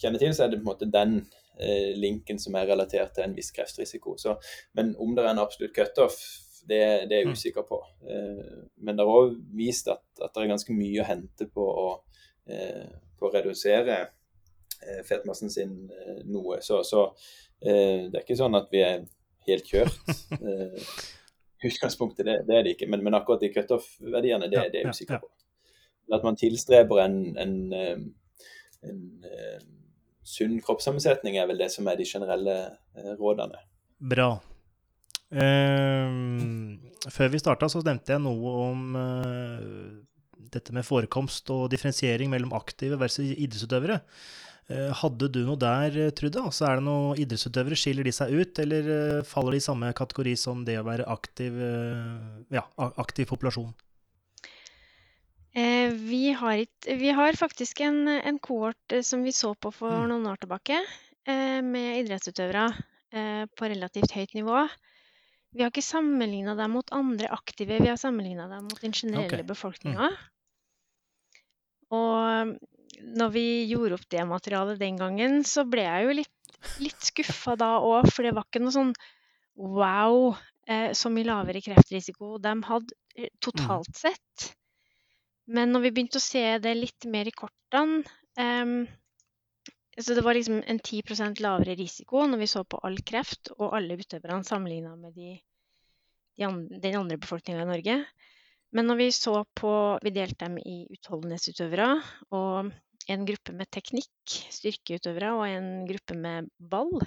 kjenner 0.00 0.22
til, 0.22 0.34
så 0.34 0.46
er 0.46 0.52
det 0.52 0.60
på 0.60 0.64
en 0.64 0.70
måte 0.70 0.90
den 0.90 1.18
uh, 1.60 1.90
linken 1.98 2.40
som 2.40 2.56
er 2.58 2.70
relatert 2.70 3.14
til 3.16 3.26
en 3.26 3.36
viss 3.36 3.52
kreftrisiko. 3.54 4.16
Så, 4.20 4.38
men 4.78 4.94
om 4.98 5.14
det 5.16 5.24
er 5.24 5.34
en 5.34 5.42
absolutt 5.44 5.76
cutoff, 5.76 6.16
det, 6.68 6.80
det, 7.08 7.14
er 7.14 7.22
jeg 7.22 7.28
mm. 7.28 7.36
usikker 7.36 7.66
på. 7.68 7.82
Uh, 8.04 8.64
men 8.84 8.96
det 8.96 9.04
er 9.04 9.12
òg 9.12 9.36
vist 9.56 9.90
at, 9.92 10.04
at, 10.22 10.32
det 10.32 10.44
er 10.44 10.54
ganske 10.54 10.76
mye 10.76 11.04
å 11.04 11.08
hente 11.08 11.50
på 11.52 11.68
å 11.68 11.90
uh, 11.98 12.88
på 13.18 13.28
å 13.28 13.32
redusere 13.34 13.98
eh, 14.00 15.00
fettmassen 15.06 15.52
sin 15.52 15.74
eh, 15.92 16.24
noe. 16.28 16.60
Så, 16.64 16.82
så 16.86 17.04
eh, 17.60 18.08
det 18.08 18.14
er 18.14 18.24
ikke 18.24 18.38
sånn 18.38 18.58
at 18.58 18.68
vi 18.72 18.82
er 18.86 19.06
helt 19.48 19.70
kjørt. 19.70 19.98
utgangspunktet, 21.68 22.22
det, 22.26 22.36
det, 22.46 22.54
er 22.54 22.66
det 22.66 22.76
ikke. 22.76 22.90
Men, 22.90 23.02
men 23.06 23.18
akkurat 23.18 23.42
de 23.42 23.52
cutoff-verdiene, 23.54 24.50
det, 24.50 24.68
det, 24.72 24.82
er 24.82 24.86
jeg 24.86 24.94
usikker 24.94 25.24
på. 25.24 25.32
At 26.14 26.22
man 26.24 26.38
tilstreber 26.40 27.02
en, 27.02 27.18
en, 27.36 27.56
en, 27.74 28.04
en 28.88 29.00
sunn 30.24 30.54
kroppssammensetning, 30.64 31.36
er 31.36 31.50
vel 31.50 31.58
det 31.60 31.68
som 31.74 31.90
er 31.90 31.98
de 31.98 32.06
generelle 32.08 32.54
rådene. 33.18 33.60
Bra. 33.98 34.30
Um, 35.28 36.78
før 37.12 37.28
vi 37.34 37.40
starta, 37.42 37.68
så 37.68 37.82
nevnte 37.84 38.14
jeg 38.14 38.22
noe 38.24 38.52
om 38.70 38.94
uh, 38.96 39.98
dette 40.54 40.74
med 40.76 40.86
forekomst 40.86 41.50
og 41.54 41.68
differensiering 41.72 42.30
mellom 42.32 42.54
aktive 42.56 42.98
versus 43.00 43.32
idrettsutøvere. 43.34 44.00
Eh, 44.68 44.90
hadde 45.00 45.30
du 45.32 45.40
noe 45.46 45.56
der, 45.56 45.94
eh, 45.96 46.10
Trude? 46.12 46.42
Altså, 46.44 46.66
er 46.68 46.76
det 46.76 46.84
noen 46.84 47.16
idrettsutøvere, 47.16 47.76
Skiller 47.78 48.04
de 48.04 48.12
seg 48.12 48.34
ut, 48.36 48.58
eller 48.60 48.90
eh, 48.94 49.20
faller 49.24 49.56
de 49.56 49.60
i 49.62 49.64
samme 49.64 49.92
kategori 49.96 50.34
som 50.36 50.64
det 50.66 50.76
å 50.76 50.84
være 50.84 51.06
aktiv, 51.08 51.56
ja, 52.52 52.64
aktiv 53.00 53.28
populasjon? 53.32 53.72
Vi 55.58 56.30
har, 56.38 56.60
vi 57.00 57.08
har, 57.16 57.34
faktisk 57.34 57.80
en, 57.82 58.06
en 58.06 58.36
kohort 58.38 58.94
som 59.02 59.24
vi 59.24 59.32
så 59.34 59.54
på 59.58 59.72
for 59.74 60.04
mm. 60.04 60.04
noen 60.12 60.28
år 60.30 60.38
tilbake, 60.44 60.76
med 61.26 62.04
idrettsutøvere 62.04 62.68
på 63.58 63.70
relativt 63.72 64.14
høyt 64.14 64.36
nivå. 64.36 64.60
Vi 65.56 65.64
har 65.64 65.72
ikke 65.72 65.82
sammenligna 65.82 66.54
dem 66.54 66.76
mot 66.76 66.92
andre 66.94 67.32
aktive, 67.34 67.80
vi 67.80 67.90
har 67.90 67.98
sammenligna 67.98 68.46
dem 68.52 68.68
mot 68.68 68.84
den 68.84 68.94
generelle 68.94 69.40
okay. 69.40 69.48
befolkninga. 69.48 70.12
Mm. 70.12 70.37
Og 71.94 72.56
når 73.18 73.32
vi 73.34 73.46
gjorde 73.70 73.98
opp 73.98 74.08
det 74.10 74.24
materialet 74.28 74.80
den 74.80 74.98
gangen, 75.00 75.40
så 75.46 75.64
ble 75.68 75.84
jeg 75.84 76.04
jo 76.06 76.18
litt, 76.20 76.52
litt 76.82 77.08
skuffa 77.10 77.56
da 77.58 77.76
òg, 77.80 78.10
for 78.10 78.26
det 78.26 78.34
var 78.36 78.48
ikke 78.48 78.62
noe 78.62 78.74
sånn 78.74 78.92
wow, 79.58 80.36
eh, 80.68 80.92
så 80.94 81.10
mye 81.12 81.26
lavere 81.26 81.62
kreftrisiko 81.64 82.36
de 82.42 82.54
hadde 82.68 82.96
eh, 83.16 83.32
totalt 83.42 83.90
mm. 83.90 83.98
sett. 83.98 84.48
Men 85.48 85.72
når 85.72 85.86
vi 85.86 85.92
begynte 85.96 86.20
å 86.20 86.24
se 86.24 86.44
det 86.62 86.74
litt 86.76 87.08
mer 87.08 87.28
i 87.30 87.32
kortene 87.32 88.02
eh, 88.36 88.72
Så 89.98 90.14
det 90.14 90.22
var 90.22 90.36
liksom 90.36 90.60
en 90.60 90.78
10% 90.78 91.40
lavere 91.40 91.74
risiko 91.78 92.26
når 92.28 92.42
vi 92.42 92.50
så 92.52 92.62
på 92.68 92.78
all 92.86 93.00
kreft 93.02 93.50
og 93.56 93.72
alle 93.74 93.96
utøverne 93.98 94.44
sammenligna 94.46 94.92
med 94.94 95.16
de, 95.16 95.32
de 96.38 96.46
andre, 96.46 96.78
den 96.84 96.98
andre 97.00 97.18
befolkninga 97.18 97.64
i 97.64 97.70
Norge. 97.72 97.96
Men 98.76 98.90
når 98.90 98.98
vi 99.00 99.08
så 99.16 99.40
på 99.56 99.72
Vi 100.04 100.12
delte 100.12 100.44
dem 100.44 100.58
i 100.60 100.82
utholdenhetsutøvere 100.92 101.88
og 102.36 102.72
en 103.08 103.24
gruppe 103.24 103.54
med 103.56 103.70
teknikk, 103.72 104.34
styrkeutøvere, 104.52 105.32
og 105.32 105.46
en 105.48 105.68
gruppe 105.88 106.16
med 106.18 106.50
ball, 106.60 107.00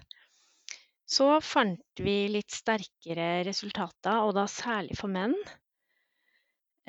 så 1.06 1.36
fant 1.46 2.02
vi 2.02 2.16
litt 2.32 2.54
sterkere 2.56 3.44
resultater, 3.46 4.24
og 4.26 4.34
da 4.38 4.48
særlig 4.50 4.98
for 4.98 5.12
menn. 5.14 5.36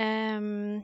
Um, 0.01 0.81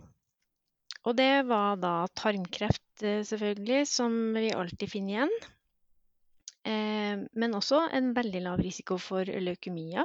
og 1.06 1.16
det 1.16 1.46
var 1.48 1.78
da 1.80 1.92
tarmkreft, 2.18 3.04
eh, 3.06 3.22
selvfølgelig, 3.24 3.86
som 3.88 4.18
vi 4.36 4.50
alltid 4.52 4.92
finner 4.92 5.14
igjen. 5.14 5.36
Um, 6.68 7.24
men 7.32 7.56
også 7.56 7.86
en 7.96 8.12
veldig 8.18 8.42
lav 8.44 8.60
risiko 8.60 8.98
for 9.00 9.24
leukemia, 9.24 10.04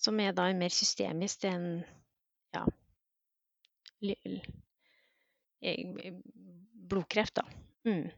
som 0.00 0.18
er 0.24 0.34
da 0.34 0.48
mer 0.56 0.74
systemisk 0.74 1.46
enn 1.46 1.84
ja, 2.54 2.64
blodkreft, 6.88 7.34
da. 7.38 7.44
Mm. 7.88 8.10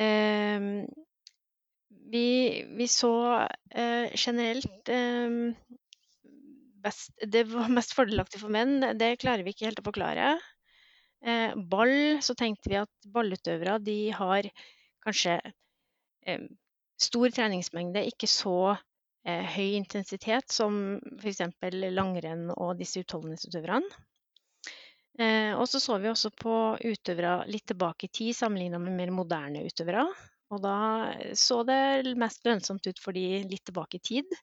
Eh, 0.00 0.60
vi, 2.10 2.26
vi, 2.76 2.88
så 2.88 3.12
eh, 3.70 4.10
generelt 4.16 4.88
eh, 4.88 5.30
best, 6.82 7.12
Det 7.26 7.44
var 7.50 7.68
mest 7.72 7.94
fordelaktig 7.96 8.40
for 8.42 8.52
menn, 8.52 8.80
det 8.98 9.18
klarer 9.22 9.44
vi 9.44 9.54
ikke 9.54 9.68
helt 9.68 9.82
å 9.82 9.88
forklare. 9.90 10.32
Eh, 11.20 11.52
ball, 11.54 12.20
så 12.24 12.34
tenkte 12.38 12.72
vi 12.72 12.80
at 12.80 13.10
ballutøvere 13.12 13.78
de 13.84 13.98
har 14.16 14.48
kanskje 15.04 15.36
eh, 16.26 16.46
stor 17.00 17.32
treningsmengde, 17.32 18.06
ikke 18.08 18.28
så 18.30 18.76
høy 19.26 19.74
intensitet, 19.76 20.48
som 20.48 20.98
f.eks. 21.20 21.42
langrenn 21.92 22.48
og 22.56 22.78
disse 22.78 23.02
utholdenhetsutøverne. 23.02 24.00
Eh, 25.20 25.52
og 25.52 25.66
så 25.68 25.80
så 25.82 25.98
vi 26.00 26.08
også 26.08 26.30
på 26.32 26.56
utøvere 26.80 27.42
litt 27.50 27.66
tilbake 27.68 28.08
i 28.08 28.12
tid, 28.12 28.36
sammenligna 28.36 28.80
med 28.80 28.96
mer 28.96 29.12
moderne 29.12 29.64
utøvere. 29.66 30.06
Og 30.50 30.62
da 30.64 30.76
så 31.38 31.60
det 31.66 32.14
mest 32.18 32.46
lønnsomt 32.46 32.86
ut 32.88 33.02
for 33.02 33.14
de 33.14 33.42
litt 33.44 33.66
tilbake 33.68 34.00
i 34.00 34.06
tid. 34.08 34.40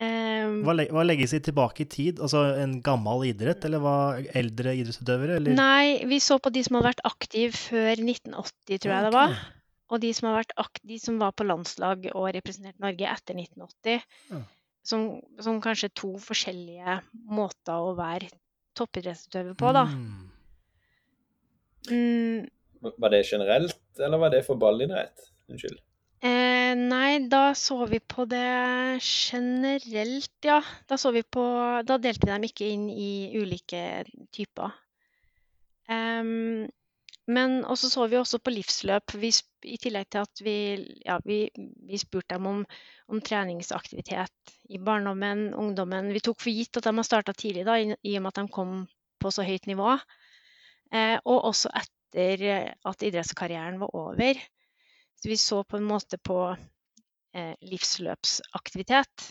Um, 0.00 0.62
hva, 0.64 0.72
hva, 0.88 1.02
legges 1.04 1.34
i 1.36 1.42
tilbake 1.44 1.84
i 1.84 1.88
tid? 1.92 2.20
Altså 2.24 2.42
en 2.56 2.78
gammel 2.84 3.26
idrett, 3.28 3.64
eller 3.68 3.82
hva, 3.84 3.96
eldre 4.36 4.72
idrettsutøvere? 4.80 5.36
Eller? 5.36 5.56
Nei, 5.56 6.00
vi 6.08 6.20
så 6.24 6.38
på 6.40 6.52
de 6.52 6.64
som 6.64 6.78
hadde 6.78 6.88
vært 6.88 7.02
aktive 7.08 7.52
før 7.56 8.00
1980, 8.00 8.80
tror 8.80 8.94
jeg 8.94 9.00
okay. 9.00 9.06
det 9.06 9.16
var. 9.16 9.34
Og 9.90 10.00
de 10.02 10.12
som, 10.14 10.30
de 10.86 10.98
som, 11.02 11.18
var 11.18 11.34
på 11.34 11.46
landslag 11.48 12.06
og 12.14 12.30
representerte 12.36 12.82
Norge 12.82 13.10
etter 13.10 13.38
1980. 13.38 14.06
Ja. 14.30 14.42
Som, 14.86 15.08
som, 15.42 15.58
kanskje 15.62 15.90
to 15.92 16.14
forskjellige 16.22 17.00
måter 17.28 17.90
å 17.90 17.92
være 17.98 18.30
toppidrettsutøver 18.78 19.58
på, 19.58 19.74
da. 19.76 19.84
Mm. 19.90 20.30
Mm. 21.90 22.48
Var 22.80 23.12
det 23.12 23.22
generelt, 23.28 23.82
eller 23.98 24.22
var 24.22 24.32
det 24.32 24.44
for 24.46 24.60
ballidrett? 24.60 25.28
Unnskyld. 25.50 25.80
Eh, 26.20 26.74
nei, 26.76 27.18
da 27.32 27.54
så 27.56 27.86
vi 27.88 27.98
på 28.00 28.26
det 28.28 29.00
generelt, 29.00 30.36
ja. 30.44 30.58
Da 30.88 30.98
så 31.00 31.12
vi 31.16 31.22
på 31.24 31.44
Da 31.88 31.96
delte 31.96 32.26
vi 32.26 32.32
dem 32.32 32.44
ikke 32.48 32.68
inn 32.68 32.88
i 32.92 33.32
ulike 33.40 34.04
typer. 34.32 34.74
Um, 35.90 36.68
men 37.30 37.60
også 37.64 37.90
så 37.92 38.06
vi 38.10 38.18
også 38.18 38.40
på 38.42 38.52
livsløp. 38.52 39.14
Vi, 39.22 39.30
I 39.70 39.76
tillegg 39.80 40.08
til 40.10 40.24
at 40.24 40.42
vi, 40.44 40.54
ja, 41.04 41.18
vi, 41.24 41.42
vi 41.88 42.00
spurte 42.00 42.34
dem 42.34 42.48
om, 42.50 42.64
om, 43.08 43.20
treningsaktivitet 43.24 44.54
i 44.70 44.80
barndommen, 44.82 45.50
ungdommen. 45.54 46.10
Vi 46.14 46.22
tok 46.24 46.40
for 46.42 46.54
gitt 46.54 46.80
at 46.80 46.88
de 46.88 46.94
har 46.96 47.06
starta 47.06 47.34
tidlig, 47.36 47.66
da, 47.68 47.78
i, 47.78 48.16
og 48.16 48.24
med 48.24 48.32
at 48.32 48.42
de 48.42 48.54
kom 48.54 48.74
på 49.20 49.32
så 49.34 49.46
høyt 49.46 49.68
nivå. 49.70 49.94
Eh, 50.90 51.16
og 51.22 51.46
også 51.52 51.70
etter 51.82 52.72
at 52.90 53.06
idrettskarrieren 53.06 53.78
var 53.82 53.94
over. 53.94 54.40
Så 55.20 55.28
vi 55.30 55.36
så 55.38 55.62
på 55.62 55.78
en 55.78 55.86
måte 55.86 56.18
på 56.18 56.40
eh, 56.50 57.54
livsløpsaktivitet. 57.62 59.30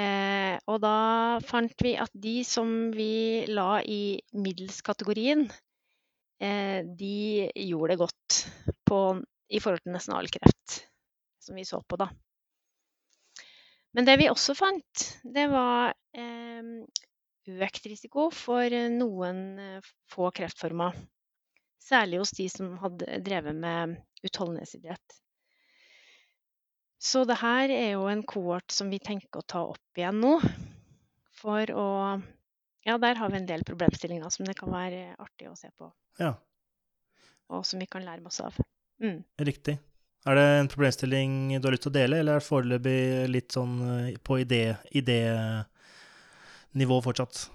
Eh, 0.00 0.56
og 0.70 0.80
da 0.82 1.40
fant 1.46 1.82
vi 1.84 1.96
at 1.98 2.12
de 2.14 2.40
som 2.46 2.90
vi 2.94 3.46
la 3.48 3.80
i 3.82 4.20
middelskategorien, 4.36 5.48
de 6.40 7.50
gjorde 7.52 7.92
det 7.92 8.00
godt 8.00 8.36
på, 8.88 8.98
i 9.52 9.60
forhold 9.60 9.82
til 9.84 9.92
nesten 9.92 10.14
all 10.16 10.28
kreft, 10.32 10.76
som 11.42 11.58
vi 11.58 11.66
så 11.68 11.82
på, 11.84 11.98
da. 12.00 12.08
Men 13.96 14.06
det 14.06 14.16
vi 14.20 14.28
også 14.30 14.54
fant, 14.54 15.06
det 15.26 15.46
var 15.50 15.92
eh, 16.14 16.68
økt 17.50 17.88
risiko 17.90 18.28
for 18.34 18.76
noen 18.94 19.40
eh, 19.58 19.88
få 20.12 20.30
kreftformer. 20.34 20.94
Særlig 21.80 22.20
hos 22.22 22.34
de 22.36 22.46
som 22.52 22.76
hadde 22.82 23.18
drevet 23.26 23.56
med 23.56 23.96
utholdenhetsidrett. 24.22 25.16
Så 27.00 27.24
det 27.24 27.38
her 27.40 27.72
er 27.72 27.94
jo 27.94 28.04
en 28.10 28.22
kohort 28.28 28.70
som 28.70 28.90
vi 28.92 29.00
tenker 29.02 29.40
å 29.40 29.48
ta 29.48 29.64
opp 29.72 29.98
igjen 29.98 30.20
nå. 30.20 30.34
For 31.40 31.72
å 31.72 31.88
Ja, 32.86 32.96
der 32.98 33.18
har 33.20 33.30
vi 33.30 33.36
en 33.40 33.48
del 33.48 33.64
problemstillinger 33.66 34.32
som 34.32 34.46
det 34.48 34.56
kan 34.58 34.72
være 34.72 35.14
artig 35.20 35.50
å 35.50 35.56
se 35.58 35.68
på. 35.76 35.90
Ja. 36.20 36.34
Og 37.52 37.66
som 37.66 37.82
vi 37.82 37.88
kan 37.90 38.04
lære 38.06 38.24
masse 38.24 38.44
av. 38.46 38.56
Mm. 39.02 39.22
Riktig. 39.44 39.78
Er 40.28 40.36
det 40.36 40.44
en 40.58 40.68
problemstilling 40.68 41.30
du 41.56 41.66
har 41.66 41.72
lyst 41.74 41.86
til 41.86 41.92
å 41.92 41.96
dele, 41.96 42.20
eller 42.20 42.36
er 42.36 42.42
det 42.42 42.48
foreløpig 42.48 43.00
litt 43.32 43.56
sånn 43.56 43.78
eh, 43.86 44.18
på 44.20 44.36
idénivå 44.42 45.64
idé 46.72 47.00
fortsatt? 47.06 47.46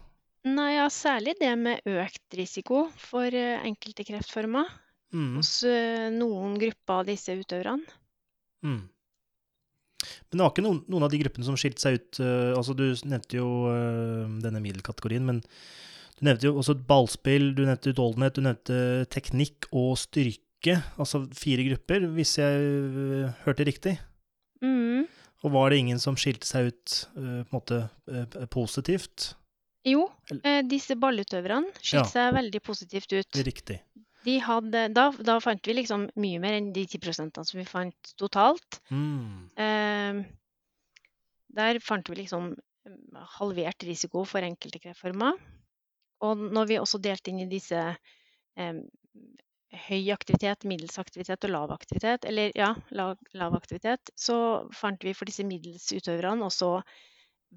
Nei, 0.45 0.71
ja, 0.75 0.87
særlig 0.93 1.35
det 1.39 1.51
med 1.57 1.85
økt 1.89 2.37
risiko 2.37 2.87
for 3.01 3.25
eh, 3.29 3.61
enkelte 3.65 4.05
kreftformer 4.05 4.65
mm. 5.13 5.31
hos 5.37 5.51
eh, 5.69 6.09
noen 6.13 6.57
grupper 6.61 7.01
av 7.01 7.07
disse 7.09 7.33
utøverne. 7.37 7.85
Mm. 8.65 8.81
Men 10.29 10.37
det 10.37 10.45
var 10.45 10.53
ikke 10.53 10.65
noen, 10.65 10.81
noen, 10.91 11.05
av 11.07 11.11
de 11.13 11.19
gruppene 11.21 11.47
som 11.47 11.57
skilte 11.59 11.83
seg 11.83 11.99
ut 11.99 12.21
uh, 12.23 12.53
altså 12.57 12.75
Du 12.77 12.85
nevnte 13.07 13.39
jo 13.39 13.49
uh, 13.69 14.25
denne 14.43 14.61
middelkategorien, 14.63 15.25
men 15.27 15.41
du 16.15 16.25
nevnte 16.27 16.47
jo 16.47 16.55
også 16.61 16.77
ballspill, 16.87 17.51
du 17.57 17.65
nevnte 17.67 17.91
utholdenhet, 17.91 18.37
du 18.37 18.45
nevnte 18.45 18.77
teknikk 19.11 19.69
og 19.75 19.97
styrke. 19.99 20.79
Altså 21.01 21.25
fire 21.35 21.65
grupper, 21.67 22.07
hvis 22.15 22.37
jeg 22.39 22.67
uh, 22.95 23.33
hørte 23.45 23.67
riktig. 23.67 23.97
Mm. 24.63 25.05
Og 25.45 25.53
var 25.53 25.69
det 25.69 25.81
ingen 25.83 25.99
som 26.01 26.15
skilte 26.17 26.47
seg 26.47 26.71
ut 26.71 26.93
på 27.13 27.21
en 27.21 27.51
måte 27.53 27.83
positivt? 28.49 29.35
Jo, 29.85 30.07
disse 30.65 30.95
ballutøverne 30.97 31.69
skilte 31.77 32.09
seg 32.09 32.31
veldig 32.33 32.61
positivt 32.65 33.13
ut. 33.13 33.43
Riktig. 33.45 33.77
De 34.25 34.37
hadde, 34.41 34.87
da, 34.95 35.09
da, 35.27 35.37
fant 35.43 35.67
vi 35.67 35.75
liksom 35.77 36.07
mye 36.21 36.41
mer 36.41 36.57
enn 36.57 36.71
de 36.75 36.85
10 36.89 37.29
som 37.35 37.59
vi 37.59 37.65
fant 37.69 38.13
totalt. 38.17 38.79
Mm. 38.89 39.51
Eh, 39.61 40.21
der 41.55 41.79
fant 41.83 42.09
vi 42.09 42.19
liksom 42.23 42.51
mm, 42.55 43.21
halvert 43.37 43.85
risiko 43.87 44.25
for 44.27 44.45
enkelte 44.45 44.81
kreftformer. 44.83 45.37
Og 46.25 46.45
når 46.57 46.71
vi 46.71 46.79
også 46.81 47.01
delte 47.03 47.31
inn 47.31 47.43
i 47.43 47.51
disse 47.51 47.81
eh, 47.85 48.79
høy 49.87 50.11
aktivitet, 50.15 50.65
middels 50.67 50.97
aktivitet 51.01 51.45
og 51.47 51.53
lav 51.53 51.73
aktivitet, 51.75 52.25
eller 52.25 52.53
ja, 52.57 52.71
lav, 52.95 53.17
lav 53.37 53.55
aktivitet, 53.57 54.11
så 54.17 54.37
fant 54.73 55.03
vi 55.03 55.13
for 55.13 55.29
disse 55.29 55.45
middelsutøverne 55.47 56.47
også 56.47 56.79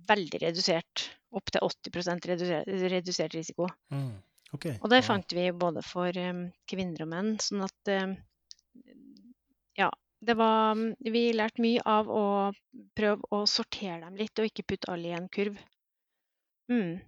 veldig 0.08 0.42
redusert. 0.44 1.08
Opptil 1.34 1.64
80 1.64 2.26
redusert, 2.32 2.68
redusert 2.92 3.36
risiko. 3.36 3.68
Mm. 3.94 4.16
Okay. 4.56 4.78
Og 4.80 4.88
det 4.92 5.02
fant 5.04 5.34
vi 5.36 5.50
både 5.52 5.82
for 5.84 6.14
kvinner 6.70 7.04
og 7.04 7.10
menn. 7.12 7.34
Sånn 7.42 7.66
at 7.66 7.92
Ja. 9.78 9.90
Det 10.20 10.34
var 10.34 10.74
Vi 10.98 11.32
lærte 11.32 11.62
mye 11.62 11.82
av 11.86 12.08
å 12.10 12.24
prøve 12.98 13.28
å 13.30 13.44
sortere 13.46 14.00
dem 14.02 14.16
litt, 14.18 14.38
og 14.38 14.48
ikke 14.48 14.66
putte 14.66 14.90
alle 14.90 15.12
i 15.12 15.14
en 15.14 15.28
kurv. 15.28 15.58
Mm. 16.72 16.98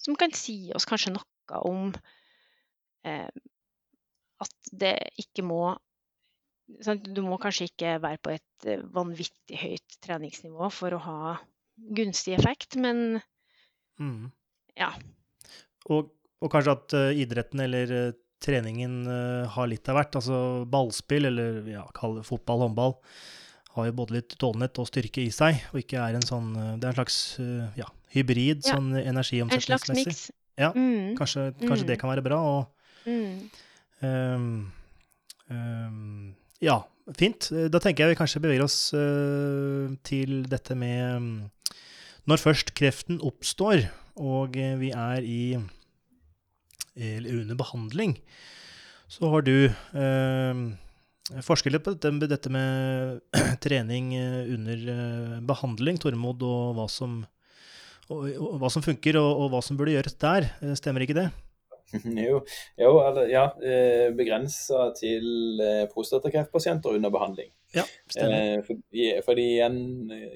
Som 0.00 0.16
kan 0.16 0.32
si 0.36 0.70
oss 0.76 0.86
kanskje 0.88 1.12
noe 1.16 1.60
om 1.66 1.90
eh, 3.04 3.28
at 4.40 4.70
det 4.72 4.94
ikke 5.20 5.44
må 5.44 5.62
sant? 6.84 7.04
Du 7.04 7.22
må 7.26 7.38
kanskje 7.42 7.68
ikke 7.70 7.98
være 8.02 8.22
på 8.22 8.32
et 8.36 8.68
eh, 8.68 8.84
vanvittig 8.94 9.58
høyt 9.60 9.98
treningsnivå 10.04 10.70
for 10.72 10.96
å 10.96 11.02
ha 11.04 11.34
gunstig 11.96 12.36
effekt, 12.36 12.76
men 12.80 13.20
mm. 14.00 14.30
ja. 14.78 14.92
Og, 15.90 16.10
og, 16.40 16.50
kanskje 16.52 16.74
at 16.76 16.96
uh, 16.96 17.20
idretten 17.22 17.62
eller 17.64 17.92
uh, 17.92 18.16
treningen 18.40 19.02
uh, 19.08 19.44
har 19.54 19.70
litt 19.70 19.88
av 19.92 19.98
hvert. 19.98 20.18
Altså 20.20 20.40
ballspill, 20.70 21.28
eller 21.30 21.62
ja, 21.70 21.84
kall 21.96 22.18
det 22.18 22.26
fotball, 22.28 22.66
håndball, 22.66 22.96
har 23.76 23.86
jo 23.86 23.96
både 24.00 24.18
litt 24.18 24.34
utholdenhet 24.34 24.80
og 24.82 24.88
styrke 24.88 25.22
i 25.22 25.30
seg, 25.34 25.60
og 25.70 25.82
ikke 25.84 26.00
er 26.02 26.18
en 26.18 26.26
sånn 26.26 26.48
Det 26.80 26.88
er 26.88 26.90
en 26.90 26.96
slags 26.96 27.18
ja, 27.78 27.86
hybrid 28.10 28.64
ja. 28.64 28.74
sånn 28.74 28.96
energiomsetningsmessig. 28.98 29.94
En 29.94 30.16
slags 30.16 30.26
miks. 30.26 30.36
Ja, 30.60 30.72
mm. 30.74 31.14
kanskje, 31.16 31.44
kanskje 31.62 31.84
mm. 31.86 31.90
det 31.92 31.98
kan 32.00 32.10
være 32.10 32.24
bra. 32.26 32.40
Og 32.50 33.06
um, 33.06 34.56
um, 35.54 36.34
ja, 36.60 36.80
fint. 37.16 37.48
Da 37.70 37.80
tenker 37.80 38.04
jeg 38.04 38.16
vi 38.16 38.18
kanskje 38.18 38.42
beveger 38.42 38.66
oss 38.66 38.80
uh, 38.92 39.86
til 40.04 40.42
dette 40.50 40.74
med 40.76 41.14
um, 41.14 41.30
når 42.28 42.42
først 42.42 42.74
kreften 42.78 43.20
oppstår, 43.24 43.86
og 44.20 44.56
eh, 44.60 44.76
vi 44.80 44.90
er 44.92 45.24
i 45.24 45.42
under 47.00 47.58
behandling, 47.58 48.16
så 49.10 49.30
har 49.32 49.44
du 49.46 49.54
eh, 49.66 50.62
forsket 51.42 51.74
litt 51.74 51.84
på 51.86 51.96
dette, 51.96 52.30
dette 52.30 52.52
med 52.52 53.20
trening 53.64 54.14
eh, 54.18 54.40
under 54.54 54.88
eh, 54.94 55.36
behandling, 55.50 56.00
Tormod, 56.02 56.42
og 56.46 56.74
hva 56.78 56.88
som, 56.92 57.22
og, 58.08 58.26
og 58.36 58.58
hva 58.62 58.72
som 58.72 58.84
funker, 58.86 59.18
og, 59.20 59.30
og, 59.32 59.54
hva 59.54 59.62
som 59.64 59.80
burde 59.80 59.96
gjøres 59.96 60.18
der. 60.20 60.50
Stemmer 60.78 61.06
ikke 61.06 61.18
det? 61.22 61.30
Jo, 62.30 62.36
jo 62.78 62.90
ja, 63.26 63.48
begrensa 64.14 64.92
til 64.94 65.58
prostatakreftpasienter 65.90 66.94
under 66.94 67.10
behandling. 67.10 67.50
Ja, 67.74 67.84
stemmer. 68.10 68.58
Eh, 68.58 68.64
fordi, 68.66 69.04
fordi 69.24 69.44
igjen, 69.54 69.78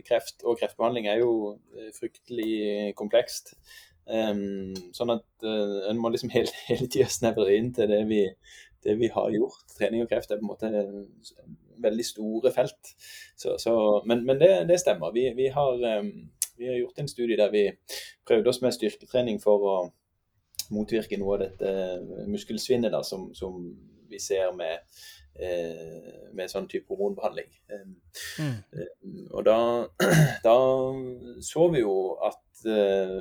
kreft 0.06 0.44
og 0.46 0.60
kreftbehandling 0.60 1.08
er 1.10 1.22
jo 1.22 1.32
eh, 1.74 1.90
fryktelig 1.96 2.94
komplekst. 2.98 3.56
Um, 4.04 4.74
sånn 4.92 5.14
at 5.14 5.24
uh, 5.46 5.86
en 5.88 6.00
må 6.00 6.10
liksom 6.12 6.32
hele, 6.34 6.52
hele 6.70 6.88
tida 6.92 7.08
snevre 7.12 7.54
inn 7.56 7.72
til 7.76 7.88
det 7.88 8.02
vi, 8.10 8.20
det 8.84 8.98
vi, 9.00 9.10
har 9.14 9.32
gjort. 9.32 9.64
Trening 9.78 10.04
og 10.04 10.12
kreft 10.12 10.32
er 10.32 10.40
på 10.40 10.44
en 10.44 10.52
måte 10.52 10.70
veldig 11.84 12.06
store 12.06 12.52
felt. 12.54 12.94
Så, 13.36 13.56
så, 13.60 13.74
men, 14.08 14.24
men 14.28 14.40
det, 14.40 14.52
det, 14.70 14.80
stemmer. 14.82 15.14
Vi, 15.16 15.26
vi, 15.36 15.48
har, 15.54 15.80
um, 15.98 16.12
vi, 16.58 16.68
har, 16.68 16.78
gjort 16.82 17.02
en 17.02 17.10
studie 17.10 17.40
der 17.40 17.52
vi 17.54 17.66
prøvde 18.28 18.52
oss 18.52 18.62
med 18.64 18.76
styrketrening 18.76 19.40
for 19.42 19.68
å 19.68 19.76
motvirke 20.72 21.18
noe 21.20 21.36
av 21.36 21.42
dette 21.42 22.24
muskelsvinnet 22.30 22.94
da, 22.94 23.02
som, 23.04 23.28
som 23.36 23.58
vi 24.08 24.20
ser 24.22 24.54
med 24.56 24.80
Eh, 25.34 26.28
med 26.30 26.46
sånn 26.46 26.68
type 26.70 26.86
hormonbehandling. 26.94 27.48
Mm. 28.38 28.58
Eh, 28.70 28.90
og 29.34 29.42
da, 29.48 29.56
da, 30.46 30.54
så 31.42 31.64
vi 31.72 31.80
jo 31.82 31.94
at 32.22 32.62
eh, 32.70 33.16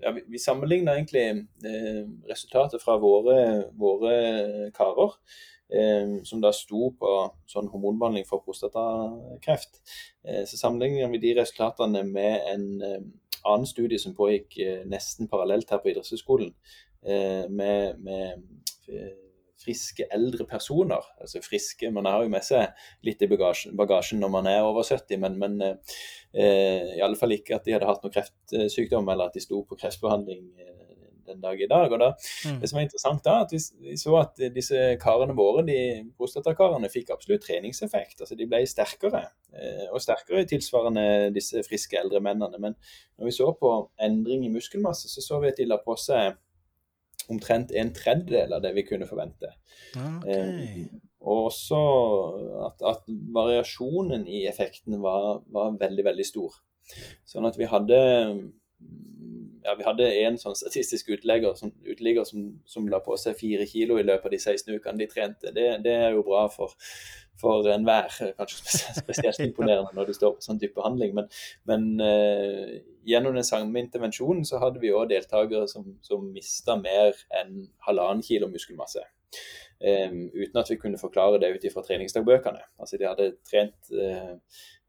ja, 0.00 0.12
vi, 0.14 0.24
vi 0.28 0.38
sammenligna 0.38 0.96
egentlig 0.96 1.24
eh, 1.66 2.02
resultatet 2.28 2.82
fra 2.82 2.96
våre, 3.02 3.38
våre 3.78 4.70
karer, 4.76 5.14
eh, 5.74 6.18
som 6.28 6.42
da 6.42 6.52
sto 6.54 6.92
på 6.98 7.14
sånn 7.50 7.70
hormonbehandling 7.72 8.26
for 8.28 8.44
prostatakreft. 8.46 9.80
Eh, 10.24 10.44
så 10.48 10.60
sammenligna 10.60 11.10
vi 11.12 11.22
de 11.22 11.34
resultatene 11.40 12.04
med 12.08 12.52
en 12.52 12.68
eh, 12.82 13.00
annen 13.44 13.68
studie 13.68 14.00
som 14.02 14.16
pågikk 14.18 14.58
eh, 14.64 14.84
nesten 14.88 15.30
parallelt 15.30 15.70
her 15.70 15.82
på 15.82 15.94
idrettshøyskolen, 15.94 16.52
med, 17.48 18.00
med 18.02 18.40
friske 19.58 20.06
eldre 20.14 20.46
personer. 20.46 21.04
Altså 21.20 21.42
friske, 21.42 21.90
Man 21.90 22.06
har 22.06 22.22
jo 22.22 22.32
med 22.32 22.44
seg 22.46 22.74
litt 23.06 23.22
i 23.22 23.30
bagasjen, 23.30 23.76
bagasjen 23.78 24.20
når 24.22 24.32
man 24.32 24.46
er 24.50 24.62
over 24.66 24.86
70, 24.86 25.18
men, 25.18 25.38
men 25.38 25.60
eh, 25.62 26.96
i 26.96 27.02
alle 27.04 27.18
fall 27.18 27.34
ikke 27.34 27.58
at 27.58 27.66
de 27.66 27.74
hadde 27.74 27.88
hatt 27.88 28.04
noe 28.04 28.14
kreftsykdom 28.14 29.08
eller 29.08 29.28
at 29.28 29.38
de 29.38 29.42
sto 29.42 29.64
på 29.66 29.78
kreftbehandling 29.78 30.44
eh, 30.58 30.78
den 31.28 31.42
dag 31.42 31.60
i 31.60 31.68
dag. 31.68 31.92
Og 31.92 32.00
da, 32.00 32.10
mm. 32.46 32.60
Det 32.60 32.70
som 32.70 32.78
var 32.78 32.86
interessant 32.86 33.24
da, 33.26 33.36
at 33.44 33.52
vi, 33.52 33.60
vi, 33.84 33.96
så 34.00 34.16
at 34.20 34.42
disse 34.54 34.84
karene 35.02 35.36
våre, 35.38 35.64
de 35.66 35.78
prostatakarene, 36.18 36.90
fikk 36.92 37.12
absolutt 37.14 37.44
treningseffekt. 37.46 38.22
altså 38.22 38.38
De 38.38 38.48
ble 38.48 38.62
sterkere, 38.68 39.24
eh, 39.52 39.86
og 39.92 40.02
sterkere 40.04 40.46
tilsvarende 40.48 41.06
disse 41.34 41.62
friske 41.66 41.98
eldre 42.00 42.22
mennene. 42.24 42.62
Men 42.62 42.78
når 43.18 43.30
vi 43.30 43.38
så 43.40 43.52
på 43.58 43.74
endring 44.08 44.46
i 44.46 44.52
muskelmasse, 44.54 45.10
så 45.12 45.24
så 45.24 45.42
vi 45.42 45.52
at 45.52 45.60
de 45.60 45.68
la 45.68 45.80
på 45.82 45.96
seg 45.98 46.38
omtrent 47.32 47.74
en 47.76 47.92
tredjedel 47.94 48.54
av 48.56 48.62
det 48.64 48.72
vi 48.76 48.86
kunne 48.88 49.08
forvente. 49.08 49.52
Okay. 49.92 50.34
Eh, 50.34 50.80
og 51.28 51.48
også 51.50 51.80
at, 52.68 52.84
at, 52.86 53.08
variasjonen 53.34 54.26
i 54.30 54.44
effekten 54.48 55.00
var, 55.02 55.42
var, 55.52 55.74
veldig, 55.80 56.04
veldig 56.06 56.26
stor. 56.26 56.54
Sånn 57.28 57.48
at 57.48 57.58
vi 57.58 57.68
hadde 57.68 57.98
ja, 59.68 59.74
vi 59.78 59.84
hadde 59.84 60.08
en 60.22 60.38
sånn 60.40 60.56
statistisk 60.56 61.10
utlegger 61.12 61.56
som, 61.58 61.72
uteligger 61.84 62.26
som, 62.28 62.50
som, 62.68 62.86
la 62.88 63.00
på 63.04 63.16
seg 63.20 63.36
fire 63.38 63.66
kilo 63.68 63.98
i 63.98 64.06
løpet 64.06 64.28
av 64.28 64.34
de 64.34 64.40
16 64.40 64.78
ukene 64.78 65.02
de 65.02 65.08
trente. 65.10 65.52
Det, 65.54 65.66
det 65.84 65.94
er 66.06 66.14
jo 66.16 66.24
bra 66.26 66.46
for, 66.52 66.72
for 67.40 67.68
enhver. 67.72 68.14
Kanskje 68.38 68.80
spesielt 69.02 69.42
imponerende 69.44 69.92
når 69.96 70.08
du 70.08 70.16
står 70.16 70.36
på 70.36 70.46
sånn 70.46 70.60
type 70.62 70.78
behandling. 70.78 71.14
Men, 71.18 71.28
men 71.68 71.88
uh, 72.00 72.78
gjennom 73.08 73.36
den 73.36 73.46
samme 73.46 73.82
intervensjonen 73.82 74.46
så 74.48 74.62
hadde 74.62 74.80
vi 74.82 74.94
òg 74.94 75.10
deltakere 75.12 75.68
som, 75.70 75.96
som 76.06 76.30
mista 76.32 76.78
mer 76.80 77.16
enn 77.40 77.66
halvannen 77.88 78.24
kilo 78.24 78.50
muskelmasse. 78.52 79.04
Um, 79.78 80.24
uten 80.34 80.58
at 80.58 80.70
vi 80.72 80.76
kunne 80.80 80.98
forklare 80.98 81.38
det 81.38 81.52
ut 81.54 81.64
ifra 81.68 81.84
treningsdagbøkene. 81.86 82.64
Altså 82.82 82.98
De 82.98 83.06
hadde 83.06 83.28
trent 83.46 83.92
uh, 83.94 84.34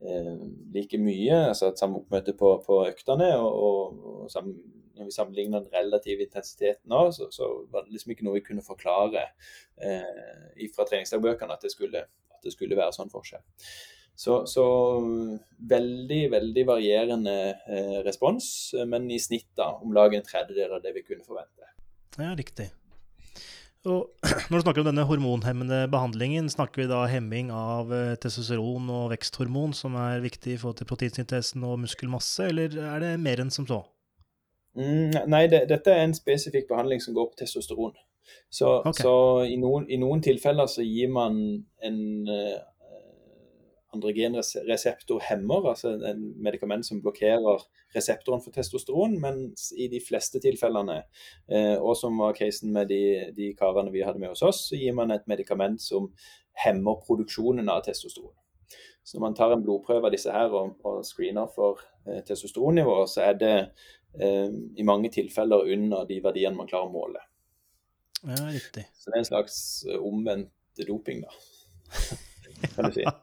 uh, 0.01 0.45
like 0.73 0.97
mye, 0.97 1.43
altså 1.51 1.69
et 1.69 1.81
samme 1.81 2.01
oppmøte 2.01 2.33
på, 2.33 2.55
på 2.65 2.79
øktene. 2.87 3.35
og, 3.37 3.59
og, 3.63 3.99
og 4.23 4.31
sammen, 4.33 4.57
når 4.97 5.05
vi 5.05 5.15
sammenligna 5.15 5.61
den 5.61 5.75
relative 5.75 6.25
intensiteten 6.25 6.91
òg, 6.91 7.13
så, 7.15 7.29
så, 7.31 7.51
var 7.71 7.85
det 7.85 7.93
liksom 7.93 8.15
ikke 8.15 8.25
noe 8.25 8.39
vi 8.39 8.47
kunne 8.49 8.65
forklare 8.65 9.29
uh, 9.85 10.65
fra 10.73 10.89
treningsdagbøkene 10.89 11.53
at 11.53 11.67
det 11.67 11.75
skulle 11.75 12.07
at 12.39 12.47
det 12.47 12.55
skulle 12.55 12.77
være 12.79 12.95
sånn 12.95 13.11
forskjell. 13.11 13.43
Så, 14.19 14.41
så 14.51 14.65
veldig, 15.71 16.23
veldig 16.33 16.65
varierende 16.67 17.35
eh, 17.55 17.99
respons, 18.03 18.49
men 18.87 19.07
i 19.11 19.19
snitt 19.21 19.47
da 19.55 19.69
om 19.79 19.93
lag 19.95 20.15
en 20.15 20.25
tredjedel 20.25 20.75
av 20.75 20.83
det 20.83 20.91
vi 20.97 21.05
kunne 21.07 21.23
forvente. 21.23 21.69
Ja, 22.17 22.33
riktig. 22.35 22.67
Og 23.87 24.09
når 24.49 24.57
du 24.57 24.63
snakker 24.65 24.83
om 24.83 24.89
denne 24.89 25.05
hormonhemmende 25.07 25.85
behandlingen, 25.91 26.49
snakker 26.51 26.83
vi 26.83 26.89
da 26.91 27.05
hemming 27.07 27.53
av 27.55 27.93
eh, 27.95 28.17
testosteron 28.19 28.89
og 28.91 29.13
veksthormon, 29.13 29.71
som 29.77 29.95
er 29.99 30.23
viktig 30.25 30.55
i 30.55 30.59
forhold 30.59 30.81
til 30.81 30.89
proteinsyntesen 30.89 31.63
og 31.63 31.79
muskelmasse, 31.85 32.49
eller 32.51 32.75
er 32.75 33.05
det 33.05 33.13
mer 33.23 33.39
enn 33.43 33.53
som 33.53 33.67
så? 33.69 33.83
Mm, 34.75 35.15
nei, 35.31 35.45
det, 35.51 35.63
dette 35.71 35.95
er 35.95 36.03
en 36.05 36.15
spesifikk 36.15 36.67
behandling 36.69 37.01
som 37.03 37.15
går 37.15 37.31
på 37.31 37.39
testosteron. 37.41 37.95
Så, 38.51 38.67
okay. 38.83 39.01
så 39.01 39.13
i, 39.47 39.55
noen, 39.57 39.87
i, 39.89 39.97
noen, 40.01 40.21
tilfeller 40.21 40.67
så 40.69 40.83
gir 40.85 41.09
man 41.13 41.39
en 41.85 42.01
uh, 42.29 42.59
androgenreseptorhemmer, 43.95 45.69
altså 45.71 45.95
en 46.05 46.21
medikament 46.43 46.85
som 46.85 47.01
blokkerer 47.01 47.63
reseptoren 47.95 48.43
for 48.43 48.53
testosteron, 48.53 49.15
mens 49.21 49.71
i 49.77 49.87
de 49.91 50.01
fleste 50.03 50.41
tilfellene, 50.43 51.01
eh, 51.51 51.77
og 51.77 51.95
som 51.97 52.19
var 52.21 52.37
casen 52.37 52.73
med 52.75 52.91
de, 52.91 53.01
de, 53.35 53.53
karene 53.59 53.93
vi 53.93 54.03
hadde 54.05 54.21
med 54.21 54.33
hos 54.33 54.45
oss, 54.45 54.67
så 54.69 54.77
gir 54.77 54.93
man 54.97 55.11
et 55.15 55.25
medikament 55.29 55.81
som 55.81 56.11
hemmer 56.65 57.01
produksjonen 57.05 57.69
av 57.69 57.83
testosteron. 57.87 58.35
Så 59.03 59.17
når 59.17 59.25
man 59.25 59.37
tar 59.37 59.55
en 59.55 59.63
blodprøve 59.65 60.05
av 60.05 60.13
disse 60.13 60.33
her 60.33 60.53
og, 60.53 60.75
og 60.85 61.01
screener 61.07 61.49
for 61.55 61.81
eh, 62.05 62.21
testosteronnivået, 62.27 63.09
så 63.09 63.29
er 63.31 63.41
det 63.41 63.55
i 64.09 64.81
mange 64.81 65.11
tilfeller 65.13 65.67
under 65.69 66.07
de 66.09 66.15
verdiene 66.25 66.57
man 66.57 66.65
klarer 66.65 66.87
å 66.87 66.93
måle. 66.95 67.19
Ja, 68.23 68.49
riktig. 68.51 68.85
Så 68.97 69.11
det 69.11 69.15
er 69.15 69.21
en 69.21 69.29
slags 69.29 69.59
eh, 69.87 69.99
omvendt 70.01 70.51
doping, 70.87 71.23
da. 71.23 71.31
kan 72.75 72.89
du 72.89 72.95
si. 72.95 73.05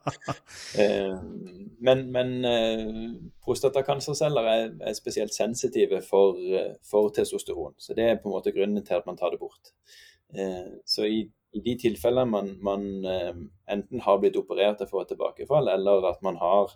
Eh, 0.77 1.13
men, 1.79 2.01
men 2.11 2.45
eh, 2.45 2.97
prostatakancerceller 3.45 4.49
er, 4.51 4.65
er, 4.81 4.93
spesielt 4.97 5.33
sensitive 5.33 6.01
for, 6.05 6.37
for, 6.85 7.09
testosteron. 7.15 7.73
Så 7.77 7.95
det 7.97 8.05
er 8.05 8.19
på 8.21 8.29
en 8.29 8.35
måte 8.35 8.53
grunnen 8.53 8.83
til 8.85 8.97
at 8.97 9.07
man 9.07 9.17
tar 9.17 9.33
det 9.33 9.39
bort. 9.41 9.71
Så 10.85 11.07
i, 11.07 11.21
i 11.55 11.61
de 11.63 11.77
tilfellene 11.79 12.29
man, 12.29 12.49
man, 12.61 12.83
enten 13.71 14.03
har 14.03 14.19
blitt 14.19 14.35
operert 14.37 14.83
og 14.83 14.91
får 14.91 15.05
et 15.05 15.13
tilbakefall, 15.13 15.71
eller 15.71 16.09
at 16.09 16.19
man 16.25 16.35
har 16.41 16.73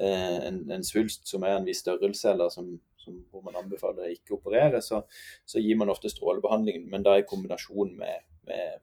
en, 0.00 0.62
en 0.72 0.86
svulst 0.86 1.28
som 1.28 1.44
er 1.44 1.58
en 1.58 1.68
viss 1.68 1.84
størrelse, 1.84 2.32
eller 2.32 2.48
som 2.54 2.72
som, 3.06 3.22
hvor 3.30 3.44
man 3.46 3.56
anbefaler 3.60 4.08
å 4.08 4.14
ikke 4.14 4.36
operere, 4.36 4.82
så, 4.84 5.02
så, 5.46 5.62
gir 5.62 5.78
man 5.78 5.92
ofte 5.92 6.10
strålebehandling, 6.12 6.88
men 6.90 7.06
da 7.06 7.16
i 7.18 7.26
kombinasjon 7.28 7.94
med, 7.98 8.26
med, 8.48 8.82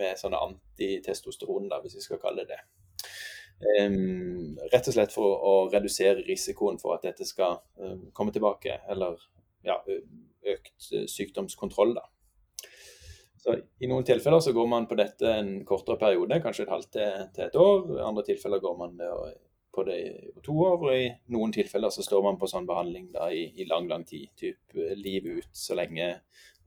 med 0.00 0.20
sånne 0.20 0.40
antitestosteron, 0.48 1.68
da, 1.70 1.80
hvis 1.84 1.98
vi 1.98 2.04
skal 2.04 2.22
kalle 2.22 2.46
det. 2.48 2.60
Um, 3.60 4.56
rett 4.72 4.88
og 4.88 4.96
slett 4.96 5.12
for 5.12 5.36
å 5.36 5.52
redusere 5.68 6.24
risikoen 6.24 6.80
for 6.80 6.96
at 6.96 7.04
dette 7.04 7.26
skal 7.28 7.58
um, 7.76 8.08
komme 8.16 8.32
tilbake, 8.32 8.78
eller 8.88 9.20
ja, 9.66 9.76
økt 10.54 10.88
sykdomskontroll. 11.12 11.94
da. 11.98 12.08
Så 13.40 13.56
I 13.80 13.88
noen 13.88 14.04
tilfeller 14.04 14.40
så 14.44 14.52
går 14.52 14.66
man 14.68 14.88
på 14.88 14.96
dette 15.00 15.28
en 15.40 15.52
kortere 15.68 16.00
periode, 16.00 16.40
kanskje 16.44 16.66
et 16.66 16.72
halvt 16.74 16.90
til, 16.96 17.44
et 17.46 17.56
år. 17.56 17.86
I 17.96 18.02
andre 18.04 18.24
tilfeller 18.26 18.60
går 18.60 18.76
man 18.76 18.98
på 19.72 19.84
det 19.86 19.96
i 20.00 20.42
to 20.44 20.56
år, 20.60 20.76
og 20.82 20.92
i 20.92 21.08
noen 21.32 21.54
tilfeller 21.54 21.92
så 21.94 22.04
står 22.04 22.24
man 22.26 22.38
på 22.40 22.48
sånn 22.50 22.68
behandling 22.68 23.10
da 23.14 23.30
i, 23.32 23.46
i 23.56 23.66
lang, 23.70 23.88
lang 23.88 24.04
tid. 24.08 24.28
Typ 24.36 24.76
livet 24.98 25.40
ut, 25.40 25.50
så 25.56 25.76
lenge, 25.78 26.10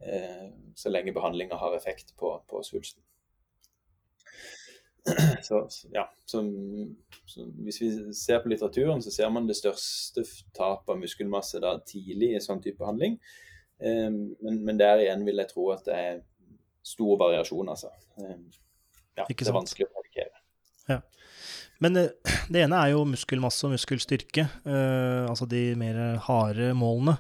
eh, 0.02 0.46
lenge 0.90 1.14
behandlinga 1.16 1.60
har 1.62 1.76
effekt 1.78 2.16
på, 2.18 2.36
på 2.50 2.64
svulsten. 2.66 3.04
Så, 5.44 5.68
ja, 5.92 6.06
så, 6.26 6.40
så, 7.26 7.46
Hvis 7.66 7.82
vi 7.82 7.90
ser 8.16 8.40
på 8.40 8.48
litteraturen, 8.48 9.02
så 9.04 9.12
ser 9.12 9.32
man 9.36 9.50
det 9.50 9.58
største 9.60 10.24
tapet 10.56 10.94
av 10.94 11.02
muskelmasse 11.02 11.60
da 11.64 11.74
tidlig 11.84 12.30
i 12.38 12.44
sånn 12.44 12.62
type 12.64 12.80
behandling. 12.80 13.18
Eh, 13.84 14.08
men, 14.08 14.62
men, 14.64 14.80
der 14.80 15.04
igjen 15.04 15.26
vil 15.28 15.42
jeg 15.44 15.52
tro 15.52 15.68
at 15.76 15.84
det 15.90 15.98
er 15.98 16.22
stor 16.88 17.18
variasjon, 17.20 17.74
altså. 17.74 17.92
Eh, 18.22 18.38
ja, 19.20 19.28
det 19.28 19.36
er 19.44 19.58
vanskelig 19.58 19.90
å 19.90 19.94
predikere. 19.98 20.40
Ja. 20.88 21.02
Men 21.84 22.00
det, 22.00 22.06
eh, 22.24 22.40
det 22.56 22.64
ene 22.64 22.80
er 22.80 22.94
jo 22.96 23.04
muskelmasse 23.10 23.68
og 23.68 23.76
muskelstyrke, 23.76 24.48
eh, 24.48 25.26
altså 25.28 25.50
de 25.52 25.66
mer 25.80 26.00
harde 26.30 26.72
målene. 26.80 27.18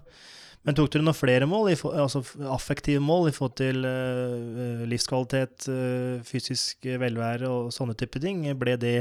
Men 0.64 0.78
tok 0.78 0.94
dere 0.94 1.04
noen 1.04 1.18
flere 1.18 1.48
mål, 1.50 1.74
altså 1.92 2.22
affektive 2.48 3.02
mål, 3.04 3.28
i 3.30 3.36
forhold 3.36 3.58
til 3.60 3.84
uh, 3.84 4.84
livskvalitet, 4.88 5.68
uh, 5.68 6.24
fysisk 6.28 6.88
velvære 6.88 7.50
og 7.52 7.74
sånne 7.76 7.98
type 8.00 8.22
ting? 8.24 8.46
Ble 8.60 8.78
det 8.80 8.98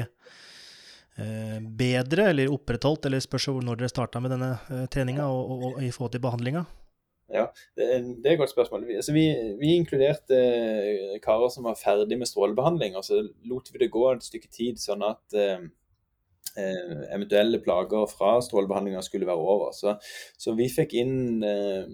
bedre 1.76 2.30
eller 2.30 2.48
opprettholdt, 2.48 3.04
eller 3.04 3.20
spørs 3.20 3.50
når 3.52 3.82
dere 3.82 3.90
starta 3.92 4.20
med 4.24 4.32
denne 4.32 4.54
uh, 4.70 4.86
treninga 4.90 5.26
og, 5.28 5.42
og, 5.42 5.66
og, 5.68 5.82
i 5.84 5.90
forhold 5.92 6.14
til 6.14 6.24
behandlinga? 6.24 6.64
Ja, 7.32 7.46
det 7.76 7.84
det 8.22 8.26
er, 8.26 8.32
et 8.32 8.38
godt 8.38 8.50
spørsmål. 8.50 8.86
Vi, 8.86 8.94
altså 8.94 9.12
vi, 9.12 9.24
vi 9.60 9.74
inkluderte 9.74 10.36
eh, 10.36 11.20
karer 11.24 11.48
som 11.48 11.64
var 11.64 11.78
ferdig 11.80 12.18
med 12.18 12.28
strålebehandling, 12.28 12.96
og 12.96 13.04
så 13.04 13.22
lot 13.48 13.72
vi 13.72 13.80
det 13.80 13.92
gå 13.92 14.02
et 14.10 14.26
stykke 14.26 14.50
tid, 14.52 14.80
sånn 14.80 15.04
at 15.06 15.36
eh, 15.36 15.62
eh 15.62 15.70
eventuelle 16.56 17.60
plager 17.64 18.06
fra 18.10 18.36
strålebehandlinga 18.44 19.02
skulle 19.02 19.28
være 19.28 19.40
over. 19.54 19.72
Så, 19.76 19.96
så 20.38 20.54
vi 20.58 20.68
fikk 20.72 20.94
inn 21.00 21.42
eh, 21.46 21.84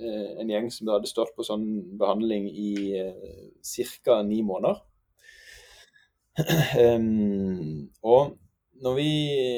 eh 0.00 0.28
en 0.40 0.50
gjeng 0.50 0.70
som 0.72 0.88
hadde 0.88 1.10
stått 1.10 1.34
på 1.36 1.44
sånn 1.44 1.66
behandling 2.00 2.48
i 2.50 2.72
eh, 2.98 3.90
ca. 4.04 4.22
ni 4.26 4.42
måneder. 4.42 4.80
um, 6.80 7.90
og 8.14 8.38
når 8.80 8.94
vi 8.96 9.10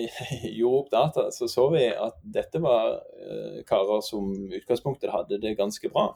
gjorde 0.59 0.81
opp 0.81 0.91
data, 0.93 1.29
så 1.31 1.49
så 1.49 1.69
vi 1.75 1.87
at 1.91 2.19
dette 2.23 2.61
var 2.63 2.99
eh, 2.99 3.63
karer 3.69 4.03
som 4.05 4.33
utgangspunktet 4.35 5.15
hadde 5.15 5.41
det 5.43 5.57
ganske 5.59 5.89
bra. 5.93 6.11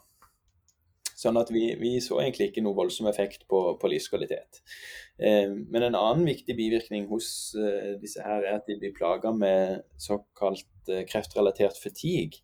Sånn 1.17 1.39
at 1.41 1.49
vi, 1.53 1.75
vi 1.81 2.01
så 2.05 2.19
egentlig 2.21 2.51
ikke 2.51 2.63
noe 2.65 2.75
voldsom 2.77 3.07
effekt 3.09 3.47
på, 3.49 3.77
på 3.81 3.89
livskvalitet. 3.89 4.61
Eh, 5.17 5.49
men 5.49 5.83
en 5.87 5.95
annen 5.97 6.27
viktig 6.29 6.57
bivirkning 6.59 7.07
hos 7.09 7.55
eh, 7.57 7.97
disse 8.03 8.21
her 8.21 8.45
er 8.45 8.55
at 8.59 8.67
de 8.69 8.77
blir 8.83 8.93
plaga 8.97 9.33
med 9.33 9.81
såkalt 9.97 10.67
kreftrelatert 11.11 11.77
fatigue. 11.81 12.39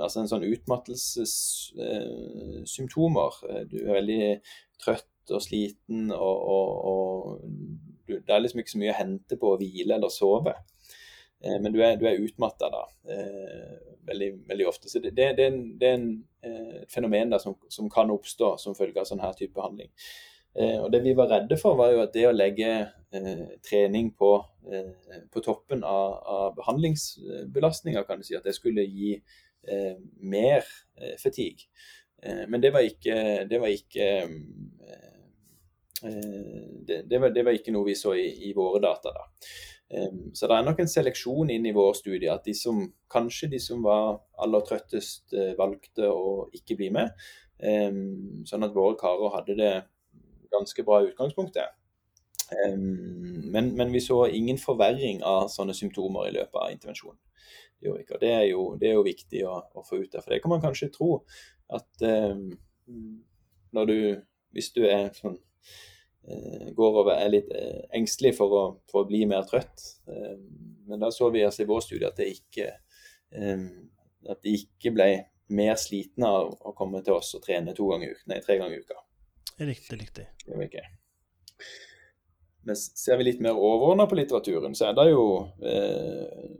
altså 0.00 0.20
en 0.22 0.30
sånn 0.30 0.48
utmattelsessymptomer. 0.48 3.32
Du 3.68 3.76
er 3.82 3.98
veldig 3.98 4.40
trøtt 4.80 5.32
og 5.34 5.42
sliten, 5.44 6.08
og, 6.14 6.38
og, 6.54 6.68
og 6.90 7.04
du, 8.06 8.12
det 8.16 8.32
er 8.32 8.40
liksom 8.42 8.60
ikke 8.62 8.72
så 8.72 8.80
mye 8.80 8.94
å 8.94 9.00
hente 9.00 9.34
på 9.40 9.46
å 9.52 9.58
hvile 9.60 9.92
eller 9.98 10.10
sove. 10.14 10.54
Men 11.40 11.72
du 11.72 11.78
er, 11.80 11.94
du 11.96 12.02
er 12.04 12.18
utmatta 12.20 12.68
da, 12.68 12.82
veldig, 14.04 14.26
veldig, 14.48 14.66
ofte. 14.68 14.90
Så 14.92 15.00
det, 15.00 15.14
det, 15.16 15.30
det 15.38 15.46
er, 15.46 15.54
en, 15.54 15.62
en, 15.88 16.02
et 16.44 16.92
fenomen 16.92 17.32
da, 17.32 17.38
som, 17.40 17.54
som, 17.72 17.88
kan 17.92 18.12
oppstå 18.12 18.50
som 18.60 18.76
følge 18.76 19.00
av 19.00 19.08
sånn 19.08 19.22
her 19.24 19.32
type 19.38 19.56
behandling. 19.56 19.88
Eh, 20.54 20.78
og 20.82 20.90
Det 20.92 21.02
vi 21.04 21.14
var 21.14 21.30
redde 21.30 21.58
for, 21.60 21.78
var 21.78 21.92
jo 21.94 22.02
at 22.02 22.14
det 22.14 22.26
å 22.26 22.34
legge 22.34 22.70
eh, 23.14 23.44
trening 23.66 24.10
på, 24.18 24.32
eh, 24.66 25.20
på 25.30 25.42
toppen 25.44 25.84
av, 25.86 26.16
av 26.26 26.56
behandlingsbelastninga, 26.58 28.02
kan 28.08 28.20
du 28.20 28.26
si, 28.26 28.36
at 28.38 28.46
det 28.46 28.56
skulle 28.56 28.86
gi 28.86 29.14
eh, 29.14 29.94
mer 30.26 30.64
eh, 30.98 31.16
fatigue. 31.22 31.70
Eh, 32.22 32.46
men 32.48 32.62
det 32.62 32.74
var 32.74 32.86
ikke, 32.86 33.20
det 33.50 33.62
var 33.62 33.74
ikke 33.74 34.10
det, 36.00 37.02
det, 37.10 37.18
var, 37.20 37.28
det, 37.28 37.42
var, 37.44 37.52
ikke 37.52 37.74
noe 37.74 37.84
vi 37.90 37.94
så 37.98 38.14
i, 38.16 38.24
i 38.48 38.54
våre 38.56 38.80
data. 38.80 39.12
da. 39.12 39.26
Så 39.90 40.46
det 40.46 40.54
er 40.54 40.66
nok 40.66 40.80
en 40.82 40.90
seleksjon 40.90 41.50
inn 41.50 41.64
i 41.66 41.74
vår 41.74 41.96
studie 41.98 42.30
at 42.30 42.44
de 42.46 42.54
som, 42.54 42.84
kanskje 43.10 43.48
de 43.56 43.58
som 43.62 43.82
var 43.82 44.20
aller 44.38 44.62
trøttest, 44.66 45.34
valgte 45.58 46.06
å 46.06 46.46
ikke 46.54 46.76
bli 46.78 46.92
med. 46.94 47.10
Sånn 48.46 48.66
at 48.66 48.76
våre 48.76 48.94
karer 49.00 49.34
hadde 49.34 49.56
det 49.58 49.72
ganske 50.52 50.84
bra 50.86 51.00
i 51.02 51.10
utgangspunktet. 51.10 51.74
Men, 52.78 53.74
men, 53.74 53.92
vi 53.92 54.00
så 54.02 54.24
ingen 54.26 54.58
forverring 54.58 55.22
av 55.26 55.50
sånne 55.50 55.74
symptomer 55.76 56.30
i 56.30 56.34
løpet 56.34 56.58
av 56.58 56.70
intervensjonen. 56.72 57.18
Det, 57.80 57.92
det, 58.20 58.30
er, 58.30 58.46
jo, 58.50 58.64
det 58.78 58.90
er 58.90 58.98
jo 58.98 59.06
viktig 59.06 59.44
å, 59.48 59.56
å, 59.74 59.84
få 59.86 60.02
ut 60.02 60.10
der. 60.12 60.22
For 60.22 60.34
det 60.34 60.40
kan 60.42 60.52
man 60.52 60.62
kanskje 60.62 60.90
tro 60.94 61.22
at 61.70 61.88
du, 63.90 64.00
hvis 64.54 64.72
du 64.76 64.82
er 64.86 65.14
sånn 65.16 65.38
går 66.76 66.98
og 67.00 67.10
er 67.14 67.32
litt 67.32 67.50
uh, 67.54 67.86
engstelig 67.96 68.34
for 68.36 68.54
å, 68.54 68.62
for 68.90 69.02
å, 69.02 69.08
bli 69.08 69.22
mer 69.30 69.46
trøtt. 69.48 69.86
Uh, 70.10 70.36
men 70.90 71.02
da 71.02 71.10
så 71.14 71.30
vi 71.32 71.44
altså 71.46 71.64
i 71.64 71.70
vår 71.70 71.84
studie 71.86 72.08
at 72.08 72.18
det 72.18 72.32
ikke 72.34 72.72
at 73.30 74.40
de 74.42 74.52
ikke 74.58 74.90
ble 74.90 75.04
mer 75.54 75.76
slitne 75.78 76.26
av 76.26 76.48
å 76.66 76.72
komme 76.74 76.98
til 77.06 77.14
oss 77.14 77.28
og 77.38 77.44
trene 77.44 77.74
to 77.76 77.86
ganger 77.90 78.08
i 78.08 78.16
uka, 78.16 78.24
nei, 78.32 78.40
tre 78.42 78.56
ganger 78.58 78.74
i 78.74 78.82
uka. 78.82 78.96
Riktig, 79.60 80.00
riktig. 80.00 80.26
Det 80.46 80.56
var 80.56 80.66
ikke. 80.66 80.82
Men 82.66 82.76
ser 82.76 83.18
vi 83.20 83.26
litt 83.26 83.42
mer 83.44 83.58
overordna 83.58 84.06
på 84.08 84.18
litteraturen, 84.18 84.76
så 84.76 84.90
er 84.90 84.96
det 84.98 85.06
jo 85.10 85.24
eh, 85.64 86.50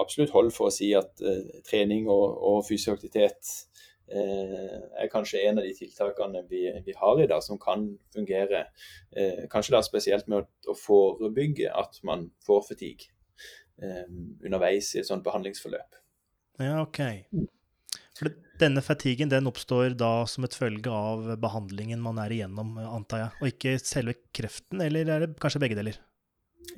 absolutt 0.00 0.34
hold 0.34 0.52
for 0.54 0.68
å 0.68 0.74
si 0.74 0.90
at 0.98 1.22
eh, 1.22 1.60
trening 1.66 2.08
og, 2.10 2.26
og 2.50 2.64
fysisk 2.66 2.96
aktivitet 2.96 3.38
eh, 3.38 3.67
er 4.08 5.10
kanskje 5.12 5.42
en 5.48 5.60
av 5.60 5.66
de 5.66 5.74
tiltakene 5.76 6.42
vi, 6.48 6.64
vi 6.86 6.94
har 6.96 7.20
i 7.20 7.28
dag 7.28 7.42
som 7.44 7.60
kan 7.60 7.84
fungere. 8.14 8.64
Eh, 9.12 9.44
kanskje 9.52 9.76
da 9.76 9.82
spesielt 9.84 10.28
med 10.30 10.40
å, 10.42 10.72
å, 10.72 10.76
forebygge 10.78 11.70
at 11.74 12.00
man 12.08 12.28
får 12.46 12.64
fatigue 12.70 13.12
eh, 13.82 14.08
underveis 14.44 14.94
i 14.94 15.02
et 15.02 15.08
sånt 15.08 15.26
behandlingsforløp. 15.26 16.00
Ja, 16.58 16.80
OK. 16.82 17.02
For 18.18 18.32
denne 18.58 18.82
fatiguen 18.82 19.30
den 19.30 19.46
oppstår 19.46 19.94
da 19.98 20.26
som 20.26 20.46
et 20.48 20.56
følge 20.58 20.90
av 20.90 21.28
behandlingen 21.38 22.02
man 22.02 22.18
er 22.22 22.34
igjennom, 22.34 22.74
antar 22.82 23.26
jeg, 23.26 23.36
og 23.38 23.52
ikke 23.52 23.76
selve 23.82 24.16
kreften, 24.34 24.82
eller 24.82 25.12
er 25.14 25.26
det 25.26 25.36
kanskje 25.42 25.62
begge 25.62 25.78
deler? 25.78 26.00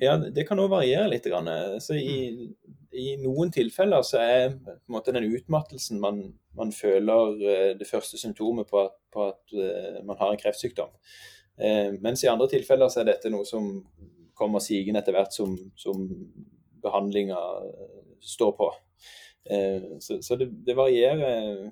Ja, 0.01 0.17
det 0.17 0.47
kan 0.49 0.61
òg 0.63 0.71
variere 0.73 1.09
litt. 1.11 1.27
Så 1.85 1.97
i, 1.99 2.49
i, 2.93 3.07
noen 3.21 3.51
tilfeller 3.53 4.05
så 4.07 4.21
er 4.23 4.55
måte 4.91 5.13
den 5.17 5.29
utmattelsen 5.29 6.01
man, 6.03 6.23
man 6.57 6.73
føler 6.73 7.43
eh, 7.45 7.73
det 7.79 7.89
første 7.89 8.21
symptomet 8.21 8.71
på 8.71 8.85
at, 8.87 8.97
på 9.13 9.27
at, 9.29 9.43
eh, 9.53 10.01
man 10.07 10.19
har 10.21 10.33
en 10.33 10.41
kreftsykdom. 10.41 10.93
Eh, 11.61 11.99
mens 12.01 12.25
i 12.25 12.31
andre 12.33 12.49
tilfeller 12.51 12.89
så 12.93 13.03
er 13.03 13.11
dette 13.11 13.33
noe 13.33 13.45
som 13.49 13.69
kommer 14.41 14.63
sigende 14.65 15.03
etter 15.03 15.13
hvert 15.13 15.35
som, 15.37 15.53
som 15.77 16.07
behandlinga 16.81 17.41
står 18.25 18.55
på. 18.57 18.71
Eh, 19.51 19.99
så, 20.01 20.23
så 20.23 20.37
det, 20.41 20.49
det, 20.67 20.75
varierer, 20.75 21.71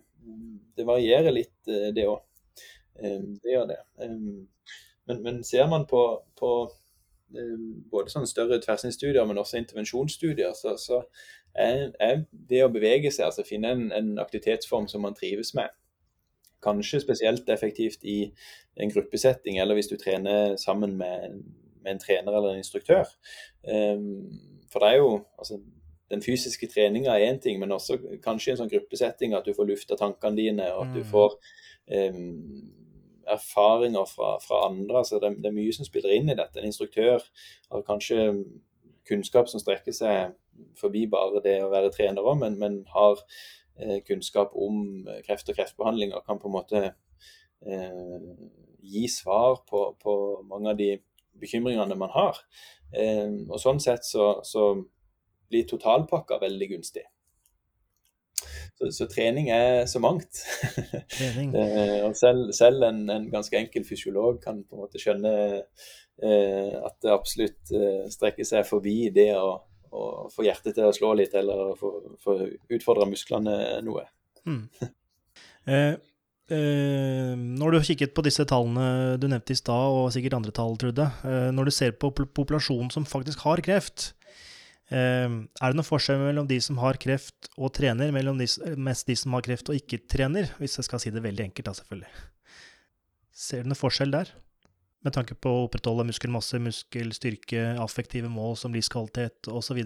det, 0.77 0.85
varierer, 0.85 1.33
litt, 1.33 1.57
eh, 1.69 1.89
det 1.97 2.09
òg. 2.09 2.21
Eh, 3.01 3.21
det 3.43 3.55
gjør 3.55 3.69
det. 3.71 3.81
Men, 3.99 5.23
men 5.25 5.43
ser 5.47 5.69
man 5.71 5.87
på, 5.89 6.03
på 6.39 6.53
både 7.91 8.13
sånne 8.13 8.29
større 8.31 8.61
tverrsnittsstudier, 8.63 9.25
men 9.29 9.39
også 9.41 9.61
intervensjonsstudier, 9.61 10.55
så, 10.57 10.77
så 10.81 11.03
er, 11.55 11.91
er, 12.01 12.23
det 12.31 12.63
å 12.65 12.73
bevege 12.73 13.13
seg, 13.13 13.29
altså 13.29 13.45
finne 13.47 13.73
en, 13.75 13.89
en, 13.93 14.15
aktivitetsform 14.23 14.89
som 14.89 15.05
man 15.05 15.17
trives 15.19 15.53
med, 15.59 15.73
kanskje 16.65 17.03
spesielt 17.05 17.49
effektivt 17.53 18.05
i 18.09 18.21
en 18.81 18.93
gruppesetting, 18.93 19.59
eller 19.61 19.79
hvis 19.79 19.91
du 19.91 19.97
trener 20.01 20.57
sammen 20.59 20.97
med, 20.99 21.43
med 21.83 21.95
en 21.95 22.01
trener 22.03 22.33
eller 22.33 22.55
en 22.55 22.63
instruktør. 22.63 23.07
For 23.63 24.83
det 24.83 24.89
er 24.89 24.99
jo 24.99 25.13
altså, 25.39 25.61
den 26.11 26.25
fysiske 26.25 26.67
treninga 26.73 27.15
er 27.15 27.29
én 27.29 27.39
ting, 27.43 27.61
men 27.61 27.73
også 27.73 27.99
kanskje 28.25 28.51
i 28.51 28.55
en 28.55 28.61
sånn 28.63 28.73
gruppesetting 28.73 29.37
at 29.37 29.47
du 29.47 29.55
får 29.57 29.69
lufta 29.69 29.99
tankene 30.01 30.41
dine, 30.41 30.67
og 30.75 30.87
at 30.87 30.97
du 30.97 31.03
mm. 31.05 31.09
får 31.13 31.37
um, 32.09 32.78
erfaringer 33.33 34.09
fra, 34.09 34.37
fra 34.43 34.65
andre. 34.69 34.99
altså 34.99 35.21
det, 35.23 35.37
det, 35.43 35.51
er 35.51 35.57
mye 35.57 35.75
som 35.75 35.87
spiller 35.89 36.15
inn 36.17 36.31
i 36.31 36.37
dette. 36.39 36.61
En 36.61 36.69
instruktør 36.71 37.25
har 37.71 37.87
kanskje 37.87 38.29
kunnskap 39.09 39.49
som 39.49 39.63
strekker 39.63 39.95
seg 39.97 40.35
forbi 40.79 41.07
bare 41.11 41.43
det 41.45 41.59
å 41.63 41.71
være 41.73 41.93
trener 41.95 42.27
òg, 42.27 42.39
men, 42.43 42.59
men, 42.61 42.81
har 42.93 43.21
eh, 43.79 44.01
kunnskap 44.07 44.55
om 44.59 45.07
kreft 45.27 45.51
og 45.51 45.59
kreftbehandling 45.59 46.15
og 46.17 46.25
kan 46.27 46.41
på 46.41 46.51
en 46.51 46.57
måte 46.57 46.83
eh, 46.89 48.17
gi 48.83 49.07
svar 49.13 49.63
på, 49.69 49.85
på, 50.03 50.15
mange 50.49 50.75
av 50.75 50.81
de 50.81 50.97
bekymringene 51.39 51.99
man 51.99 52.13
har. 52.15 52.43
Eh, 52.93 53.31
og 53.49 53.61
Sånn 53.63 53.81
sett 53.83 54.07
så, 54.07 54.39
så 54.47 54.73
blir 55.49 55.69
totalpakka 55.69 56.41
veldig 56.43 56.73
gunstig. 56.75 57.07
Så, 58.79 58.91
så, 58.95 59.07
trening 59.11 59.49
er 59.51 59.87
så 59.91 59.99
mangt. 59.99 60.39
Trening. 61.17 61.55
Eh, 61.57 62.05
og 62.07 62.15
selv, 62.17 62.53
selv 62.55 62.85
en, 62.87 63.01
en, 63.11 63.25
ganske 63.33 63.59
enkel 63.59 63.87
fysiolog 63.87 64.39
kan 64.45 64.61
på 64.63 64.77
en 64.77 64.85
måte 64.85 65.01
skjønne 65.03 65.33
eh, 66.23 66.77
at 66.79 66.95
det 67.03 67.11
absolutt 67.11 67.73
eh, 67.75 68.05
strekker 68.15 68.47
seg 68.47 68.69
forbi 68.69 69.11
det 69.15 69.33
å, 69.35 69.57
å, 69.91 70.05
få 70.31 70.47
hjertet 70.47 70.79
til 70.79 70.87
å 70.87 70.95
slå 70.95 71.11
litt, 71.19 71.35
eller 71.35 71.75
få, 71.81 71.91
få 72.23 72.39
utfordre 72.79 73.09
musklene 73.11 73.59
noe. 73.87 74.07
Mm. 74.47 74.65
Eh, 75.69 75.99
eh, 76.49 77.35
når 77.37 77.75
du 77.75 77.77
har 77.77 77.85
kikket 77.85 78.15
på 78.17 78.23
disse 78.25 78.47
tallene 78.49 79.19
du 79.21 79.27
nevnte 79.29 79.53
i 79.53 79.59
stad, 79.59 79.93
og 79.93 80.07
sikkert 80.15 80.39
andre 80.39 80.55
tall, 80.57 80.79
Trude, 80.81 81.05
eh, 81.29 81.51
når 81.53 81.69
du 81.69 81.75
ser 81.77 81.93
på 82.01 82.09
populasjonen 82.17 82.89
som 82.95 83.05
faktisk 83.05 83.45
har 83.45 83.61
kreft, 83.67 84.15
er 84.91 85.29
det 85.53 85.77
noen 85.77 85.87
forskjell 85.87 86.21
mellom 86.23 86.49
de 86.49 86.59
som 86.65 86.81
har 86.81 86.97
kreft 87.01 87.51
og 87.57 87.73
trener, 87.77 88.13
mellom 88.15 88.41
de, 88.41 88.49
mest 88.81 89.09
de 89.09 89.17
som 89.19 89.37
har 89.37 89.45
kreft 89.45 89.69
og 89.69 89.77
ikke 89.77 90.01
trener? 90.09 90.51
Hvis 90.61 90.79
jeg 90.81 90.89
skal 90.89 91.03
si 91.03 91.13
det 91.15 91.25
veldig 91.25 91.49
enkelt, 91.51 91.69
da, 91.69 91.77
selvfølgelig. 91.77 92.27
Ser 93.39 93.63
du 93.63 93.71
noen 93.71 93.79
forskjell 93.79 94.15
der? 94.15 94.33
Med 95.07 95.15
tanke 95.15 95.37
på 95.39 95.51
å 95.53 95.67
opprettholde 95.69 96.09
muskelmasse, 96.09 96.59
muskelstyrke, 96.63 97.77
affektive 97.79 98.31
mål 98.33 98.57
som 98.59 98.75
livskvalitet 98.75 99.51
osv.? 99.53 99.79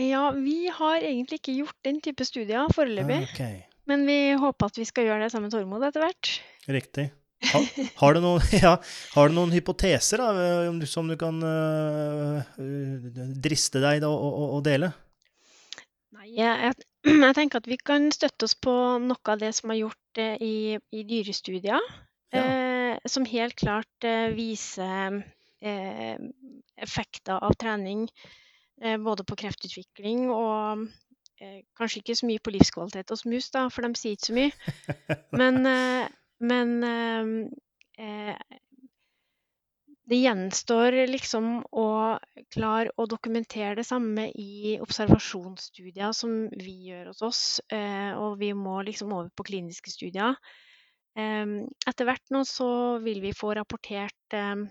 Ja, 0.00 0.30
vi 0.32 0.70
har 0.72 1.02
egentlig 1.02 1.40
ikke 1.40 1.58
gjort 1.58 1.76
den 1.84 2.00
type 2.04 2.24
studier 2.28 2.70
foreløpig. 2.76 3.20
Ah, 3.26 3.30
okay. 3.32 3.60
Men 3.88 4.02
vi 4.08 4.18
håper 4.40 4.70
at 4.70 4.80
vi 4.80 4.86
skal 4.88 5.06
gjøre 5.08 5.26
det 5.26 5.30
sammen 5.32 5.50
med 5.50 5.54
Tormod 5.54 5.84
etter 5.86 6.02
hvert. 6.04 6.32
Riktig. 6.66 7.10
Ha, 7.44 7.60
har, 8.00 8.16
du 8.16 8.22
noen, 8.24 8.44
ja, 8.64 8.76
har, 9.12 9.28
du 9.28 9.36
noen, 9.36 9.52
hypoteser 9.52 10.22
da, 10.22 10.30
som 10.88 11.08
du 11.10 11.16
kan 11.20 11.36
uh, 11.44 12.40
driste 13.44 13.82
deg 13.84 14.00
til 14.04 14.08
å, 14.08 14.60
dele? 14.64 14.90
Nei, 16.16 16.30
jeg, 16.38 16.72
jeg, 17.04 17.34
tenker 17.36 17.60
at 17.60 17.68
vi 17.68 17.76
kan 17.76 18.08
støtte 18.14 18.48
oss 18.48 18.56
på 18.56 18.72
noe 19.04 19.34
av 19.34 19.42
det 19.42 19.52
som 19.58 19.72
er 19.74 19.82
gjort 19.82 20.22
i, 20.40 20.78
i, 20.80 21.04
dyrestudier. 21.08 21.80
Ja. 22.34 22.42
Uh, 22.42 22.92
som 23.06 23.26
helt 23.28 23.54
klart 23.58 24.06
viser 24.34 25.20
effekter 26.76 27.40
av 27.42 27.54
trening 27.58 28.04
både 29.02 29.24
på 29.26 29.38
kreftutvikling 29.40 30.28
og 30.30 30.84
kanskje 31.78 32.02
ikke 32.02 32.16
så 32.18 32.28
mye 32.28 32.42
på 32.44 32.52
livskvalitet 32.54 33.10
hos 33.10 33.24
mus, 33.26 33.48
da, 33.54 33.64
for 33.72 33.86
de 33.86 33.98
sier 33.98 34.14
ikke 34.14 34.28
så 34.28 34.36
mye. 34.36 34.74
Men 35.40 35.66
men 36.38 36.84
ehm, 36.84 37.34
eh, 37.98 38.36
det 40.06 40.18
gjenstår 40.22 40.94
liksom 41.10 41.64
å 41.74 41.88
klare 42.54 42.92
å 42.94 43.08
dokumentere 43.10 43.74
det 43.80 43.86
samme 43.88 44.28
i 44.38 44.76
observasjonsstudier 44.82 46.14
som 46.14 46.44
vi 46.54 46.76
gjør 46.92 47.10
hos 47.10 47.22
oss, 47.26 47.42
eh, 47.74 48.12
og 48.14 48.38
vi 48.38 48.52
må 48.54 48.78
liksom 48.86 49.14
over 49.16 49.32
på 49.34 49.48
kliniske 49.50 49.90
studier. 49.90 50.38
Eh, 51.18 51.46
etter 51.90 52.06
hvert 52.08 52.34
nå 52.34 52.44
så 52.46 52.70
vil 53.02 53.22
vi 53.24 53.34
få 53.34 53.54
rapportert 53.58 54.36
ehm, 54.38 54.68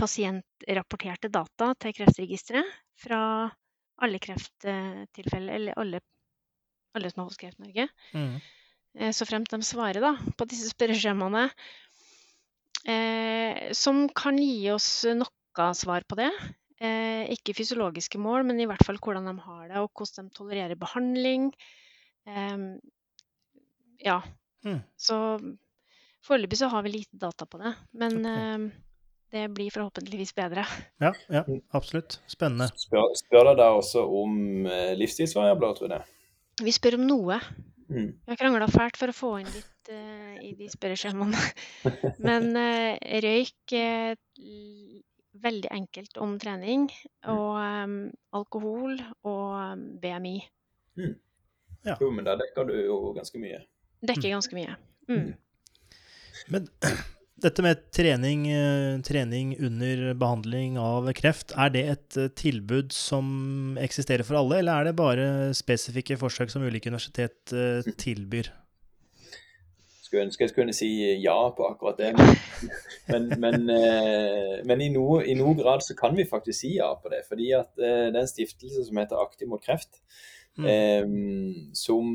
pasientrapporterte 0.00 1.30
data 1.32 1.72
til 1.80 1.96
Kreftregisteret 1.96 2.68
fra 3.00 3.22
alle 4.04 4.18
krefttilfeller, 4.18 5.54
eller 5.54 5.78
alle 5.78 6.00
alle 6.94 7.10
som 7.10 7.20
har 7.20 7.30
hos 7.30 7.36
Kreft 7.36 7.58
Norge. 7.58 7.88
Mm. 8.14 8.38
Eh, 8.98 9.12
så 9.14 9.26
fremt 9.26 9.50
de 9.50 9.60
svarer 9.66 10.02
da, 10.04 10.14
på 10.38 10.46
disse 10.50 10.70
spørreskjemaene. 10.70 11.48
Eh, 12.84 13.72
som 13.72 14.04
kan 14.12 14.38
gi 14.38 14.68
oss 14.74 15.06
noe 15.16 15.72
svar 15.78 16.04
på 16.08 16.18
det. 16.20 16.30
Eh, 16.84 17.24
ikke 17.32 17.54
fysiologiske 17.56 18.18
mål, 18.20 18.44
men 18.48 18.60
i 18.60 18.66
hvert 18.68 18.82
fall 18.84 18.98
hvordan 19.00 19.28
de 19.30 19.34
har 19.44 19.68
det, 19.70 19.80
og 19.80 19.90
hvordan 19.94 20.28
de 20.28 20.36
tolererer 20.36 20.78
behandling. 20.78 21.50
Eh, 22.28 22.64
ja. 24.04 24.18
Mm. 24.64 24.80
Så 24.96 25.18
foreløpig 26.24 26.58
så 26.60 26.70
har 26.72 26.84
vi 26.84 26.96
lite 26.98 27.20
data 27.20 27.46
på 27.46 27.60
det. 27.62 27.74
Men 27.92 28.18
okay. 28.20 28.40
Eh, 28.40 28.80
det 29.34 29.48
blir 29.50 29.72
forhåpentligvis 29.74 30.30
bedre. 30.36 30.62
Ja, 31.02 31.10
ja 31.32 31.40
absolutt. 31.74 32.20
Spennende. 32.30 32.68
Spør, 32.78 33.08
spør 33.18 33.48
dere 33.48 33.56
da 33.58 33.72
også 33.74 34.04
om 34.06 34.68
livsstilsvariabler, 34.94 35.72
tror 35.74 35.94
jeg? 35.96 36.06
Vi 36.62 36.74
spør 36.76 37.00
om 37.00 37.08
noe. 37.08 37.40
Mm. 37.94 38.10
Jeg 38.26 38.40
krangla 38.40 38.66
fælt 38.70 38.98
for 38.98 39.12
å 39.12 39.16
få 39.16 39.32
inn 39.42 39.50
litt 39.54 39.90
uh, 39.94 40.34
i 40.42 40.52
de 40.58 40.68
spørreskjemaene. 40.72 41.40
Men 42.26 42.50
uh, 42.58 42.94
røyk 43.24 43.74
er 43.78 44.16
veldig 45.44 45.70
enkelt 45.74 46.18
om 46.22 46.36
trening. 46.42 46.88
Mm. 47.24 47.30
Og 47.34 47.52
um, 47.60 47.96
alkohol 48.38 48.98
og 49.22 49.46
um, 49.60 49.86
BMI. 50.02 50.36
Mm. 50.98 51.14
Ja. 51.84 51.96
Jo, 52.00 52.08
men 52.16 52.24
da 52.24 52.32
dekker 52.40 52.64
du 52.64 52.76
jo 52.78 52.94
ganske 53.12 53.36
mye. 53.36 53.58
Dekker 54.00 54.30
mm. 54.30 54.34
ganske 54.38 54.56
mye. 54.56 54.76
Mm. 55.10 55.34
Men 56.54 56.68
dette 57.42 57.62
med 57.64 57.80
trening, 57.90 58.46
eh, 58.48 59.00
trening, 59.02 59.56
under 59.58 60.12
behandling 60.14 60.76
av 60.78 61.08
kreft, 61.18 61.52
er 61.58 61.72
det 61.74 61.84
et 61.90 62.18
eh, 62.20 62.28
tilbud 62.30 62.92
som 62.94 63.78
eksisterer 63.80 64.22
for 64.26 64.38
alle, 64.38 64.60
eller 64.60 64.80
er 64.80 64.88
det 64.88 64.98
bare 64.98 65.26
spesifikke 65.56 66.18
forsøk 66.20 66.52
som 66.52 66.62
ulike 66.62 66.92
universitet 66.92 67.50
eh, 67.52 67.82
tilbyr? 67.98 68.52
Skulle 70.04 70.28
ønske 70.28 70.46
jeg 70.46 70.54
kunne 70.54 70.76
si 70.76 70.88
ja 71.24 71.34
på 71.56 71.66
akkurat 71.66 71.98
det, 71.98 72.12
men, 73.10 73.32
men, 73.42 73.66
men 73.66 74.84
i, 74.84 74.92
noe, 74.94 75.24
i, 75.26 75.34
noe, 75.34 75.56
grad 75.58 75.82
så 75.82 75.96
kan 75.98 76.14
vi 76.14 76.28
faktisk 76.28 76.60
si 76.60 76.76
ja 76.76 76.92
på 76.94 77.10
det. 77.10 77.24
Fordi 77.26 77.50
at 77.58 77.82
en 77.82 78.30
stiftelse 78.30 78.86
som 78.86 79.00
heter 79.00 79.18
Aktiv 79.18 79.50
mot 79.50 79.64
kreft, 79.64 80.04
mm. 80.54 80.68
eh, 80.70 81.74
som 81.74 82.14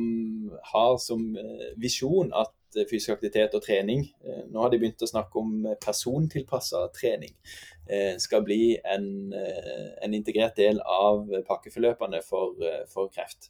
har 0.72 0.96
som 1.04 1.28
visjon 1.76 2.32
at 2.32 2.56
fysisk 2.90 3.16
aktivitet 3.16 3.56
og 3.58 3.64
trening. 3.66 4.06
Eh, 4.26 4.44
nå 4.52 4.64
har 4.64 4.72
de 4.72 4.80
begynt 4.82 5.04
å 5.06 5.10
snakke 5.10 5.42
om 5.42 5.66
eh, 5.66 5.78
persontilpassa 5.82 6.88
trening. 6.96 7.36
Skal 8.22 8.44
bli 8.46 8.76
en, 8.86 9.06
en, 9.34 10.12
integrert 10.14 10.60
del 10.60 10.78
av 10.86 11.24
pakkeforløpene 11.48 12.20
for, 12.22 12.60
for 12.92 13.10
kreft. 13.10 13.48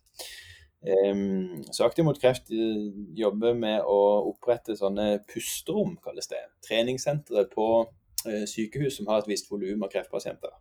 Så 0.80 1.84
Aktiv 1.84 2.05
mot 2.07 2.22
kreft 2.22 2.47
jobber 3.20 3.57
med 3.59 3.84
å 3.84 3.97
opprette 4.30 4.78
sånne 4.80 5.26
pusterom, 5.28 5.97
kalles 5.99 6.32
det. 6.32 6.39
Treningssentre 6.63 7.43
på 7.51 7.67
sykehus 8.24 9.01
som 9.01 9.11
har 9.11 9.20
et 9.20 9.28
visst 9.28 9.51
volum 9.51 9.84
av 9.84 9.91
kreftpasienter. 9.91 10.55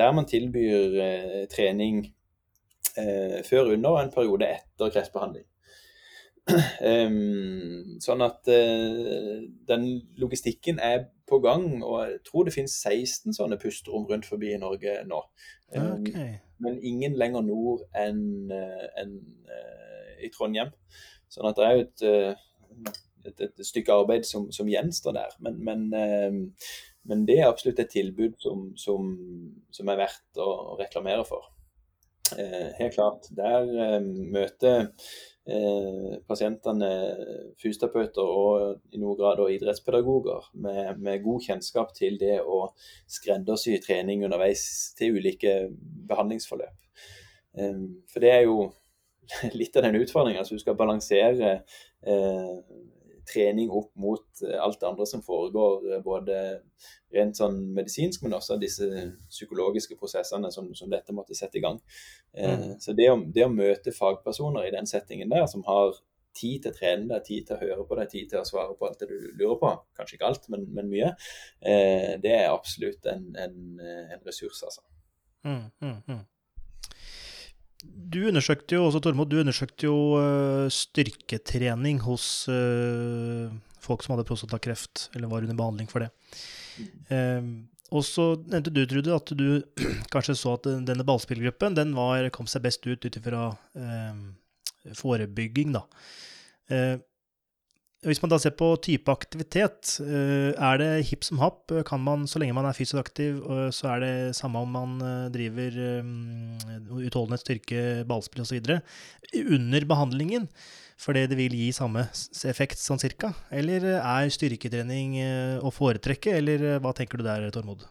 Der 0.00 0.16
man 0.16 0.30
tilbyr 0.32 1.44
trening 1.52 2.06
før, 2.96 3.74
under 3.76 3.98
og 3.98 4.00
en 4.00 4.16
periode 4.16 4.48
etter 4.48 4.96
kreftbehandling. 4.96 5.44
Sånn 8.04 8.24
at 8.24 8.48
uh, 8.48 9.38
den 9.68 9.86
logistikken 10.20 10.80
er 10.82 11.08
på 11.28 11.40
gang, 11.44 11.82
og 11.84 11.98
jeg 12.06 12.20
tror 12.26 12.46
det 12.46 12.54
finnes 12.54 12.74
16 12.80 13.36
sånne 13.36 13.58
pusterom 13.60 14.06
rundt 14.08 14.28
forbi 14.28 14.54
i 14.54 14.60
Norge 14.60 14.94
nå. 15.08 15.20
Um, 15.76 16.06
okay. 16.06 16.38
Men 16.64 16.78
ingen 16.80 17.18
lenger 17.20 17.44
nord 17.44 17.84
enn 17.96 18.52
uh, 18.52 18.86
en, 19.00 19.18
uh, 19.50 20.14
i 20.24 20.30
Trondheim. 20.34 20.72
Sånn 21.28 21.50
at 21.50 21.58
det 21.58 21.66
er 21.66 21.76
jo 21.76 21.84
et, 21.84 22.06
et, 23.28 23.42
et 23.50 23.66
stykke 23.66 23.98
arbeid 24.00 24.24
som, 24.24 24.48
som 24.54 24.70
gjenstår 24.70 25.18
der. 25.18 25.36
Men, 25.44 25.58
men, 25.66 25.84
men, 27.04 27.26
det 27.28 27.36
er 27.36 27.50
absolutt 27.50 27.82
et 27.84 27.92
tilbud 27.92 28.38
som, 28.40 28.70
som, 28.80 29.10
som 29.74 29.92
er 29.92 30.00
verdt 30.00 30.40
å 30.40 30.78
reklamere 30.80 31.26
for. 31.28 31.50
helt 32.32 32.96
klart. 32.96 33.28
Der 33.36 34.00
møter 34.00 34.88
eh, 35.48 36.18
pasientene 36.28 36.90
fysioterapeuter 37.60 38.24
og 38.24 38.94
i 38.94 39.00
noen 39.00 39.18
grad 39.18 39.42
og 39.42 39.52
idrettspedagoger 39.52 40.50
med, 40.54 40.98
med, 41.00 41.22
god 41.24 41.46
kjennskap 41.48 41.94
til 41.96 42.18
det 42.20 42.40
å 42.42 42.66
skreddersy 43.10 43.78
trening 43.84 44.24
underveis 44.28 44.64
til 44.98 45.18
ulike 45.18 45.56
behandlingsforløp. 46.08 46.76
Eh, 47.58 47.80
for 48.12 48.24
det 48.24 48.34
er 48.34 48.44
jo 48.46 48.68
litt 49.60 49.76
av 49.76 49.88
den 49.88 50.00
utfordringen. 50.02 50.42
Altså, 50.42 50.58
du 50.58 50.64
skal 50.64 50.78
balansere 50.78 51.58
eh, 52.02 52.54
trening 53.28 53.70
opp 53.70 53.90
mot 54.00 54.42
alt 54.60 54.80
det 54.80 54.88
andre 54.88 55.06
som 55.06 55.22
foregår, 55.24 55.88
eh, 55.92 56.02
både 56.04 56.38
rent 57.14 57.38
sånn 57.38 57.60
medisinsk, 57.76 58.24
men 58.24 58.36
også 58.36 58.58
disse 58.60 58.88
psykologiske 59.30 59.96
prosessene 60.00 60.50
som, 60.54 60.70
som 60.76 60.90
dette 60.92 61.14
måtte 61.16 61.36
sette 61.38 61.60
i 61.60 61.64
gang. 61.64 61.80
Eh, 62.34 62.54
mm. 62.54 62.76
Så 62.84 62.94
det 62.96 63.10
å, 63.12 63.18
det 63.24 63.46
å, 63.46 63.52
møte 63.52 63.94
fagpersoner 63.94 64.68
i 64.68 64.74
den 64.74 64.88
settingen 64.88 65.32
der, 65.32 65.46
som 65.50 65.64
har 65.68 65.96
tid 66.38 66.62
til 66.62 66.72
å 66.72 66.76
trene 66.76 67.08
deg, 67.10 67.24
tid 67.26 67.48
til 67.48 67.56
å 67.56 67.62
høre 67.62 67.86
på 67.88 67.98
deg, 67.98 68.10
tid 68.12 68.32
til 68.32 68.42
å 68.42 68.46
svare 68.46 68.76
på 68.78 68.88
alt 68.88 69.00
det 69.02 69.10
du 69.10 69.30
lurer 69.40 69.58
på, 69.60 69.72
kanskje 69.98 70.18
ikke 70.18 70.28
alt, 70.28 70.50
men, 70.52 70.68
men 70.76 70.90
mye, 70.92 71.14
eh, 71.60 72.14
det 72.22 72.34
er 72.36 72.52
absolutt 72.52 73.08
en, 73.10 73.30
en, 73.40 73.58
en 73.80 74.26
ressurs, 74.26 74.62
altså. 74.68 74.84
Mm, 75.46 75.70
mm, 75.80 75.96
mm. 76.06 76.24
Du 77.84 78.22
undersøkte 78.26 78.78
jo 78.78 78.86
også, 78.88 79.00
Tormod, 79.04 79.30
du 79.30 79.38
undersøkte 79.38 79.86
jo 79.86 79.96
uh, 80.18 80.66
styrketrening 80.72 82.00
hos 82.02 82.48
uh, 82.50 83.52
folk 83.84 84.02
som 84.02 84.16
hadde 84.16 84.26
prostatakreft, 84.28 85.08
eller 85.14 85.30
var 85.30 85.46
under 85.46 85.58
behandling 85.58 85.90
for 85.90 86.02
det. 86.02 86.10
Um, 87.12 87.68
og 87.94 88.02
så 88.04 88.32
nevnte 88.50 88.72
du, 88.74 88.82
Trude, 88.88 89.14
at 89.14 89.30
du 89.38 89.46
kanskje 90.12 90.36
så 90.36 90.56
at 90.58 90.66
denne 90.88 91.06
ballspillgruppen 91.06 91.78
den 91.78 91.94
var, 91.96 92.26
kom 92.34 92.50
seg 92.50 92.66
best 92.66 92.84
ut 92.88 93.06
ut 93.06 93.20
ifra 93.20 93.46
forebygging, 94.98 95.72
da. 95.76 95.84
Hvis 98.06 98.20
man 98.22 98.30
da 98.30 98.38
ser 98.38 98.52
på 98.54 98.70
type 98.84 99.10
aktivitet, 99.10 99.96
eh, 100.04 100.52
er 100.54 100.78
det 100.78 100.90
hipp 101.08 101.26
som 101.26 101.40
happ? 101.42 101.72
Kan 101.88 102.04
man, 102.06 102.26
så 102.30 102.38
lenge 102.38 102.54
man 102.54 102.68
er 102.68 102.76
fysisk 102.76 103.00
aktiv, 103.00 103.40
så 103.74 103.94
er 103.94 104.04
det 104.04 104.36
samme 104.38 104.62
om 104.62 104.70
man 104.70 104.98
driver 105.34 105.74
utholdenhet, 107.02 107.42
styrke, 107.42 107.86
ballspill 108.06 108.44
osv. 108.46 108.60
Under 109.58 109.88
behandlingen, 109.90 110.46
fordi 110.98 111.26
det 111.30 111.38
vil 111.38 111.54
gi 111.54 111.68
samme 111.74 112.08
effekt 112.50 112.80
sånn 112.82 112.98
cirka? 113.00 113.30
Eller 113.54 113.84
er 114.00 114.32
styrketrening 114.34 115.18
eh, 115.22 115.58
å 115.62 115.70
foretrekke, 115.74 116.34
eller 116.40 116.64
eh, 116.74 116.80
hva 116.82 116.94
tenker 116.96 117.20
du 117.20 117.26
der, 117.26 117.46
Tormod? 117.54 117.86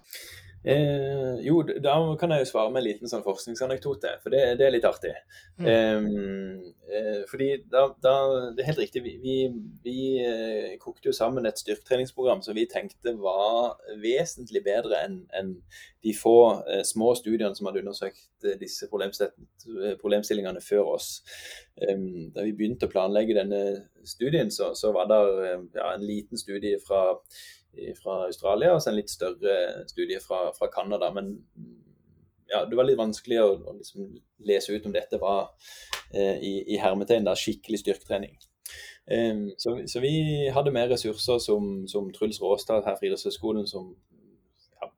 Eh, 0.68 1.46
jo, 1.46 1.62
da 1.64 1.94
kan 2.20 2.34
jeg 2.34 2.44
jo 2.44 2.50
svare 2.50 2.72
med 2.74 2.82
en 2.82 2.88
liten 2.90 3.12
sånn 3.12 3.24
forskningsanekdote, 3.24 4.18
for 4.24 4.34
det, 4.34 4.42
det 4.60 4.66
er 4.68 4.74
litt 4.74 4.88
artig. 4.88 5.14
Mm. 5.64 6.58
Eh, 6.88 7.22
fordi 7.30 7.50
da, 7.72 7.86
da, 8.04 8.16
Det 8.56 8.64
er 8.64 8.70
helt 8.72 8.82
riktig, 8.82 9.04
vi, 9.06 9.14
vi, 9.24 9.36
vi 9.86 10.00
eh, 10.24 10.74
kokte 10.82 11.08
jo 11.08 11.16
sammen 11.16 11.48
et 11.48 11.62
styrketreningsprogram 11.62 12.44
som 12.44 12.58
vi 12.58 12.66
tenkte 12.68 13.16
var 13.22 13.78
vesentlig 14.04 14.66
bedre 14.66 15.00
enn 15.06 15.22
en 15.40 15.54
de 16.04 16.14
få 16.16 16.38
eh, 16.68 16.84
små 16.88 17.14
studiene 17.20 17.56
som 17.56 17.70
hadde 17.70 17.86
undersøkt 17.86 18.48
eh, 18.48 18.60
disse 18.60 18.90
problemstillingene 18.92 20.64
før 20.64 20.98
oss. 20.98 21.12
da 21.78 22.42
vi 22.42 22.56
begynte 22.58 22.88
å 22.88 22.92
planlegge 22.92 23.36
denne 23.38 23.60
studien, 24.08 24.50
så, 24.52 24.72
så 24.76 24.90
var 24.96 25.06
det 25.12 25.20
ja, 25.78 25.92
en 25.92 26.06
liten 26.06 26.40
studie 26.40 26.80
fra 26.82 27.20
fra 28.00 28.24
Australia, 28.26 28.74
og 28.74 28.82
så 28.82 28.92
en 28.92 28.98
litt 29.00 29.12
større 29.12 29.58
studie 29.90 30.20
fra, 30.24 30.48
fra 30.58 30.70
Canada. 30.74 31.12
Men 31.16 31.36
ja, 32.50 32.64
det 32.66 32.78
var 32.78 32.88
litt 32.88 33.00
vanskelig 33.00 33.40
å, 33.44 33.50
å 33.58 33.78
liksom 33.78 34.12
lese 34.48 34.76
ut 34.76 34.86
om 34.88 34.96
dette 34.96 35.20
var 35.22 35.50
eh, 36.14 36.38
i, 36.40 36.54
i 36.74 36.80
hermetegn 36.82 37.28
da, 37.28 37.36
skikkelig 37.38 37.82
styrketrening. 37.84 38.38
Eh, 39.12 39.44
så, 39.60 39.78
så, 39.88 40.04
vi 40.04 40.14
hadde 40.54 40.76
mer 40.76 40.92
ressurser 40.94 41.42
som, 41.44 41.86
som 41.92 42.12
Truls 42.16 42.42
Råstad 42.44 42.88
her 42.88 43.00
fra 43.00 43.10
Idrettshøgskolen, 43.10 43.68
som 43.70 43.94
ja, 44.80 44.92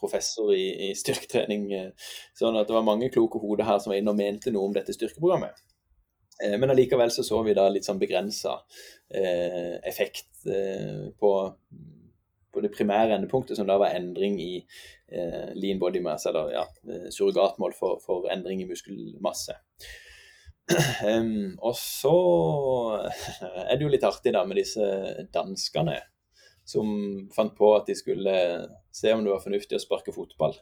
professor 0.00 0.52
i, 0.56 0.66
i, 0.88 0.92
styrketrening. 0.98 1.68
Eh, 1.78 2.14
sånn 2.38 2.58
at 2.60 2.68
det 2.68 2.76
var 2.76 2.88
mange 2.88 3.12
kloke 3.12 3.40
hoder 3.42 3.68
her 3.68 3.80
som 3.82 3.94
var 3.94 4.00
inne 4.02 4.14
og 4.14 4.20
mente 4.20 4.54
noe 4.54 4.70
om 4.70 4.76
dette 4.76 4.96
styrkeprogrammet. 4.96 5.64
Eh, 6.44 6.58
men 6.58 6.70
allikevel 6.70 7.10
så 7.10 7.24
så 7.26 7.42
vi 7.46 7.56
da 7.56 7.68
litt 7.70 7.86
sånn 7.86 8.00
begrensa 8.00 8.58
eh, 9.14 9.78
effekt 9.88 10.46
eh, 10.48 11.10
på 11.18 11.32
på 12.52 12.62
det 12.64 12.72
primære 12.74 13.16
endepunktet, 13.16 13.56
som 13.58 13.68
da 13.68 13.78
var 13.80 13.94
endring 13.96 14.38
i 14.42 14.52
eh, 14.60 15.50
lean 15.58 15.80
body 15.82 16.02
mass, 16.04 16.26
eller 16.30 16.52
ja, 16.54 16.64
eh, 16.88 17.08
surrogatmål 17.10 17.74
for, 17.78 18.00
for, 18.04 18.28
endring 18.32 18.62
i 18.62 18.70
muskelmasse. 18.70 19.58
Um, 21.02 21.58
og 21.58 21.74
så 21.76 22.12
er 23.66 23.74
det 23.74 23.82
jo 23.82 23.90
litt 23.90 24.04
artig 24.06 24.30
da 24.32 24.44
med 24.46 24.60
disse 24.60 24.86
danskene 25.34 25.98
som 26.64 26.86
fant 27.34 27.56
på 27.58 27.72
at 27.74 27.90
de 27.90 27.96
skulle 27.98 28.34
se 28.94 29.12
om 29.12 29.24
det 29.24 29.32
var 29.34 29.42
fornuftig 29.42 29.76
å 29.76 29.82
sparke 29.82 30.14
fotball. 30.14 30.54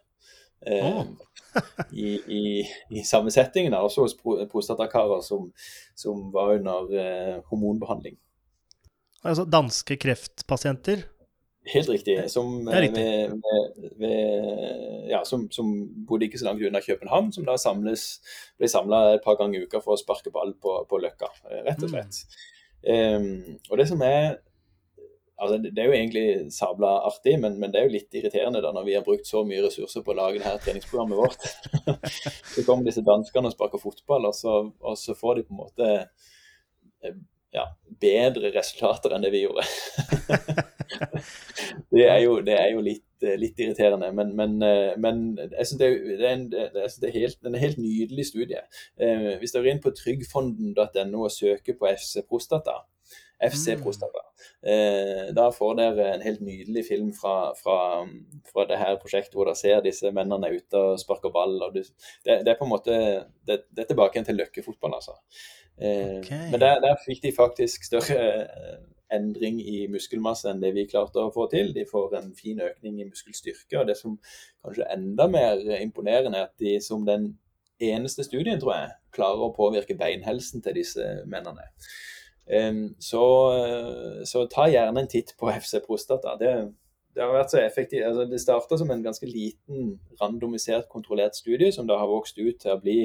Oh. 0.60 1.04
I, 1.92 2.08
i, 2.26 2.42
i, 2.90 3.04
samme 3.06 3.30
setting, 3.32 3.70
også 3.74 4.04
hos 4.06 4.16
prostatakarer 4.50 5.22
som, 5.24 5.48
som 5.94 6.28
var 6.34 6.56
under 6.58 6.90
eh, 6.96 7.38
hormonbehandling. 7.52 8.18
Altså 9.20 9.44
danske 9.44 9.96
kreftpasienter? 10.00 11.04
Helt 11.68 11.88
riktig. 11.88 12.16
Som, 12.32 12.68
riktig. 12.68 13.02
Med, 13.02 13.30
med, 13.30 13.90
med, 14.00 15.08
ja, 15.10 15.24
som, 15.24 15.50
som, 15.52 15.74
bodde 16.08 16.24
ikke 16.24 16.40
så 16.40 16.48
langt 16.48 16.62
unna 16.64 16.80
København, 16.80 17.32
som 17.36 17.44
da 17.44 17.58
samles, 17.60 18.06
ble 18.58 18.70
samla 18.70 19.02
et 19.14 19.24
par 19.24 19.36
ganger 19.40 19.60
i 19.60 19.66
uka 19.68 19.82
for 19.84 19.94
å 19.94 20.00
sparke 20.00 20.32
ball 20.32 20.54
på, 20.56 20.78
på 20.88 21.00
Løkka, 21.02 21.28
rett 21.66 21.84
og 21.84 21.92
slett. 21.92 22.22
Mm. 22.80 23.18
Um, 23.20 23.58
og 23.68 23.76
det 23.76 23.90
som 23.90 24.00
er 24.06 24.38
Altså, 25.40 25.56
det 25.56 25.78
er 25.80 25.86
jo 25.88 25.96
egentlig 25.96 26.52
sabla 26.52 26.88
artig, 27.08 27.38
men, 27.40 27.54
men, 27.60 27.72
det 27.72 27.80
er 27.80 27.86
jo 27.86 27.94
litt 27.94 28.16
irriterende 28.18 28.60
da 28.60 28.74
når 28.76 28.84
vi 28.84 28.96
har 28.98 29.04
brukt 29.06 29.24
så 29.24 29.40
mye 29.48 29.62
ressurser 29.64 30.02
på 30.04 30.12
å 30.12 30.16
lage 30.18 30.36
det 30.36 30.44
her 30.44 30.58
treningsprogrammet 30.60 31.16
vårt. 31.16 31.46
så 32.52 32.64
kommer 32.66 32.84
disse 32.84 33.00
danskene 33.06 33.48
og 33.48 33.54
sparker 33.54 33.80
fotball, 33.80 34.28
og 34.28 34.36
så, 34.36 34.58
og 34.68 34.98
så, 35.00 35.16
får 35.16 35.38
de 35.38 35.46
på 35.46 35.54
en 35.54 35.62
måte 35.62 35.88
eh, 35.96 37.16
ja, 37.54 37.66
bedre 38.02 38.52
resultater 38.54 39.14
enn 39.14 39.24
det 39.24 39.32
vi 39.34 39.44
gjorde. 39.44 39.64
det, 41.94 42.04
er 42.06 42.20
jo, 42.22 42.36
det, 42.46 42.56
er 42.56 42.68
jo, 42.74 42.84
litt, 42.84 43.06
eh, 43.24 43.36
litt 43.40 43.58
irriterende, 43.60 44.12
men, 44.16 44.32
men, 44.38 44.56
eh, 44.66 44.94
men 45.00 45.24
jeg 45.42 45.70
syns 45.70 45.80
det, 45.82 45.90
det, 46.12 46.20
er 46.20 46.36
en, 46.36 46.46
det 46.52 47.10
er 47.10 47.16
helt, 47.16 47.40
en 47.46 47.58
helt 47.64 47.82
nydelig 47.82 48.30
studie. 48.30 48.62
hvis 49.40 49.56
dere 49.56 49.66
er 49.66 49.74
inn 49.74 49.84
på 49.84 49.94
tryggfonden.no 49.98 51.26
og 51.26 51.34
søker 51.34 51.78
på 51.78 51.90
FC 51.90 52.24
Prostata, 52.28 52.82
FC 53.40 53.74
mm. 53.74 53.82
Prostata. 53.82 54.24
Eh, 54.62 55.34
da 55.34 55.46
får 55.52 55.76
dere 55.78 56.08
en 56.14 56.24
helt 56.24 56.42
nydelig 56.44 56.84
film 56.86 57.12
fra, 57.16 57.54
fra, 57.56 57.76
fra, 58.52 58.66
det 58.68 58.78
her 58.80 58.98
prosjektet 59.00 59.36
hvor 59.36 59.48
dere 59.48 59.56
ser 59.58 59.80
disse 59.84 60.12
mennene 60.12 60.52
ute 60.52 60.76
og 60.80 61.00
sparker 61.00 61.32
ball. 61.32 61.56
Og 61.64 61.76
det, 61.76 61.86
det, 62.26 62.44
er 62.44 62.58
på 62.58 62.68
en 62.68 62.74
måte 62.74 62.98
det, 63.48 63.62
er 63.78 63.88
tilbake 63.88 64.24
til 64.26 64.40
løkkefotball, 64.42 64.98
altså. 65.00 65.16
Eh, 65.80 66.18
okay. 66.18 66.50
Men 66.52 66.60
der, 66.60 66.80
der, 66.80 66.96
fikk 67.04 67.22
de 67.22 67.32
faktisk 67.36 67.84
større 67.84 68.24
eh, 68.44 68.80
endring 69.16 69.60
i 69.62 69.86
muskelmasse 69.90 70.50
enn 70.50 70.60
det 70.62 70.74
vi 70.76 70.86
klarte 70.90 71.22
å 71.22 71.32
få 71.34 71.46
til. 71.52 71.72
De 71.74 71.86
får 71.88 72.18
en 72.18 72.34
fin 72.36 72.60
økning 72.62 73.00
i 73.00 73.08
muskelstyrke. 73.08 73.80
Og 73.80 73.88
det 73.88 73.96
som 73.98 74.18
kanskje 74.64 74.84
er 74.84 74.98
enda 74.98 75.26
mer 75.30 75.64
imponerende, 75.80 76.38
er 76.38 76.50
at 76.50 76.54
de 76.62 76.76
som 76.84 77.06
den 77.08 77.32
eneste 77.80 78.26
studien, 78.26 78.60
tror 78.60 78.76
jeg, 78.76 78.92
klarer 79.16 79.48
å 79.48 79.54
påvirke 79.56 79.96
beinhelsen 79.98 80.62
til 80.62 80.76
disse 80.82 81.06
mennene. 81.26 81.64
Så, 82.98 83.24
eh, 83.54 84.22
så, 84.26 84.44
ta 84.50 84.66
gjerne 84.68 85.04
en 85.04 85.08
titt 85.08 85.36
på 85.38 85.48
FC 85.54 85.78
Prostata. 85.86 86.34
Det, 86.38 86.50
det 87.14 87.22
har 87.22 87.32
vært 87.34 87.54
så 87.54 87.60
effektivt. 87.62 88.04
Altså, 88.06 88.26
det 88.30 88.40
starta 88.42 88.78
som 88.78 88.90
en 88.90 89.04
ganske 89.04 89.26
liten, 89.26 89.94
randomisert, 90.20 90.88
kontrollert 90.90 91.38
studie, 91.38 91.72
som 91.72 91.88
da 91.88 91.98
har 91.98 92.10
vokst 92.10 92.38
ut 92.38 92.58
til 92.60 92.74
å 92.74 92.80
bli 92.82 92.98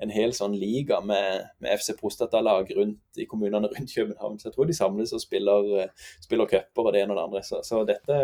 en 0.00 0.12
hel 0.12 0.32
sånn 0.36 0.54
liga 0.56 1.00
med, 1.04 1.50
med 1.60 1.76
FC 1.76 1.92
Prostata-lag 1.98 2.70
rundt 2.76 3.20
i 3.20 3.26
kommunene 3.28 3.68
rundt 3.68 3.92
København. 3.92 4.38
Så 4.40 4.48
jeg 4.48 4.56
tror 4.56 4.70
de 4.70 4.76
samles 4.76 5.12
og 5.16 5.22
spiller, 5.22 5.68
eh, 5.82 6.08
spiller 6.24 6.48
cuper 6.48 6.88
og 6.88 6.96
det 6.96 7.04
ene 7.04 7.14
og 7.14 7.20
det 7.20 7.26
andre. 7.28 7.44
Så, 7.44 7.60
så 7.66 7.82
dette 7.88 8.16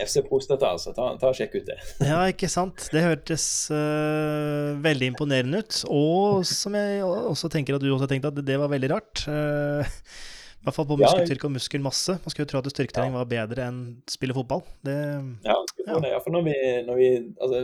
FC 0.00 0.22
Prostata, 0.26 0.72
altså. 0.74 0.94
Ta, 0.96 1.10
ta 1.20 1.30
og 1.30 1.38
Sjekk 1.38 1.58
ut 1.60 1.68
det. 1.68 1.78
ja, 2.10 2.22
ikke 2.32 2.50
sant. 2.50 2.88
Det 2.92 3.04
hørtes 3.04 3.46
uh, 3.72 4.74
veldig 4.84 5.12
imponerende 5.12 5.62
ut. 5.62 5.82
Og 5.92 6.46
som 6.48 6.76
jeg 6.78 7.02
også 7.04 7.52
tenker 7.52 7.76
at 7.76 7.84
du 7.84 7.92
også 7.92 8.08
tenkte 8.10 8.32
at 8.32 8.40
det 8.46 8.58
var 8.60 8.72
veldig 8.72 8.90
rart. 8.96 9.26
Uh, 9.28 9.84
I 9.84 10.66
hvert 10.66 10.78
fall 10.78 10.88
på 10.88 10.96
muskelstyrke 10.96 11.44
og 11.50 11.58
muskelmasse. 11.58 12.16
Man 12.24 12.32
skulle 12.32 12.48
jo 12.48 12.54
tro 12.54 12.64
at 12.64 12.72
styrketrening 12.72 13.18
var 13.18 13.28
bedre 13.28 13.66
enn 13.68 13.80
spille 14.08 14.36
fotball. 14.36 14.64
Det, 14.86 14.96
ja, 15.44 15.58
ja. 15.84 15.98
det. 16.00 16.14
Ja, 16.14 16.22
for 16.24 16.32
når 16.32 16.46
vi, 16.48 16.54
når 16.86 16.96
vi 17.02 17.10
altså, 17.20 17.60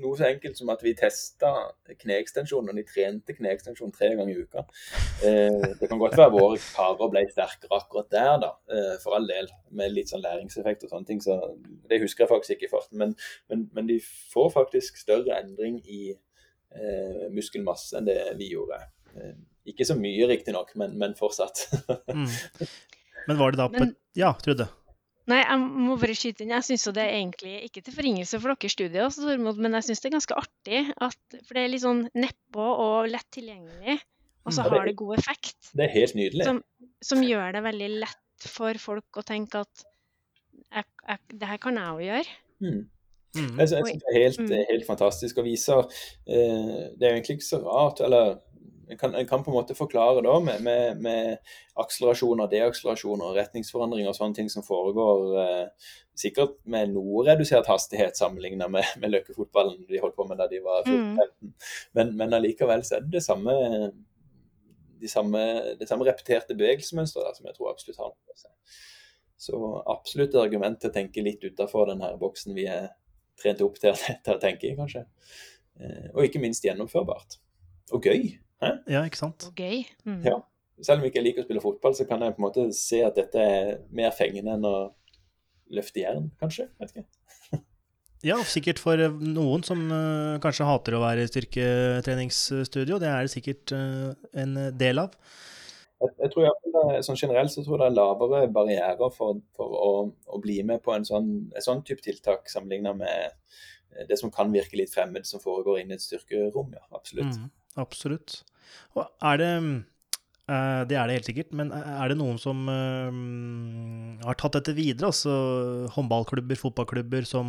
noe 0.00 0.16
så 0.16 0.26
enkelt 0.28 0.58
som 0.58 0.70
at 0.72 0.82
vi 0.84 0.94
testa 0.96 1.50
kneekstensjonen. 2.00 2.76
de 2.76 2.84
trente 2.88 3.34
kneekstensjon 3.36 3.92
tre 3.92 4.12
ganger 4.16 4.32
i 4.32 4.42
uka. 4.46 4.64
Eh, 5.26 5.68
det 5.80 5.88
kan 5.88 6.00
godt 6.00 6.16
være 6.18 6.32
våre 6.34 6.58
karer 6.62 7.12
ble 7.12 7.24
sterkere 7.30 7.78
akkurat 7.78 8.10
der, 8.10 8.34
da, 8.44 8.50
eh, 8.72 8.96
for 9.02 9.18
all 9.18 9.28
del, 9.28 9.50
med 9.70 9.92
litt 9.92 10.12
sånn 10.12 10.24
læringseffekt 10.24 10.84
og 10.86 10.94
sånne 10.94 11.10
ting. 11.10 11.22
så 11.22 11.38
Det 11.88 12.00
husker 12.02 12.24
jeg 12.24 12.32
faktisk 12.32 12.56
ikke 12.56 12.68
i 12.70 12.74
farten. 12.74 12.98
Men, 12.98 13.16
men, 13.48 13.68
men, 13.72 13.88
de 13.90 14.00
får 14.32 14.52
faktisk 14.56 14.96
større 14.96 15.38
endring 15.40 15.80
i 15.84 16.02
eh, 16.12 17.28
muskelmasse 17.30 17.98
enn 17.98 18.08
det 18.08 18.20
vi 18.40 18.52
gjorde. 18.54 18.80
Eh, 19.16 19.34
ikke 19.72 19.86
så 19.86 19.94
mye, 19.94 20.26
riktignok, 20.30 20.74
men, 20.76 20.96
men 20.98 21.14
fortsatt. 21.18 21.68
mm. 22.08 22.30
Men 23.28 23.38
var 23.38 23.52
det 23.52 23.60
da 23.60 23.68
på 23.70 23.84
et 23.84 23.98
Ja, 24.18 24.32
Trude? 24.42 24.66
Nei, 25.30 25.38
jeg 25.38 25.58
må 25.62 25.96
bare 26.00 26.14
skyte 26.18 26.42
inn. 26.42 26.54
Jeg 26.56 26.66
syns 26.66 26.88
det 26.96 27.02
er 27.04 27.16
egentlig 27.20 27.52
ikke 27.68 27.82
til 27.86 27.94
forringelse 27.94 28.40
for 28.42 28.54
deres 28.58 28.74
studie, 28.74 29.36
men 29.38 29.76
jeg 29.78 29.86
syns 29.86 30.02
det 30.02 30.08
er 30.10 30.16
ganske 30.16 30.38
artig. 30.40 30.80
At, 31.08 31.20
for 31.46 31.54
det 31.58 31.62
er 31.62 31.70
litt 31.70 31.84
sånn 31.84 32.02
nedpå 32.18 32.66
og 32.86 33.10
lett 33.12 33.28
tilgjengelig, 33.34 34.00
og 34.42 34.56
så 34.56 34.64
mm. 34.64 34.72
har 34.72 34.88
det 34.88 34.96
god 34.98 35.14
effekt. 35.20 35.58
Det 35.70 35.86
er 35.86 35.94
helt 35.94 36.18
nydelig. 36.18 36.48
Som, 36.48 36.62
som 37.12 37.22
gjør 37.26 37.54
det 37.54 37.62
veldig 37.68 37.90
lett 38.02 38.48
for 38.50 38.82
folk 38.82 39.22
å 39.22 39.26
tenke 39.26 39.62
at 39.62 39.84
jeg, 40.72 40.88
jeg, 41.06 41.22
det 41.38 41.50
her 41.52 41.60
kan 41.62 41.78
jeg 41.78 41.94
òg 41.94 42.02
gjøre. 42.08 42.38
Mm. 42.62 42.80
Mm. 43.32 43.52
Jeg, 43.62 43.68
synes 43.70 43.92
det 44.02 44.10
er 44.10 44.18
helt, 44.18 44.40
mm. 44.42 44.50
helt 44.68 44.84
fantastisk 44.84 45.38
og 45.40 45.46
viser 45.46 45.86
eh, 46.28 46.80
Det 47.00 47.06
er 47.06 47.14
egentlig 47.14 47.38
ikke 47.38 47.46
så 47.46 47.62
rart, 47.64 48.02
eller 48.04 48.34
en 48.92 48.98
kan, 49.00 49.14
en 49.14 49.26
kan, 49.28 49.42
på 49.44 49.50
en 49.50 49.56
måte 49.56 49.76
forklare 49.76 50.20
da 50.24 50.34
med, 50.44 50.62
med, 50.62 51.00
med 51.00 51.52
akselerasjoner, 51.80 52.50
deakselerasjoner, 52.52 53.32
retningsforandringer 53.38 54.12
og 54.12 54.18
sånne 54.18 54.36
ting 54.36 54.50
som 54.52 54.64
foregår 54.66 55.36
eh, 55.40 55.90
sikkert 56.18 56.58
med 56.68 56.92
noe 56.92 57.24
redusert 57.26 57.70
hastighet 57.72 58.18
sammenlignet 58.20 58.70
med, 58.72 58.86
med 59.00 59.14
løkkefotballen 59.14 59.86
de 59.88 60.00
holdt 60.02 60.18
på 60.18 60.26
med 60.28 60.40
da 60.42 60.48
de 60.50 60.60
var 60.64 60.84
14-15. 60.84 61.28
Mm. 61.40 61.52
Men, 61.98 62.16
men 62.20 62.38
allikevel 62.38 62.84
så 62.84 62.98
er 62.98 63.06
det 63.06 63.16
det 63.16 63.24
samme, 63.24 63.54
de 65.02 65.10
samme, 65.10 65.44
det 65.80 65.88
samme 65.88 66.08
repeterte 66.08 66.56
bevegelsesmønsteret 66.58 67.38
som 67.38 67.48
jeg 67.48 67.56
tror 67.56 67.72
absolutt 67.72 68.02
har 68.02 68.12
noe 68.12 68.36
å 68.36 68.56
Så 69.42 69.62
absolutt 69.90 70.36
argument 70.38 70.82
til 70.82 70.92
å 70.92 70.98
tenke 71.00 71.24
litt 71.24 71.42
utafor 71.42 71.88
denne 71.90 72.12
boksen 72.20 72.54
vi 72.54 72.68
er 72.70 72.92
trent 73.40 73.64
opp 73.64 73.80
til, 73.80 73.96
til 74.24 74.36
å 74.36 74.42
tenke 74.42 74.68
i, 74.68 74.76
kanskje. 74.78 75.06
Eh, 75.80 76.08
og 76.12 76.26
ikke 76.26 76.42
minst 76.42 76.64
gjennomførbart. 76.66 77.40
Og 77.96 78.06
gøy. 78.08 78.34
Hæ? 78.62 78.72
Ja, 78.94 79.02
ikke 79.08 79.20
sant? 79.20 79.48
Og 79.48 79.58
gøy. 79.58 79.82
Mm. 80.06 80.22
Ja. 80.26 80.38
Selv 80.82 81.00
om 81.00 81.06
jeg 81.06 81.12
ikke 81.12 81.24
liker 81.24 81.44
å 81.44 81.46
spille 81.46 81.62
fotball, 81.62 81.94
så 81.94 82.06
kan 82.08 82.22
jeg 82.24 82.34
på 82.34 82.42
en 82.42 82.46
måte 82.46 82.66
se 82.76 83.02
at 83.06 83.18
dette 83.18 83.38
er 83.42 83.72
mer 83.94 84.14
fengende 84.16 84.56
enn 84.56 84.66
å 84.66 84.76
løfte 85.72 86.02
jern, 86.02 86.30
kanskje. 86.40 86.68
Vet 86.80 86.94
ikke. 86.94 87.04
ja, 88.30 88.38
sikkert 88.48 88.82
for 88.82 89.00
eh, 89.00 89.22
noen 89.36 89.64
som 89.66 89.84
uh, 89.92 90.40
kanskje 90.42 90.68
hater 90.68 90.98
å 90.98 91.02
være 91.04 91.24
i 91.24 91.30
styrketreningsstudio. 91.30 93.00
Det 93.02 93.10
er 93.10 93.26
det 93.26 93.34
sikkert 93.34 93.74
uh, 93.76 94.12
en 94.42 94.58
del 94.78 95.04
av. 95.04 95.16
Jeg, 96.02 96.14
jeg 96.18 96.32
tror 96.34 96.48
jeg, 96.48 97.02
sånn 97.06 97.20
Generelt 97.20 97.52
så 97.52 97.62
tror 97.62 97.76
jeg 97.76 97.82
det 97.84 97.90
er 97.92 97.98
lavere 97.98 98.46
barrierer 98.50 99.12
for, 99.14 99.38
for 99.54 99.76
å, 99.78 99.90
å, 100.10 100.40
bli 100.42 100.58
med 100.66 100.82
på 100.82 100.96
en 100.96 101.06
sånn, 101.06 101.28
en 101.52 101.62
sånn 101.62 101.84
type 101.86 102.02
tiltak 102.02 102.50
sammenlignet 102.50 102.98
med 102.98 104.08
det 104.08 104.16
som 104.18 104.32
kan 104.34 104.50
virke 104.50 104.80
litt 104.80 104.90
fremmed 104.90 105.28
som 105.28 105.38
foregår 105.42 105.82
inne 105.82 105.94
i 105.94 106.00
et 106.00 106.02
styrkerom. 106.02 106.72
ja, 106.74 106.82
Absolutt. 106.96 107.38
Mm, 107.38 107.52
absolutt. 107.84 108.40
Og 108.96 109.02
er 109.30 109.36
det 109.40 109.52
uh, 109.56 110.82
Det 110.88 110.96
er 110.98 111.08
det 111.08 111.16
helt 111.16 111.30
sikkert, 111.30 111.50
men 111.56 111.72
er 111.72 112.12
det 112.12 112.18
noen 112.20 112.38
som 112.40 112.58
uh, 112.68 113.10
har 114.26 114.36
tatt 114.40 114.56
dette 114.58 114.74
videre? 114.76 115.06
Altså 115.12 115.32
håndballklubber, 115.94 116.60
fotballklubber 116.60 117.28
som 117.28 117.46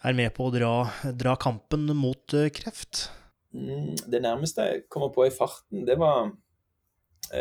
er 0.00 0.16
med 0.16 0.30
på 0.36 0.48
å 0.48 0.54
dra, 0.54 0.74
dra 1.12 1.36
kampen 1.40 1.82
mot 1.96 2.36
kreft? 2.56 3.10
Mm, 3.52 3.96
det 4.08 4.20
nærmeste 4.24 4.66
jeg 4.66 4.84
kommer 4.88 5.10
på 5.12 5.26
i 5.26 5.34
farten, 5.34 5.84
det 5.84 5.98
var 6.00 6.30
Ja, 7.30 7.36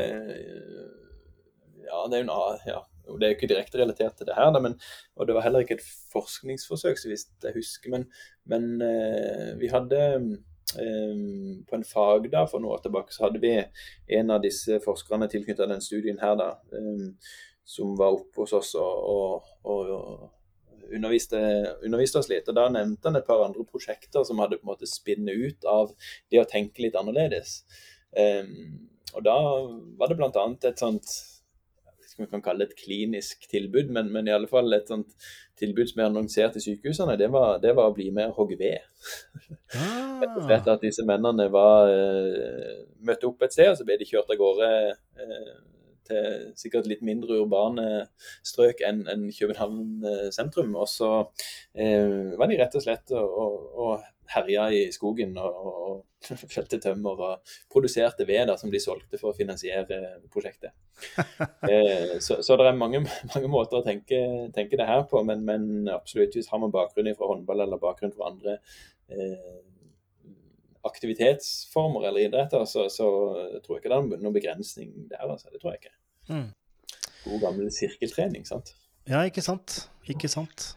det 2.11 2.19
er 2.19 2.25
jo 2.25 2.33
ja, 2.67 2.79
det 3.17 3.25
er 3.25 3.33
ikke 3.33 3.49
direkte 3.49 3.79
relatert 3.79 4.19
til 4.19 4.27
det 4.27 4.37
her, 4.37 4.51
men, 4.61 4.75
og 5.15 5.29
det 5.29 5.35
var 5.37 5.45
heller 5.45 5.63
ikke 5.63 5.77
et 5.79 5.87
forskningsforsøk, 6.11 6.99
vidt 7.09 7.47
jeg 7.47 7.55
husker. 7.55 7.89
Men, 7.95 8.03
men 8.51 8.63
vi 9.61 9.71
hadde 9.71 9.99
på 10.75 11.75
en 11.75 11.85
fagdag 11.87 12.49
for 12.51 12.61
noen 12.61 12.75
år 12.75 12.81
tilbake 12.83 13.15
så 13.15 13.25
hadde 13.25 13.41
vi 13.41 13.53
en 14.19 14.33
av 14.35 14.43
disse 14.43 14.79
forskerne 14.83 15.29
tilknyttet 15.31 15.71
den 15.71 15.81
studien 15.81 16.19
her, 16.21 16.35
da, 16.39 16.51
um, 16.73 17.15
som 17.69 17.95
var 17.97 18.17
oppe 18.17 18.43
hos 18.43 18.53
oss 18.57 18.75
og, 18.77 19.07
og, 19.09 19.47
og 19.69 20.93
underviste, 20.95 21.39
underviste, 21.85 22.21
oss 22.21 22.29
litt. 22.31 22.49
og 22.49 22.57
Da 22.57 22.67
nevnte 22.73 23.09
han 23.09 23.19
et 23.19 23.27
par 23.27 23.43
andre 23.45 23.65
prosjekter 23.65 24.25
som 24.25 24.41
hadde 24.41 24.59
på 24.59 24.65
en 24.67 24.73
måte 24.73 24.89
spinnet 24.89 25.37
ut 25.37 25.67
av 25.69 25.93
det 26.31 26.41
å 26.41 26.47
tenke 26.49 26.85
litt 26.85 26.97
annerledes. 26.99 27.61
Um, 28.13 28.89
og 29.15 29.25
Da 29.25 29.37
var 29.99 30.09
det 30.09 30.17
bl.a. 30.17 30.47
et 30.69 30.81
sånt 30.81 31.13
vi 32.19 32.27
kan 32.31 32.43
kalle 32.43 32.67
et 32.67 32.75
klinisk 32.77 33.47
tilbud, 33.51 33.91
men, 33.95 34.11
men 34.13 34.27
i 34.27 34.33
alle 34.35 34.49
fall 34.51 34.73
et 34.75 34.89
sånt 34.91 35.15
tilbud 35.59 35.89
som 35.89 36.01
er 36.01 36.09
annonsert 36.09 36.57
i 36.59 36.63
sykehusene, 36.63 37.17
det 37.19 37.29
var, 37.33 37.57
det 37.63 37.73
var 37.77 37.89
å 37.89 37.95
bli 37.95 38.09
med 38.15 38.31
og 38.31 38.43
hogge 38.43 38.59
ved. 38.59 38.85
Ah. 39.75 40.19
Rett 40.21 40.37
og 40.37 40.45
slett 40.45 40.69
at 40.71 40.85
disse 40.85 41.05
mennene 41.07 41.49
var 41.53 41.91
uh, 41.91 42.85
møtte 43.05 43.27
opp 43.29 43.43
et 43.45 43.55
sted, 43.55 43.71
og 43.71 43.79
så 43.79 43.87
ble 43.87 43.99
de 43.99 44.07
kjørt 44.07 44.31
av 44.33 44.39
gårde 44.39 44.69
uh, 44.93 45.51
til 46.09 46.45
sikkert 46.57 46.87
litt 46.89 47.03
mindre 47.05 47.37
urbane 47.43 47.85
strøk 48.47 48.81
enn 48.87 49.03
en 49.11 49.27
København 49.29 50.31
sentrum. 50.33 50.71
Og 50.79 50.87
så 50.89 51.09
eh, 51.77 52.33
var 52.39 52.49
de 52.49 52.57
rett 52.57 52.77
og 52.79 52.81
slett 52.81 53.13
og, 53.13 53.67
og 53.77 54.07
herja 54.33 54.67
i 54.73 54.81
skogen 54.93 55.35
og, 55.41 55.59
og 55.65 55.99
felte 56.51 56.79
tømmer 56.83 57.23
og 57.25 57.53
produserte 57.71 58.27
ved 58.27 58.51
som 58.59 58.71
de 58.71 58.81
solgte 58.81 59.19
for 59.21 59.31
å 59.31 59.37
finansiere 59.37 60.19
prosjektet. 60.33 60.75
eh, 61.71 62.17
så, 62.19 62.39
så, 62.43 62.57
det 62.59 62.67
er 62.67 62.77
mange, 62.77 63.01
mange 63.33 63.51
måter 63.51 63.79
å 63.79 63.85
tenke, 63.85 64.21
tenke, 64.55 64.77
det 64.79 64.87
her 64.89 65.05
på, 65.09 65.23
men, 65.27 65.45
men, 65.47 65.89
absolutt 65.93 66.35
hvis 66.37 66.51
har 66.51 66.61
man 66.61 66.73
bakgrunn 66.75 67.11
fra 67.17 67.31
håndball 67.31 67.65
eller 67.65 67.81
bakgrunn 67.81 68.15
fra 68.15 68.31
andre 68.31 68.57
eh, 69.09 69.59
aktivitetsformer 70.89 72.07
eller 72.07 72.27
idretter, 72.27 72.65
så, 72.69 72.87
så 72.91 73.07
tror 73.63 73.77
jeg 73.77 73.83
ikke 73.83 73.93
det 73.93 73.99
er 73.99 74.23
noen 74.23 74.35
begrensning 74.35 74.93
der. 75.11 75.25
Altså. 75.27 75.51
Det 75.53 75.61
tror 75.61 75.75
jeg 75.75 75.83
ikke. 75.83 75.95
Mm. 76.29 76.49
God 77.25 77.41
gammel 77.43 77.71
sirkeltrening, 77.73 78.45
sant. 78.47 78.73
Ja, 79.09 79.25
ikke 79.27 79.43
sant. 79.43 79.81
Ikke 80.09 80.29
sant. 80.31 80.73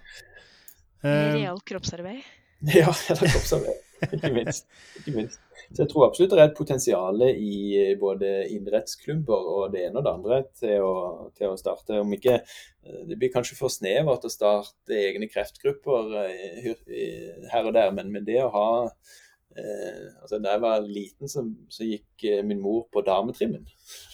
Real 1.03 1.59
kroppsarbeid. 1.67 2.23
Ja, 2.81 2.93
eller 3.11 3.27
kroppsarbeid. 3.27 3.81
Ikke 4.13 4.33
minst. 4.35 4.67
Ikke 4.99 5.15
minst. 5.17 5.41
Så 5.73 5.83
jeg 5.85 5.91
tror 5.93 6.07
absolutt 6.09 6.35
det 6.35 6.43
er 6.43 6.51
et 6.51 6.59
potensial 6.59 7.23
i 7.29 7.55
eh, 7.79 7.95
både 7.99 8.31
idrettsklubber 8.55 9.49
og 9.55 9.73
det 9.75 9.87
ene 9.87 10.01
og 10.01 10.07
det 10.07 10.13
andre 10.13 10.39
til 10.59 10.87
å, 10.87 10.95
til 11.39 11.53
å 11.53 11.59
starte. 11.59 12.01
Om 12.03 12.15
ikke 12.19 12.39
eh, 12.41 13.03
Det 13.09 13.19
blir 13.19 13.33
kanskje 13.35 13.59
for 13.59 13.73
snevert 13.73 14.27
å 14.27 14.33
starte 14.33 14.99
egne 14.99 15.31
kreftgrupper 15.31 16.17
eh, 16.27 16.71
her 17.53 17.69
og 17.69 17.75
der, 17.79 17.93
men 17.95 18.15
med 18.15 18.27
det 18.31 18.41
å 18.45 18.53
ha 18.55 18.71
Eh, 19.53 20.05
altså 20.23 20.39
Da 20.41 20.55
jeg 20.55 20.63
var 20.63 20.87
liten, 20.87 21.29
så, 21.29 21.43
så 21.69 21.85
gikk 21.85 22.23
min 22.49 22.63
mor 22.65 22.87
på 22.89 23.03
dametrimmen. 23.05 23.67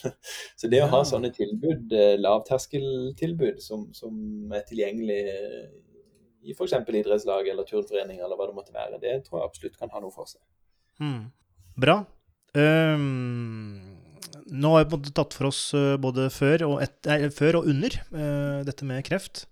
så 0.59 0.67
det 0.67 0.81
å 0.83 0.89
ha 0.91 0.99
sånne 1.07 1.29
tilbud, 1.31 1.95
lavterskeltilbud 2.19 3.61
som, 3.63 3.85
som 3.95 4.51
er 4.51 4.65
tilgjengelig 4.67 5.21
i 6.43 6.55
f.eks. 6.55 6.75
idrettslag 6.87 7.49
eller 7.51 7.67
turnforening 7.67 8.21
eller 8.23 8.39
hva 8.39 8.47
det 8.49 8.55
måtte 8.57 8.75
være, 8.75 9.01
det 9.01 9.19
tror 9.25 9.41
jeg 9.41 9.49
absolutt 9.49 9.77
kan 9.79 9.91
ha 9.93 10.01
noe 10.03 10.13
for 10.13 10.29
seg. 10.29 10.41
Mm. 11.03 11.29
Bra. 11.79 12.01
Um, 12.55 13.77
nå 14.49 14.73
har 14.73 14.87
vi 14.89 15.13
tatt 15.13 15.35
for 15.37 15.51
oss 15.51 15.61
både 16.01 16.29
før 16.33 16.65
og, 16.67 16.75
et, 16.83 16.95
nei, 17.07 17.21
før 17.33 17.61
og 17.61 17.69
under 17.69 17.99
uh, 18.15 18.59
dette 18.67 18.87
med 18.87 19.05
kreft. 19.07 19.45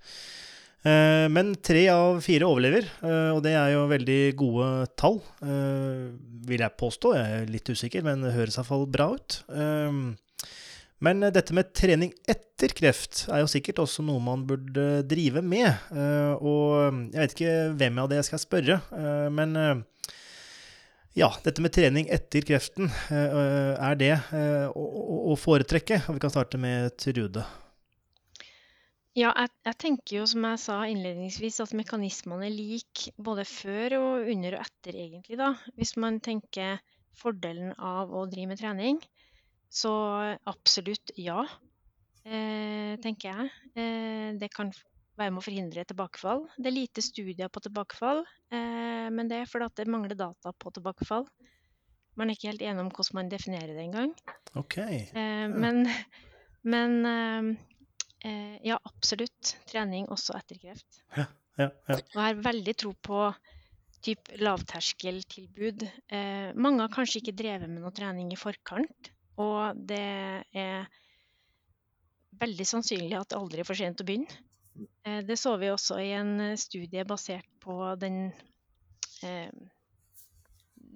Uh, 0.88 1.28
men 1.34 1.56
tre 1.66 1.84
av 1.92 2.22
fire 2.24 2.48
overlever, 2.48 2.88
uh, 3.04 3.36
og 3.36 3.42
det 3.46 3.54
er 3.60 3.74
jo 3.76 3.88
veldig 3.92 4.22
gode 4.40 4.70
tall, 5.00 5.20
vil 6.48 6.64
jeg 6.64 6.80
påstå. 6.80 7.14
Jeg 7.18 7.42
er 7.42 7.52
litt 7.52 7.74
usikker, 7.74 8.06
men 8.08 8.24
det 8.24 8.36
høres 8.38 8.60
iallfall 8.60 8.88
bra 8.92 9.12
ut. 9.18 9.42
Men 11.04 11.22
dette 11.30 11.54
med 11.54 11.76
trening 11.78 12.14
etter 12.30 12.74
kreft 12.74 13.28
er 13.30 13.44
jo 13.44 13.50
sikkert 13.52 13.84
også 13.84 14.02
noe 14.06 14.22
man 14.24 14.48
burde 14.50 15.04
drive 15.06 15.44
med. 15.46 15.70
Eh, 15.94 16.34
og 16.42 17.12
jeg 17.14 17.22
vet 17.22 17.36
ikke 17.36 17.58
hvem 17.78 18.02
av 18.02 18.10
det 18.10 18.18
jeg 18.22 18.30
skal 18.32 18.42
spørre, 18.42 18.80
eh, 18.98 19.28
men 19.34 19.54
eh, 19.62 20.16
ja, 21.18 21.30
dette 21.46 21.62
med 21.62 21.74
trening 21.74 22.10
etter 22.14 22.46
kreften, 22.46 22.92
er 23.10 23.96
det 23.98 24.12
å 24.78 25.34
foretrekke? 25.42 26.04
Og 26.06 26.18
vi 26.18 26.22
kan 26.22 26.30
starte 26.30 26.60
med 26.62 26.94
Trude. 27.02 27.42
Ja, 29.18 29.32
jeg, 29.32 29.50
jeg, 29.66 29.78
tenker 29.82 30.20
jo 30.20 30.28
som 30.30 30.46
jeg 30.46 30.62
sa 30.62 30.76
innledningsvis, 30.86 31.58
at 31.64 31.74
mekanismene 31.74 32.46
er 32.46 32.54
like 32.54 33.16
både 33.18 33.48
før 33.50 33.98
og 33.98 34.30
under 34.30 34.60
og 34.60 34.68
etter, 34.68 34.94
egentlig. 34.94 35.40
da. 35.42 35.56
Hvis 35.74 35.96
man 35.98 36.22
tenker 36.22 36.78
fordelen 37.18 37.74
av 37.82 38.14
å 38.14 38.28
drive 38.30 38.52
med 38.54 38.62
trening, 38.62 39.02
så 39.70 39.94
absolutt 40.48 41.12
ja, 41.20 41.42
eh, 42.26 42.96
tenker 43.04 43.32
jeg. 43.32 43.52
Eh, 43.76 44.30
det 44.40 44.52
kan 44.54 44.72
være 45.18 45.34
med 45.34 45.42
å 45.42 45.46
forhindre 45.46 45.86
tilbakefall. 45.90 46.46
Det 46.58 46.70
er 46.70 46.76
lite 46.76 47.04
studier 47.04 47.50
på 47.50 47.64
tilbakefall, 47.66 48.24
eh, 48.54 49.08
men 49.14 49.30
det 49.30 49.42
er 49.42 49.50
fordi 49.50 49.70
det 49.82 49.90
mangler 49.92 50.18
data 50.18 50.54
på 50.54 50.74
tilbakefall. 50.76 51.26
Man 52.18 52.30
er 52.30 52.38
ikke 52.38 52.50
helt 52.50 52.66
enig 52.66 52.82
om 52.82 52.90
hvordan 52.90 53.20
man 53.20 53.28
definerer 53.30 53.76
det 53.78 53.84
engang. 53.84 54.14
Okay. 54.58 55.04
Eh, 55.14 55.48
men, 55.54 55.84
men 56.66 56.96
eh, 57.06 57.50
eh, 58.26 58.56
ja, 58.66 58.80
absolutt. 58.90 59.54
Trening 59.70 60.10
også 60.14 60.38
etter 60.40 60.58
kreft. 60.62 61.04
Ja, 61.14 61.28
ja, 61.62 61.70
ja. 61.70 62.00
Og 62.00 62.18
jeg 62.18 62.24
har 62.24 62.42
veldig 62.48 62.76
tro 62.82 62.96
på 63.06 63.28
typ 64.06 64.30
lavterskeltilbud. 64.40 65.84
mange 66.56 66.84
har 66.84 66.92
kanskje 66.94 67.20
ikke 67.20 67.34
drevet 67.36 67.70
med 67.70 67.82
noe 67.82 67.92
trening 67.92 68.30
i 68.32 68.38
forkant. 68.40 69.10
Og 69.42 69.78
det 69.90 70.04
er 70.58 70.88
veldig 72.42 72.68
sannsynlig 72.68 73.18
at 73.18 73.32
det 73.32 73.40
aldri 73.40 73.64
er 73.64 73.68
for 73.68 73.78
sent 73.78 74.02
å 74.02 74.08
begynne. 74.08 74.44
Eh, 75.04 75.24
det 75.26 75.38
så 75.40 75.56
vi 75.58 75.72
også 75.74 76.00
i 76.02 76.12
en 76.18 76.36
eh, 76.52 76.60
studie 76.60 77.06
basert 77.08 77.48
på 77.64 77.78
den, 78.02 78.32
eh, 79.26 79.50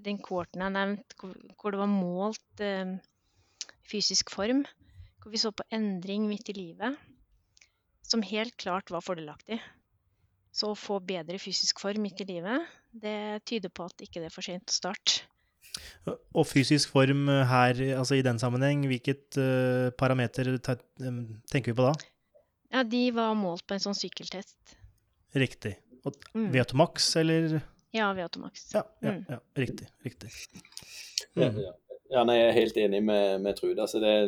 den 0.06 0.22
korten 0.22 0.66
jeg 0.66 0.76
nevnte, 0.76 1.18
hvor 1.58 1.74
det 1.74 1.82
var 1.82 1.92
målt 1.92 2.66
fysisk 3.90 4.34
form. 4.34 4.64
Hvor 5.22 5.34
vi 5.34 5.42
så 5.42 5.52
på 5.54 5.68
endring 5.74 6.26
midt 6.26 6.50
i 6.50 6.58
livet, 6.58 6.98
som 8.02 8.24
helt 8.26 8.56
klart 8.58 8.90
var 8.90 9.04
fordelaktig. 9.06 9.60
Så 10.52 10.72
å 10.72 10.78
få 10.78 10.98
bedre 11.06 11.38
fysisk 11.40 11.80
form 11.80 12.02
midt 12.04 12.24
i 12.24 12.28
livet, 12.34 12.66
det 12.92 13.44
tyder 13.48 13.70
på 13.70 13.86
at 13.88 14.02
ikke 14.04 14.20
det 14.20 14.32
er 14.32 14.34
for 14.34 14.46
sent 14.46 14.74
å 14.74 14.76
starte. 14.76 15.22
Og 16.08 16.46
fysisk 16.50 16.92
form 16.92 17.30
her, 17.30 17.78
altså 17.96 18.18
i 18.18 18.24
den 18.26 18.40
sammenheng, 18.42 18.84
hvilket 18.90 19.38
uh, 19.40 19.92
parameter 19.98 20.58
tenker 20.60 21.72
vi 21.72 21.78
på 21.78 21.86
da? 21.88 21.94
Ja, 22.72 22.84
De 22.88 23.04
var 23.16 23.36
målt 23.40 23.66
på 23.68 23.76
en 23.76 23.84
sånn 23.84 23.98
sykkeltest. 23.98 24.76
Riktig. 25.36 25.76
Og 26.08 26.18
mm. 26.34 26.50
Veatomax, 26.56 27.08
eller? 27.22 27.60
Ja, 27.96 28.10
Veatomax. 28.16 28.70
Ja, 28.74 28.84
ja, 29.04 29.16
mm. 29.16 29.24
ja, 29.30 29.40
riktig. 29.60 29.88
riktig. 30.04 30.32
Mm. 31.36 31.44
Ja, 31.44 31.52
ja. 31.68 31.74
Ja, 32.12 32.26
nei, 32.28 32.36
Jeg 32.36 32.48
er 32.48 32.58
helt 32.58 32.78
enig 32.78 33.00
med, 33.04 33.40
med 33.40 33.54
Trude. 33.56 33.82
Altså 33.82 34.00
det 34.04 34.10
er 34.12 34.26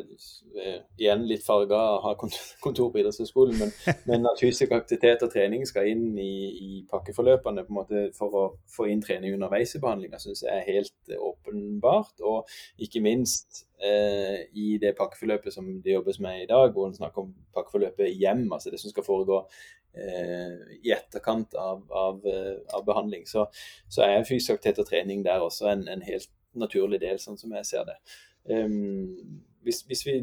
eh, 0.55 0.75
igjen 1.01 1.25
litt 1.27 1.43
farga 1.43 1.75
å 1.75 1.97
ha 2.05 2.13
kontor 2.15 2.91
på 2.93 3.01
idrettshøyskolen, 3.01 3.57
men, 3.59 3.73
men, 4.09 4.27
at 4.29 4.39
fysisk 4.39 4.71
aktivitet 4.71 5.25
og 5.25 5.33
trening 5.33 5.65
skal 5.67 5.89
inn 5.91 6.05
i, 6.15 6.35
i, 6.53 6.69
pakkeforløpene 6.91 7.65
på 7.65 7.73
en 7.73 7.79
måte 7.81 8.03
for 8.15 8.37
å 8.39 8.43
få 8.71 8.87
inn 8.87 9.03
trening 9.03 9.35
underveis 9.35 9.75
i 9.75 9.81
behandlinga, 9.83 10.21
syns 10.23 10.45
jeg 10.45 10.61
er 10.61 10.69
helt 10.69 11.15
åpenbart. 11.17 12.23
Og 12.23 12.53
ikke 12.87 13.01
minst 13.03 13.65
eh, 13.83 14.45
i 14.55 14.77
det 14.79 14.93
pakkeforløpet 14.95 15.51
som 15.51 15.67
det 15.83 15.97
jobbes 15.97 16.21
med 16.23 16.45
i 16.45 16.47
dag, 16.53 16.71
hvor 16.71 16.87
en 16.87 16.95
snakker 16.95 17.25
om 17.25 17.33
pakkeforløpet 17.57 18.15
hjem, 18.15 18.45
altså 18.47 18.71
det 18.71 18.79
som 18.79 18.93
skal 18.93 19.07
foregå 19.09 19.41
eh, 19.91 20.55
i 20.79 20.95
etterkant 20.95 21.59
av, 21.59 21.83
av, 21.91 22.23
eh, 22.31 22.63
av 22.71 22.87
behandling, 22.87 23.27
så, 23.27 23.49
så, 23.89 24.05
er 24.07 24.23
fysisk 24.23 24.55
aktivitet 24.55 24.85
og 24.85 24.89
trening 24.93 25.27
der 25.27 25.43
også 25.43 25.67
en, 25.73 25.83
en 25.91 26.07
helt 26.07 26.31
naturlig 26.59 27.01
del, 27.01 27.19
sånn 27.21 27.39
som 27.39 27.53
jeg 27.57 27.69
ser 27.69 27.87
det. 27.89 27.97
Um, 28.49 29.43
hvis, 29.63 29.83
hvis, 29.87 30.03
vi 30.07 30.17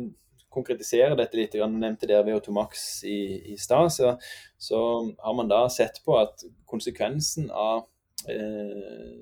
konkretiserer 0.51 1.15
dette 1.19 1.39
litt, 1.39 1.55
jeg 1.55 1.73
nevnte 1.73 2.09
det 2.11 2.19
ved 2.27 2.35
Automax 2.37 3.05
i, 3.07 3.53
i 3.53 3.57
stad, 3.61 3.93
så, 3.95 4.15
så, 4.59 4.81
har 5.23 5.37
man 5.39 5.51
da 5.51 5.63
sett 5.71 6.03
på 6.05 6.17
at 6.19 6.43
konsekvensen 6.69 7.47
av 7.55 7.85
eh, 8.29 9.13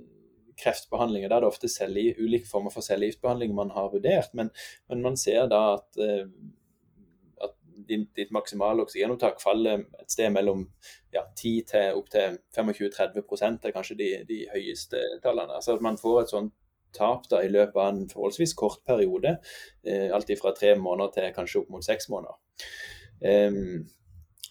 kreftbehandlinger, 0.58 1.28
da 1.28 1.36
er 1.36 1.44
det 1.44 1.50
ofte 1.52 1.70
celli, 1.70 2.08
ulike 2.18 2.48
former 2.48 2.72
for 2.74 2.86
cellegiftbehandling 2.86 3.52
man 3.54 3.74
har 3.76 3.92
vurdert, 3.92 4.32
men, 4.34 4.48
men 4.88 5.04
man 5.04 5.20
ser 5.20 5.50
da 5.52 5.60
at, 5.76 6.00
eh, 6.00 6.24
ditt, 7.88 8.08
ditt 8.16 8.30
maksimale 8.34 8.82
oksygenopptak 8.84 9.40
faller 9.42 9.84
et 10.00 10.12
sted 10.12 10.32
mellom 10.34 10.64
ja, 11.14 11.24
10 11.36 11.68
til 11.70 11.98
opptil 11.98 12.38
25-30 12.56 13.68
er 13.68 13.74
kanskje 13.74 13.98
de, 13.98 14.08
de 14.28 14.40
høyeste 14.52 15.00
tallene. 15.24 15.56
Altså 15.56 15.76
at 15.76 15.84
man 15.84 15.98
får 16.00 16.22
et 16.22 16.34
sånt 16.34 16.54
tap 16.96 17.28
da, 17.30 17.42
i 17.44 17.52
løpet 17.52 17.76
av 17.76 17.92
en 17.92 18.08
forholdsvis 18.10 18.54
kort 18.58 18.82
periode. 18.88 19.36
Eh, 19.86 20.08
alt 20.14 20.32
fra 20.40 20.54
tre 20.56 20.74
måneder 20.78 21.14
til 21.14 21.36
kanskje 21.36 21.62
opp 21.62 21.70
mot 21.74 21.84
seks 21.84 22.10
måneder. 22.12 22.38
Um, 23.18 23.88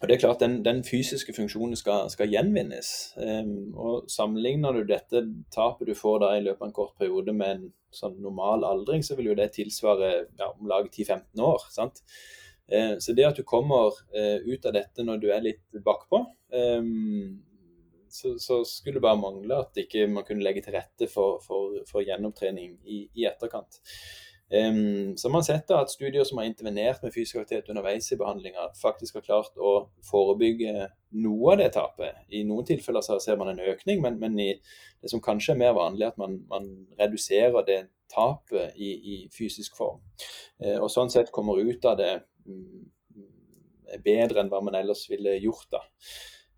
og 0.01 0.09
det 0.09 0.15
er 0.15 0.19
klart 0.19 0.41
Den, 0.43 0.57
den 0.65 0.83
fysiske 0.83 1.33
funksjonen 1.33 1.77
skal, 1.79 2.09
skal 2.13 2.29
gjenvinnes. 2.29 3.13
Um, 3.17 3.73
og 3.73 4.09
Sammenligner 4.11 4.75
du 4.75 4.83
dette 4.85 5.23
tapet 5.53 5.89
du 5.89 5.95
får 5.97 6.19
da 6.21 6.33
i 6.35 6.43
løpet 6.43 6.61
av 6.61 6.67
en 6.69 6.75
kort 6.75 6.97
periode 6.99 7.33
med 7.33 7.53
en 7.55 7.67
sånn 7.95 8.19
normal 8.21 8.65
aldring, 8.67 9.01
så 9.03 9.15
vil 9.17 9.31
jo 9.31 9.37
det 9.37 9.53
tilsvare 9.55 10.11
ja, 10.37 10.51
om 10.51 10.67
lag 10.69 10.89
10-15 10.91 11.41
år. 11.41 11.65
sant? 11.73 12.03
Uh, 12.67 12.97
så 12.99 13.15
det 13.17 13.25
at 13.25 13.39
du 13.39 13.47
kommer 13.47 13.95
uh, 13.95 14.37
ut 14.45 14.65
av 14.67 14.75
dette 14.75 15.07
når 15.07 15.23
du 15.23 15.29
er 15.31 15.45
litt 15.45 15.83
bakpå, 15.85 16.25
så, 18.17 18.33
så, 18.41 18.61
skulle 18.65 18.97
det 18.97 19.05
bare 19.05 19.19
mangle 19.21 19.61
at 19.61 19.77
ikke 19.77 20.07
man 20.11 20.25
kunne 20.27 20.45
legge 20.45 20.63
til 20.65 20.75
rette 20.77 21.09
for, 21.11 21.41
for, 21.45 21.77
for 21.89 22.05
gjenopptrening 22.05 22.79
i, 22.85 23.03
i 23.13 23.27
etterkant. 23.29 23.79
Um, 24.47 25.17
så 25.17 25.29
man 25.29 25.41
har 25.41 25.43
sett 25.43 25.71
at 25.75 25.91
studier 25.91 26.23
som 26.23 26.39
har 26.39 26.47
intervenert 26.47 27.01
med 27.03 27.11
fysisk 27.11 27.41
aktivitet 27.41 27.69
underveis 27.69 28.07
i 28.11 28.17
behandlinga, 28.19 28.69
faktisk 28.79 29.17
har 29.19 29.25
klart 29.25 29.59
å 29.59 29.73
forebygge 30.07 30.87
noe 31.19 31.51
av 31.51 31.59
det 31.59 31.73
tapet. 31.75 32.21
I 32.31 32.45
noen 32.47 32.67
tilfeller 32.67 33.03
ser 33.03 33.39
man 33.39 33.51
en 33.51 33.59
økning, 33.59 33.99
men, 34.05 34.15
men 34.21 34.37
det 34.39 35.11
som 35.11 35.23
kanskje 35.23 35.57
er 35.57 35.61
mer 35.65 35.75
vanlig, 35.75 36.07
at 36.07 36.21
man, 36.21 36.39
man 36.47 36.69
reduserer 36.99 37.67
det 37.67 37.81
tapet 38.13 38.79
i, 38.79 38.93
i 38.95 39.17
fysisk 39.35 39.75
form. 39.79 39.99
Uh, 40.63 40.77
og 40.79 40.87
sånn 40.93 41.11
sett 41.11 41.33
kommer 41.35 41.59
ut 41.59 41.83
av 41.89 41.99
det 41.99 42.13
um, 42.47 42.87
bedre 44.03 44.41
enn 44.41 44.51
hva 44.51 44.63
man 44.63 44.79
ellers 44.79 45.09
ville 45.11 45.35
gjort. 45.41 45.67
da. 45.75 45.83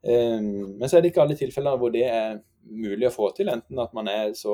Men 0.04 0.86
så 0.88 0.98
er 0.98 1.04
det 1.04 1.10
ikke 1.12 1.26
alle 1.26 1.36
tilfeller 1.36 1.78
hvor 1.80 1.92
det 1.92 2.06
er 2.08 2.38
mulig 2.70 3.10
å 3.10 3.12
få 3.12 3.32
til, 3.36 3.50
enten 3.52 3.82
at 3.84 3.96
man 3.98 4.08
er 4.08 4.32
så 4.38 4.54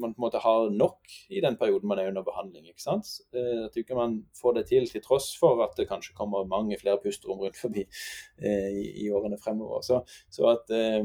man 0.00 0.14
på 0.14 0.20
en 0.20 0.26
måte 0.26 0.40
har 0.42 0.70
nok 0.72 1.14
i 1.28 1.40
den 1.44 1.56
perioden 1.60 1.88
man 1.88 1.98
er 1.98 2.08
under 2.08 2.24
behandling. 2.24 2.68
ikke 2.68 2.82
sant? 2.82 3.06
At 3.34 3.76
ikke 3.76 3.98
man 3.98 4.20
får 4.40 4.56
det 4.58 4.66
til 4.70 4.88
til 4.88 5.04
tross 5.04 5.30
for 5.40 5.62
at 5.64 5.76
det 5.76 5.88
kanskje 5.88 6.16
kommer 6.16 6.48
mange 6.48 6.78
flere 6.80 7.00
pusterom 7.02 7.40
rundt 7.44 7.58
forbi 7.60 7.84
eh, 7.84 8.70
i, 8.70 8.86
i, 9.04 9.10
årene 9.10 9.38
fremover. 9.44 9.82
Så, 9.86 10.00
så 10.30 10.54
at 10.54 10.72
eh, 10.74 11.04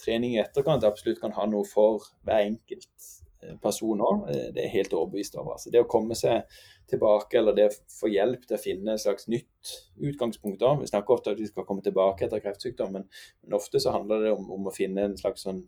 trening 0.00 0.36
i 0.36 0.42
etterkant 0.42 0.86
absolutt 0.88 1.20
kan 1.20 1.36
ha 1.36 1.46
noe 1.46 1.66
for 1.68 2.06
hver 2.24 2.46
enkelt 2.46 3.10
eh, 3.42 3.56
person 3.62 4.02
òg, 4.04 4.26
eh, 4.32 4.48
det 4.54 4.64
er 4.64 4.74
helt 4.74 4.94
overbevist 4.96 5.38
over. 5.38 5.56
Altså, 5.56 5.72
det 5.72 5.82
å 5.84 5.88
komme 5.90 6.18
seg 6.18 6.46
tilbake, 6.90 7.38
eller 7.38 7.56
det 7.56 7.68
å 7.70 7.78
få 7.94 8.10
hjelp 8.10 8.46
til 8.46 8.58
å 8.58 8.62
finne 8.62 8.94
et 8.94 9.02
slags 9.02 9.28
nytt 9.30 9.74
utgangspunkt. 10.10 10.64
Vi 10.80 10.90
snakker 10.90 11.16
ofte 11.16 11.30
om 11.30 11.38
at 11.38 11.42
vi 11.42 11.50
skal 11.50 11.66
komme 11.68 11.84
tilbake 11.86 12.26
etter 12.26 12.42
kreftsykdom, 12.42 12.94
men, 12.98 13.08
men 13.44 13.58
ofte 13.58 13.82
så 13.82 13.94
handler 13.94 14.26
det 14.26 14.34
om, 14.34 14.50
om 14.56 14.70
å 14.70 14.74
finne 14.74 15.08
en 15.08 15.18
slags 15.20 15.46
sånn 15.46 15.64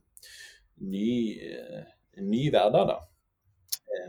ny 0.83 1.12
eh, 1.47 1.91
ny 2.20 2.45
hverdag. 2.53 2.91
da. 2.91 2.99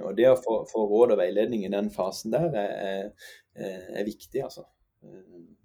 Og 0.04 0.16
Det 0.16 0.30
å 0.30 0.40
få, 0.40 0.60
få, 0.70 0.86
råd 0.90 1.16
og 1.16 1.20
veiledning 1.22 1.66
i 1.66 1.72
den 1.72 1.90
fasen 1.94 2.34
der 2.34 2.54
er, 2.60 3.10
er, 3.56 3.90
er 4.00 4.08
viktig. 4.08 4.44
altså. 4.44 4.66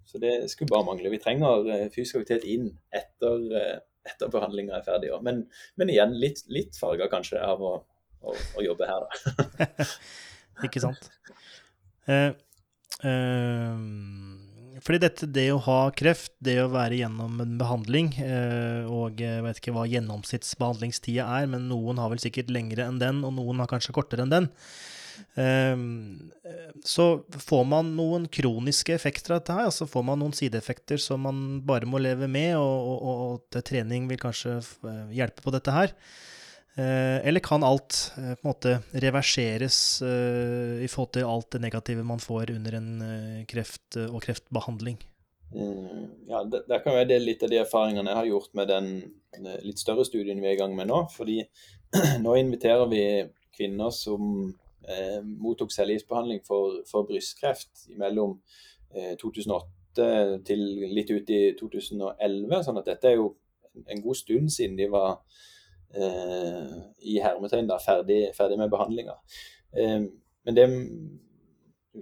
Så 0.08 0.18
det 0.18 0.50
skulle 0.50 0.72
bare 0.72 0.86
mangle. 0.88 1.12
Vi 1.12 1.20
trenger 1.22 1.88
fysisk 1.94 2.22
aktivitet 2.22 2.48
inn 2.48 2.70
etter, 2.94 3.82
etter 4.08 4.32
behandlinga 4.32 4.78
er 4.78 4.86
ferdig. 4.86 5.12
Men, 5.24 5.44
men, 5.80 5.92
igjen 5.92 6.16
litt, 6.20 6.44
litt 6.52 6.78
farga 6.80 7.08
kanskje 7.12 7.40
av 7.44 7.62
å, 7.62 7.74
å, 8.22 8.34
å, 8.34 8.64
jobbe 8.64 8.88
her, 8.88 9.06
da. 9.06 9.88
Ikke 10.66 10.82
sant. 10.82 11.10
Eh, 12.08 12.32
eh, 13.06 13.82
fordi 14.84 15.00
dette, 15.02 15.26
det 15.34 15.48
å 15.52 15.60
ha 15.66 15.78
kreft, 15.96 16.32
det 16.44 16.56
å 16.62 16.70
være 16.72 17.00
gjennom 17.00 17.40
en 17.42 17.56
behandling, 17.60 18.12
eh, 18.22 18.86
og 18.86 19.20
jeg 19.22 19.42
vet 19.44 19.60
ikke 19.60 19.74
hva 19.76 19.86
gjennomsnittsbehandlingstida 19.90 21.26
er, 21.40 21.48
men 21.50 21.68
noen 21.70 22.00
har 22.00 22.12
vel 22.12 22.22
sikkert 22.22 22.52
lengre 22.54 22.86
enn 22.86 23.00
den, 23.02 23.24
og 23.26 23.34
noen 23.36 23.62
har 23.62 23.70
kanskje 23.70 23.94
kortere 23.96 24.24
enn 24.24 24.34
den. 24.34 24.48
Eh, 25.38 25.76
så 26.84 27.06
får 27.30 27.64
man 27.64 27.92
noen 27.96 28.26
kroniske 28.32 28.94
effekter 28.94 29.34
av 29.34 29.42
dette 29.42 29.56
her. 29.56 29.68
altså 29.70 29.88
Får 29.88 30.06
man 30.06 30.20
noen 30.22 30.36
sideeffekter 30.36 31.00
som 31.02 31.24
man 31.26 31.60
bare 31.66 31.88
må 31.88 32.00
leve 32.02 32.28
med, 32.30 32.56
og, 32.58 33.02
og, 33.02 33.20
og 33.28 33.62
trening 33.66 34.08
vil 34.10 34.20
kanskje 34.22 34.58
eh, 34.58 35.04
hjelpe 35.18 35.44
på 35.44 35.54
dette 35.54 35.74
her. 35.74 35.94
Eh, 36.78 37.18
eller 37.26 37.42
kan 37.44 37.66
alt 37.66 38.12
eh, 38.16 38.34
på 38.36 38.44
en 38.44 38.50
måte 38.50 38.74
reverseres 39.04 39.78
i 40.02 40.88
forhold 40.88 41.14
til 41.16 41.28
alt 41.28 41.52
det 41.56 41.62
negative 41.64 42.06
man 42.06 42.22
får 42.22 42.54
under 42.54 42.78
en 42.78 42.90
kreft- 43.50 44.00
og 44.08 44.20
kreftbehandling? 44.26 45.00
Mm, 45.48 46.28
ja, 46.28 46.42
det, 46.44 46.66
det, 46.68 46.82
kan 46.84 46.92
være 46.92 47.22
litt 47.22 47.42
av 47.42 47.48
de 47.48 47.62
erfaringene 47.62 48.12
jeg 48.12 48.20
har 48.20 48.28
gjort 48.28 48.56
med 48.58 48.68
den 48.68 48.88
litt 49.64 49.80
større 49.80 50.04
studien 50.04 50.40
vi 50.42 50.50
er 50.50 50.58
i 50.58 50.60
gang 50.60 50.74
med 50.76 50.90
nå. 50.90 51.06
fordi 51.14 51.40
nå 52.24 52.34
inviterer 52.36 52.84
vi 52.90 53.04
kvinner 53.56 53.90
som 53.94 54.52
eh, 54.88 55.20
mottok 55.24 55.74
cellegiftbehandling 55.74 56.40
for, 56.46 56.80
for, 56.90 57.06
brystkreft 57.08 57.88
mellom 58.00 58.38
eh, 58.94 59.14
2008 59.20 59.66
til 60.46 60.64
litt 60.94 61.10
ut 61.10 61.30
i 61.34 61.42
2011. 61.58 62.64
sånn 62.64 62.80
at 62.80 62.90
dette 62.92 63.08
er 63.10 63.16
jo 63.18 63.32
en 63.88 64.02
god 64.02 64.18
stund 64.18 64.52
siden 64.54 64.76
de 64.78 64.86
var 64.92 65.16
Eh, 65.94 66.72
i 66.98 67.16
hermetegn 67.24 67.68
da, 67.68 67.78
ferdig, 67.80 68.28
ferdig 68.36 68.58
med 68.60 68.68
behandlinga. 68.72 69.14
Eh, 69.72 70.02
men 70.44 70.56
det 70.56 70.66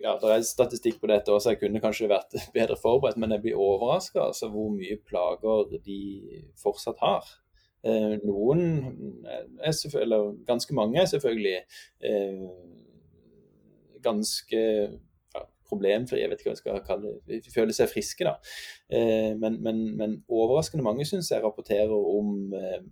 ja, 0.03 0.16
det 0.20 0.32
er 0.32 0.43
statistikk 0.45 0.99
på 1.01 1.09
dette 1.09 1.32
også, 1.32 1.55
jeg 1.55 1.61
kunne 1.61 1.80
kanskje 1.80 2.11
vært 2.11 2.34
bedre 2.57 2.76
forberedt, 2.80 3.16
men 3.22 3.32
jeg 3.32 3.45
blir 3.45 3.61
overraska 3.62 4.26
altså, 4.26 4.51
hvor 4.53 4.72
mye 4.74 4.99
plager 5.07 5.78
de 5.87 6.01
fortsatt 6.61 6.99
har. 7.01 7.30
Eh, 7.87 8.14
noen, 8.26 8.62
er 9.62 9.99
eller 10.03 10.32
ganske 10.49 10.74
mange, 10.74 11.01
er 11.01 11.11
selvfølgelig 11.11 11.59
eh, 12.03 12.47
ganske 14.03 14.62
problemfrie, 15.66 16.20
jeg 16.22 16.30
vet 16.30 16.41
ikke 16.41 16.47
hva 16.47 16.53
jeg 16.55 16.61
skal 16.61 16.82
kalle 16.87 17.12
det, 17.26 17.41
de 17.43 17.51
føler 17.51 17.74
seg 17.74 17.91
friske. 17.91 18.26
da. 18.26 18.37
Eh, 18.91 19.32
men, 19.39 19.61
men, 19.62 19.80
men, 19.99 20.20
overraskende 20.30 20.87
mange 20.87 21.07
syns 21.09 21.32
jeg 21.32 21.43
rapporterer 21.43 21.95
om 21.95 22.55
eh, 22.55 22.84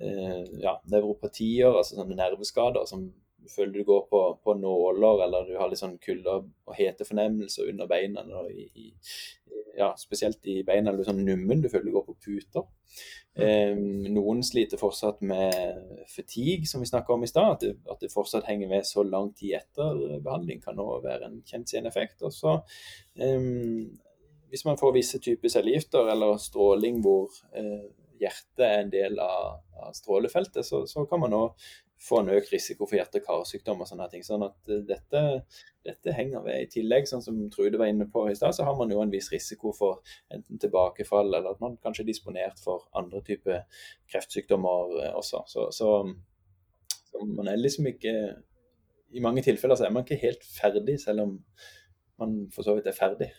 Eh, 0.00 0.44
ja, 0.62 0.76
nevropatier, 0.92 1.72
altså 1.74 1.96
sånne 1.98 2.14
nerveskader 2.18 2.84
som 2.86 3.08
føler 3.50 3.80
du 3.80 3.86
går 3.88 4.04
på, 4.10 4.20
på, 4.44 4.54
nåler, 4.54 5.24
eller 5.24 5.48
du 5.48 5.56
har 5.58 5.70
litt 5.70 5.80
sånn 5.80 5.96
kulde- 6.02 6.36
og 6.38 6.76
hetefornemmelser 6.78 7.70
under 7.72 7.88
beina. 7.90 8.22
I, 8.52 8.68
i, 8.78 8.92
ja, 9.78 9.92
spesielt 9.98 10.44
i 10.50 10.60
beina 10.66 10.90
eller 10.90 11.06
sånn 11.06 11.22
nummen, 11.22 11.62
du 11.62 11.68
føler 11.70 11.88
du 11.88 11.94
går 11.94 12.06
på 12.08 12.16
puter. 12.26 12.66
Eh, 13.38 13.76
noen 14.10 14.42
sliter 14.46 14.80
fortsatt 14.80 15.22
med 15.22 16.02
fatigue, 16.10 16.66
som 16.66 16.82
vi 16.82 16.90
snakka 16.90 17.14
om 17.14 17.22
i 17.22 17.30
stad. 17.30 17.54
At, 17.54 17.86
at, 17.86 18.02
det 18.02 18.12
fortsatt 18.12 18.48
henger 18.50 18.72
ved 18.72 18.88
så 18.88 19.06
lang 19.06 19.30
tid 19.38 19.60
etter 19.60 20.18
behandling, 20.24 20.60
kan 20.64 20.82
også 20.82 21.06
være 21.06 21.30
en 21.30 21.40
kjent 21.46 21.70
seneffekt. 21.70 22.26
Og 22.26 22.34
så 22.34 22.58
eh, 23.22 23.48
hvis 24.50 24.64
man 24.66 24.78
får 24.80 24.96
visse 24.96 25.20
typer 25.22 25.52
cellegifter 25.52 26.10
eller 26.12 26.38
stråling 26.42 27.02
hvor 27.04 27.32
eh, 27.56 27.88
hjertet 28.18 28.64
er 28.64 28.80
en 28.82 28.92
del 28.92 29.20
av, 29.22 29.60
av 29.78 29.94
strålefeltet, 29.96 30.66
så, 30.66 30.82
så 30.90 31.04
kan 31.08 31.22
man 31.22 31.36
òg 31.36 31.68
få 32.02 32.20
en 32.22 32.30
økt 32.30 32.52
risiko 32.52 32.86
for 32.86 32.98
hjerte-karsykdom 32.98 33.82
og 33.82 33.88
sånne 33.90 34.06
ting. 34.12 34.24
Sånn 34.26 34.44
at 34.46 34.70
eh, 34.70 34.82
dette, 34.86 35.22
dette, 35.86 36.14
henger 36.14 36.44
ved. 36.46 36.62
I 36.62 36.70
tillegg, 36.70 37.08
sånn 37.10 37.24
som 37.24 37.40
Trude 37.52 37.80
var 37.80 37.90
inne 37.90 38.06
på 38.10 38.24
i 38.30 38.36
stad, 38.38 38.54
så 38.54 38.66
har 38.68 38.76
man 38.78 38.92
jo 38.94 39.00
en 39.02 39.12
viss 39.12 39.30
risiko 39.34 39.72
for 39.76 40.02
enten 40.34 40.62
tilbakefall, 40.62 41.32
eller 41.32 41.56
at 41.56 41.64
man 41.64 41.78
kanskje 41.82 42.06
er 42.06 42.10
disponert 42.12 42.62
for 42.62 42.86
andre 42.98 43.22
typer 43.26 43.64
kreftsykdommer 44.12 44.94
eh, 45.02 45.16
også. 45.18 45.42
Så, 45.50 45.68
så, 45.74 45.94
så, 47.10 47.24
man 47.26 47.50
er 47.50 47.58
liksom 47.58 47.90
ikke 47.90 48.14
I 49.16 49.24
mange 49.24 49.42
tilfeller 49.42 49.78
så 49.78 49.88
er 49.88 49.92
man 49.94 50.04
ikke 50.04 50.20
helt 50.20 50.42
ferdig, 50.44 50.98
selv 51.02 51.24
om 51.24 51.36
man 52.20 52.40
for 52.54 52.66
så 52.66 52.76
vidt 52.76 52.90
er 52.90 52.96
ferdig. 52.96 53.32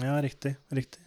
Ja, 0.00 0.16
riktig. 0.24 0.56
Riktig. 0.72 1.04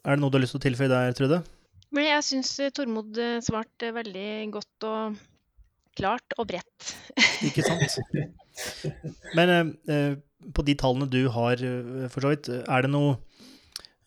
Er 0.00 0.16
det 0.16 0.22
noe 0.22 0.32
du 0.32 0.38
har 0.38 0.44
lyst 0.44 0.54
til 0.56 0.60
å 0.60 0.68
tilføye 0.68 0.92
der, 0.92 1.12
Trude? 1.16 1.42
Men 1.90 2.06
jeg 2.06 2.24
syns 2.24 2.54
eh, 2.62 2.72
Tormod 2.72 3.18
svarte 3.44 3.90
veldig 3.92 4.30
godt 4.54 4.88
og 4.88 5.18
klart 6.00 6.36
og 6.38 6.48
bredt. 6.50 6.92
Ikke 7.48 7.64
sant. 7.66 7.98
Men 9.36 9.54
eh, 9.54 9.72
eh, 9.94 10.14
på 10.56 10.64
de 10.64 10.76
tallene 10.78 11.08
du 11.10 11.22
har, 11.32 11.60
for 12.12 12.24
så 12.24 12.32
vidt, 12.32 12.48
er 12.48 12.86
det 12.86 12.90
noe 12.92 13.16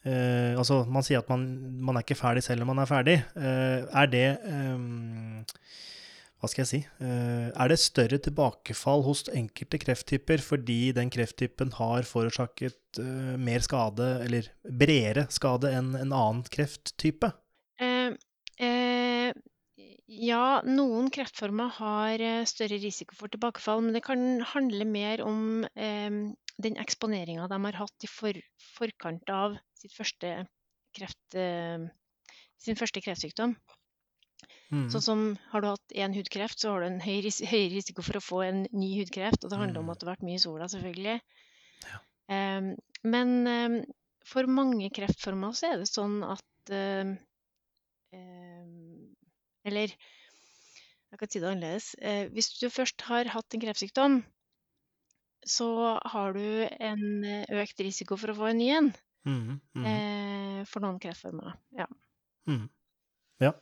eh, 0.02 0.54
Altså, 0.58 0.82
man 0.90 1.06
sier 1.06 1.22
at 1.22 1.30
man, 1.30 1.46
man, 1.86 1.98
er 1.98 2.06
ikke 2.06 2.18
ferdig 2.18 2.44
selv 2.46 2.66
om 2.66 2.74
man 2.74 2.82
er 2.84 2.90
ferdig. 2.90 3.20
Eh, 3.38 3.86
er 3.86 4.10
det 4.10 4.28
hva 6.44 6.50
skal 6.52 6.66
jeg 6.66 6.68
si, 6.68 6.80
er 7.00 7.70
det 7.72 7.78
større 7.80 8.18
tilbakefall 8.20 9.06
hos 9.06 9.22
enkelte 9.32 9.80
krefttyper 9.80 10.42
fordi 10.44 10.90
den 10.92 11.08
krefttypen 11.14 11.72
har 11.78 12.04
forårsaket 12.04 13.00
mer 13.40 13.64
skade, 13.64 14.10
eller 14.26 14.50
bredere 14.68 15.24
skade 15.32 15.72
enn 15.72 15.94
en 15.96 16.12
annen 16.12 16.44
krefttype? 16.52 17.32
Ja, 20.12 20.60
noen 20.68 21.08
kreftformer 21.14 21.70
har 21.78 22.22
eh, 22.22 22.44
større 22.50 22.80
risiko 22.82 23.16
for 23.16 23.32
tilbakefall, 23.32 23.86
men 23.86 23.96
det 23.96 24.04
kan 24.04 24.42
handle 24.52 24.88
mer 24.90 25.24
om 25.24 25.64
eh, 25.80 26.12
den 26.64 26.80
eksponeringa 26.82 27.48
de 27.48 27.60
har 27.66 27.80
hatt 27.80 28.06
i 28.06 28.10
for, 28.12 28.40
forkant 28.76 29.32
av 29.32 29.56
første 29.96 30.36
kreft, 30.94 31.38
eh, 31.40 31.88
sin 32.60 32.80
første 32.80 33.02
kreftsykdom. 33.04 33.56
Mm. 34.74 34.88
Sånn 34.92 35.06
som 35.06 35.24
har 35.52 35.64
du 35.64 35.70
hatt 35.70 35.96
én 35.96 36.16
hudkreft, 36.18 36.60
så 36.60 36.74
har 36.74 36.84
du 36.84 36.90
en 36.90 37.02
høy, 37.04 37.22
høy, 37.24 37.66
risiko 37.72 38.04
for 38.06 38.20
å 38.20 38.24
få 38.24 38.44
en 38.48 38.64
ny 38.74 38.94
hudkreft. 39.00 39.44
Og 39.44 39.54
det 39.54 39.60
handler 39.60 39.80
mm. 39.80 39.84
om 39.86 39.94
at 39.94 40.02
det 40.02 40.08
har 40.08 40.16
vært 40.16 40.26
mye 40.28 40.40
i 40.40 40.44
sola, 40.44 40.70
selvfølgelig. 40.72 41.20
Ja. 41.88 42.00
Eh, 42.36 42.72
men 43.14 43.36
eh, 43.48 43.78
for 44.28 44.50
mange 44.50 44.90
kreftformer 44.96 45.56
så 45.56 45.74
er 45.74 45.84
det 45.84 45.92
sånn 45.92 46.20
at 46.26 46.74
eh, 46.74 47.14
eller 49.68 49.94
jeg 51.14 51.20
kan 51.20 51.30
si 51.30 51.42
det 51.42 51.50
annerledes. 51.50 51.88
Eh, 52.02 52.28
hvis 52.34 52.50
du 52.58 52.70
først 52.74 53.04
har 53.06 53.30
hatt 53.30 53.54
en 53.54 53.62
kreftsykdom, 53.62 54.22
så 55.46 55.68
har 56.10 56.34
du 56.34 56.46
en 56.80 57.04
eh, 57.28 57.50
økt 57.62 57.84
risiko 57.86 58.18
for 58.18 58.34
å 58.34 58.38
få 58.38 58.50
en 58.50 58.62
ny 58.62 58.70
en. 58.74 58.94
Mm, 59.24 59.60
mm. 59.78 60.64
For 60.68 60.84
noen 60.84 60.98
kreftformer. 61.00 61.54
Ja. 61.78 61.86
Mm. 62.50 62.66
ja. 63.44 63.54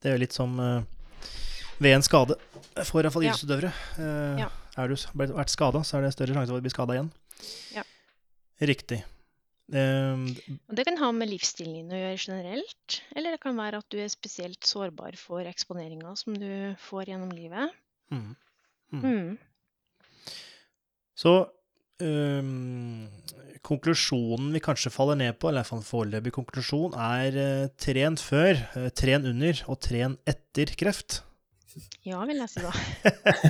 Det 0.00 0.08
er 0.08 0.14
jo 0.16 0.22
litt 0.22 0.36
som 0.36 0.54
ved 0.56 1.92
en 1.92 2.04
skade 2.04 2.38
for 2.86 3.02
iallfall 3.02 3.26
idrettsutøvere. 3.26 3.72
Ja. 4.40 4.48
Er 4.80 4.88
du 4.88 4.96
vært 5.18 5.52
skada, 5.52 5.82
så 5.84 5.98
er 5.98 6.06
det 6.06 6.14
større 6.14 6.36
sjanse 6.36 6.52
for 6.52 6.62
å 6.62 6.64
bli 6.64 6.72
skada 6.72 6.96
igjen. 6.96 7.10
Ja. 7.74 7.84
Riktig. 8.64 9.02
Um, 9.72 10.26
det 10.76 10.84
kan 10.84 10.98
ha 11.00 11.08
med 11.16 11.30
livsstilen 11.30 11.78
din 11.78 11.94
å 11.94 11.96
gjøre 11.96 12.20
generelt, 12.20 12.98
eller 13.16 13.32
det 13.32 13.40
kan 13.40 13.56
være 13.56 13.80
at 13.80 13.88
du 13.92 13.96
er 14.02 14.10
spesielt 14.12 14.60
sårbar 14.68 15.16
for 15.16 15.46
eksponeringer 15.48 16.18
som 16.20 16.36
du 16.36 16.76
får 16.84 17.08
gjennom 17.08 17.32
livet. 17.32 17.72
Mm. 18.12 18.34
Mm. 18.92 19.04
Mm. 19.04 20.34
Så 21.16 21.32
um, 22.04 23.06
konklusjonen 23.64 24.52
vi 24.52 24.62
kanskje 24.62 24.92
faller 24.92 25.16
ned 25.22 25.38
på, 25.40 25.48
eller 25.48 25.64
en 25.64 25.86
foreløpig 25.86 26.34
konklusjon, 26.36 26.96
er 27.00 27.38
uh, 27.40 27.72
tren 27.80 28.20
før, 28.20 28.60
uh, 28.76 28.90
tren 28.92 29.24
under 29.32 29.64
og 29.64 29.80
tren 29.86 30.18
etter 30.28 30.76
kreft. 30.76 31.22
Ja, 32.06 32.20
vil 32.28 32.38
jeg 32.38 32.50
si 32.52 32.62
da. 32.62 32.70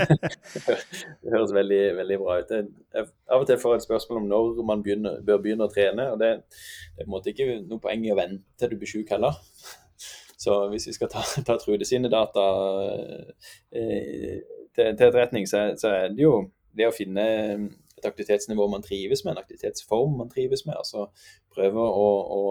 det 1.22 1.32
høres 1.34 1.52
veldig, 1.52 1.80
veldig 1.98 2.18
bra 2.22 2.38
ut. 2.40 2.52
Jeg, 2.54 3.06
av 3.28 3.44
og 3.44 3.48
til 3.48 3.58
får 3.60 3.74
jeg 3.74 3.82
et 3.82 3.86
spørsmål 3.86 4.20
om 4.22 4.28
når 4.30 4.66
man 4.68 4.84
begynner, 4.84 5.20
bør 5.26 5.42
begynne 5.44 5.68
å 5.68 5.72
trene. 5.72 6.10
og 6.14 6.20
det, 6.22 6.30
det 6.94 7.02
er 7.02 7.04
på 7.04 7.08
en 7.08 7.14
måte 7.16 7.34
ikke 7.34 7.48
noe 7.66 7.82
poeng 7.82 8.06
i 8.06 8.12
å 8.14 8.18
vente 8.18 8.46
til 8.60 8.72
du 8.72 8.78
blir 8.80 8.90
syk 8.94 9.12
heller. 9.16 9.40
Så 10.44 10.56
hvis 10.72 10.88
vi 10.88 10.96
skal 10.96 11.10
ta, 11.12 11.22
ta 11.46 11.56
Trude 11.60 11.86
sine 11.88 12.10
data 12.12 12.44
eh, 13.72 14.38
til, 14.74 14.92
til 14.96 15.06
etterretning, 15.06 15.48
så, 15.48 15.70
så, 15.80 15.92
er 15.92 16.14
det 16.14 16.24
jo 16.24 16.36
det 16.76 16.88
å 16.88 16.94
finne 16.94 17.24
et 17.94 18.08
aktivitetsnivå 18.08 18.66
man 18.68 18.84
trives 18.84 19.24
med, 19.24 19.34
en 19.34 19.44
aktivitetsform 19.44 20.18
man 20.20 20.32
trives 20.32 20.66
med. 20.66 20.76
altså 20.76 21.08
Prøve 21.54 21.84
å, 21.84 22.08
å 22.38 22.42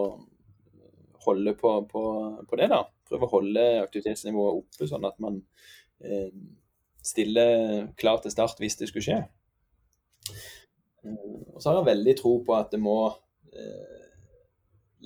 holde 1.27 1.53
på, 1.59 1.75
på, 1.91 2.03
på, 2.49 2.59
det. 2.59 2.69
da. 2.71 2.83
Prøve 3.09 3.27
å 3.27 3.33
holde 3.37 3.63
aktivitetsnivået 3.83 4.59
oppe, 4.61 4.89
sånn 4.89 5.07
at 5.07 5.17
man 5.23 5.41
eh, 6.03 6.29
stiller 7.03 7.89
klar 7.99 8.21
til 8.23 8.33
start 8.33 8.61
hvis 8.63 8.79
det 8.79 8.89
skulle 8.89 9.07
skje. 9.07 9.19
Eh, 11.03 11.35
og 11.53 11.59
så 11.59 11.69
har 11.69 11.81
jeg 11.81 11.91
veldig 11.91 12.17
tro 12.19 12.37
på 12.47 12.55
at 12.57 12.71
det 12.73 12.81
må 12.83 12.97
eh, 13.51 14.03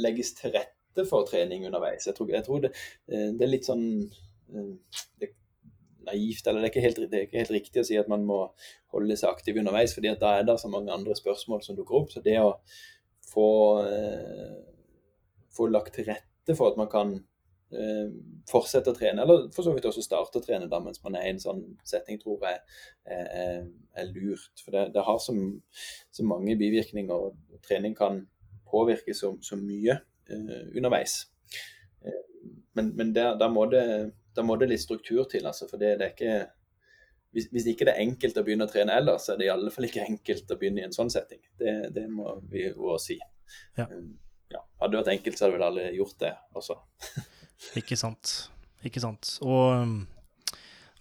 legges 0.03 0.33
til 0.37 0.53
rette 0.55 1.05
for 1.09 1.27
trening 1.29 1.65
underveis. 1.67 2.07
Jeg 2.07 2.17
tror, 2.17 2.29
jeg 2.33 2.45
tror 2.45 2.63
det, 2.65 2.73
eh, 3.09 3.29
det, 3.33 3.43
er 3.43 3.53
litt 3.53 3.67
sånn 3.67 3.85
eh, 4.03 5.01
det, 5.21 5.31
naivt, 6.07 6.47
eller 6.47 6.63
det 6.63 6.71
er, 6.71 6.85
helt, 6.87 7.01
det 7.03 7.19
er, 7.19 7.25
ikke 7.27 7.41
helt, 7.41 7.55
riktig 7.57 7.83
å 7.83 7.87
si 7.87 7.97
at 7.99 8.11
man 8.11 8.25
må 8.27 8.39
holde 8.95 9.17
seg 9.19 9.31
aktiv 9.31 9.59
underveis, 9.59 9.95
fordi 9.95 10.13
da 10.21 10.37
er 10.37 10.47
det 10.47 10.59
så 10.61 10.71
mange 10.71 10.93
andre 10.93 11.15
spørsmål 11.17 11.63
som 11.65 11.77
dukker 11.77 12.01
opp. 12.01 12.13
Så 12.13 12.23
det 12.25 12.37
å 12.41 12.53
få, 13.27 13.49
eh, 13.87 14.55
få 15.55 15.69
lagt 15.73 15.97
til 15.97 16.07
rette 16.11 16.55
for 16.55 16.71
at 16.71 16.79
man 16.79 16.91
kan 16.91 17.17
eh, 17.74 18.11
fortsette 18.49 18.93
å 18.93 18.97
trene, 18.97 19.24
eller 19.24 19.47
for 19.55 19.65
så 19.65 19.74
vidt 19.76 19.88
også 19.89 20.03
starte 20.05 20.39
å 20.39 20.43
trene 20.45 20.70
da, 20.72 20.80
mens 20.84 21.01
man 21.03 21.18
er 21.20 21.28
i 21.28 21.34
en 21.36 21.41
sånn 21.43 21.63
setting, 21.88 22.20
tror 22.22 22.45
jeg 22.47 22.59
er, 23.05 23.26
er, 23.26 23.65
er 23.97 24.11
lurt. 24.13 24.63
For 24.63 24.76
det, 24.76 24.89
det 24.95 25.05
har 25.07 25.20
så, 25.24 25.36
så, 26.11 26.28
mange 26.28 26.57
bivirkninger, 26.59 27.28
og 27.30 27.63
trening 27.65 27.97
kan 27.97 28.24
påvirke 28.68 29.15
så, 29.15 29.34
så 29.43 29.59
mye 29.59 29.99
eh, 30.30 30.63
underveis. 30.76 31.22
Eh, 32.03 32.24
men, 32.78 32.93
men 32.99 33.15
der, 33.15 33.36
der 33.39 33.51
må 33.51 33.65
det 33.72 33.84
da 34.38 34.43
må 34.45 34.53
det 34.61 34.70
litt 34.70 34.84
struktur 34.84 35.26
til. 35.30 35.47
altså, 35.49 35.65
for 35.70 35.82
det, 35.82 35.95
det 35.97 36.05
er 36.05 36.13
ikke 36.13 36.36
hvis, 37.36 37.49
hvis, 37.51 37.65
ikke 37.74 37.88
det 37.88 37.95
er 37.95 38.05
enkelt 38.05 38.38
å 38.39 38.43
begynne 38.45 38.68
å 38.68 38.72
trene 38.72 38.95
ellers, 38.97 39.26
så 39.26 39.34
er 39.34 39.41
det 39.41 39.47
i 39.47 39.53
alle 39.53 39.72
fall 39.74 39.88
ikke 39.89 40.05
enkelt 40.05 40.53
å 40.53 40.57
begynne 40.59 40.82
i 40.82 40.86
en 40.88 40.95
sånn 40.95 41.11
setting. 41.13 41.41
Det, 41.59 41.74
det 41.93 42.05
må 42.09 42.38
vi 42.49 42.68
jo 42.70 42.95
si. 43.01 43.18
Ja. 43.78 43.86
Um, 43.91 44.15
ja. 44.53 44.61
Hadde 44.80 44.93
det 44.93 45.01
vært 45.01 45.11
enkelt, 45.15 45.38
så 45.38 45.45
hadde 45.45 45.57
vel 45.57 45.65
alle 45.68 45.89
gjort 45.97 46.18
det 46.24 46.32
også. 46.57 46.78
ikke 47.79 47.97
sant. 47.99 48.49
Ikke 48.85 49.01
sant. 49.03 49.37
Og 49.45 49.73
um, 49.81 49.95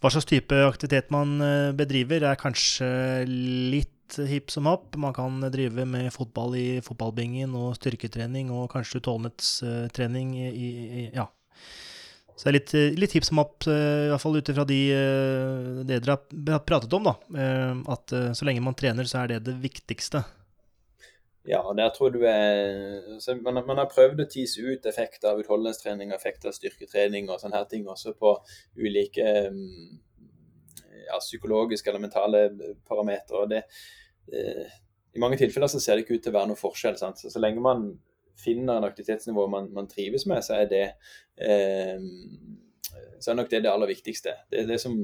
hva 0.01 0.13
slags 0.13 0.29
type 0.29 0.57
aktivitet 0.67 1.13
man 1.15 1.37
uh, 1.43 1.75
bedriver, 1.77 2.25
er 2.25 2.41
kanskje 2.41 2.89
litt 3.27 3.93
hipp 4.31 4.53
som 4.55 4.69
happ. 4.71 4.95
Man 5.03 5.15
kan 5.17 5.41
drive 5.51 5.87
med 5.89 6.13
fotball 6.15 6.55
i 6.59 6.67
fotballbingen 6.85 7.57
og 7.59 7.75
styrketrening 7.81 8.53
og 8.55 8.71
kanskje 8.75 9.01
utholdenhetstrening 9.01 10.37
i, 10.39 10.53
i, 10.61 11.07
ja, 11.17 11.27
så 12.37 12.45
det 12.45 12.51
er 12.51 12.57
litt, 12.59 12.73
eh, 12.77 12.97
litt 13.01 13.15
hipp 13.17 13.25
som 13.25 13.41
eh, 13.41 13.47
i 13.49 14.09
hvert 14.13 14.21
fall 14.21 14.37
ut 14.37 14.51
ifra 14.53 14.67
de, 14.69 14.81
eh, 14.93 15.69
det 15.89 16.03
dere 16.05 16.19
har 16.53 16.65
pratet 16.69 16.93
om, 16.93 17.09
da. 17.09 17.15
At 17.93 18.13
så 18.37 18.47
lenge 18.47 18.65
man 18.65 18.77
trener, 18.77 19.09
så 19.09 19.23
er 19.23 19.33
det 19.33 19.47
det 19.49 19.57
viktigste. 19.63 20.21
Ja, 21.47 21.61
der 21.79 21.93
tror 21.95 22.11
du 22.11 22.25
er 22.27 23.37
man, 23.43 23.61
man, 23.67 23.79
har 23.79 23.91
prøvd 23.91 24.25
å 24.25 24.29
tise 24.31 24.65
ut 24.67 24.87
effekter 24.91 25.31
av 25.31 25.43
utholdenhetstrening 25.43 26.11
effekter 26.15 26.51
av 26.51 26.57
styrketrening 26.57 27.31
og 27.31 27.39
sånne 27.41 27.61
her 27.61 27.69
ting 27.71 27.87
også 27.87 28.17
på 28.19 28.33
ulike 28.83 29.27
mm, 29.55 30.01
ja, 31.07 31.21
psykologiske 31.21 31.93
eller 31.93 32.03
mentale 32.03 32.43
parametere. 32.89 33.47
Det, 33.53 33.63
det, 34.33 34.45
I 35.15 35.23
mange 35.23 35.39
tilfeller 35.39 35.71
så 35.71 35.81
ser 35.83 35.97
det 35.97 36.07
ikke 36.07 36.19
ut 36.19 36.27
til 36.27 36.35
å 36.35 36.39
være 36.41 36.51
noe 36.53 36.61
forskjell. 36.61 36.99
Sant? 36.99 37.23
Så, 37.23 37.31
så 37.31 37.43
lenge 37.43 37.63
man 37.63 37.89
finner 38.37 38.77
en 38.77 38.89
aktivitetsnivå 38.89 39.47
man, 39.49 39.71
man 39.73 39.89
trives 39.89 40.27
med, 40.29 40.43
så 40.45 40.59
er 40.59 40.71
det 40.73 40.85
eh, 41.41 42.03
så 43.21 43.33
er 43.33 43.39
nok 43.39 43.51
det 43.51 43.63
det 43.65 43.71
aller 43.73 43.91
viktigste. 43.91 44.35
Det, 44.53 44.67
det, 44.69 44.81
som, 44.81 44.99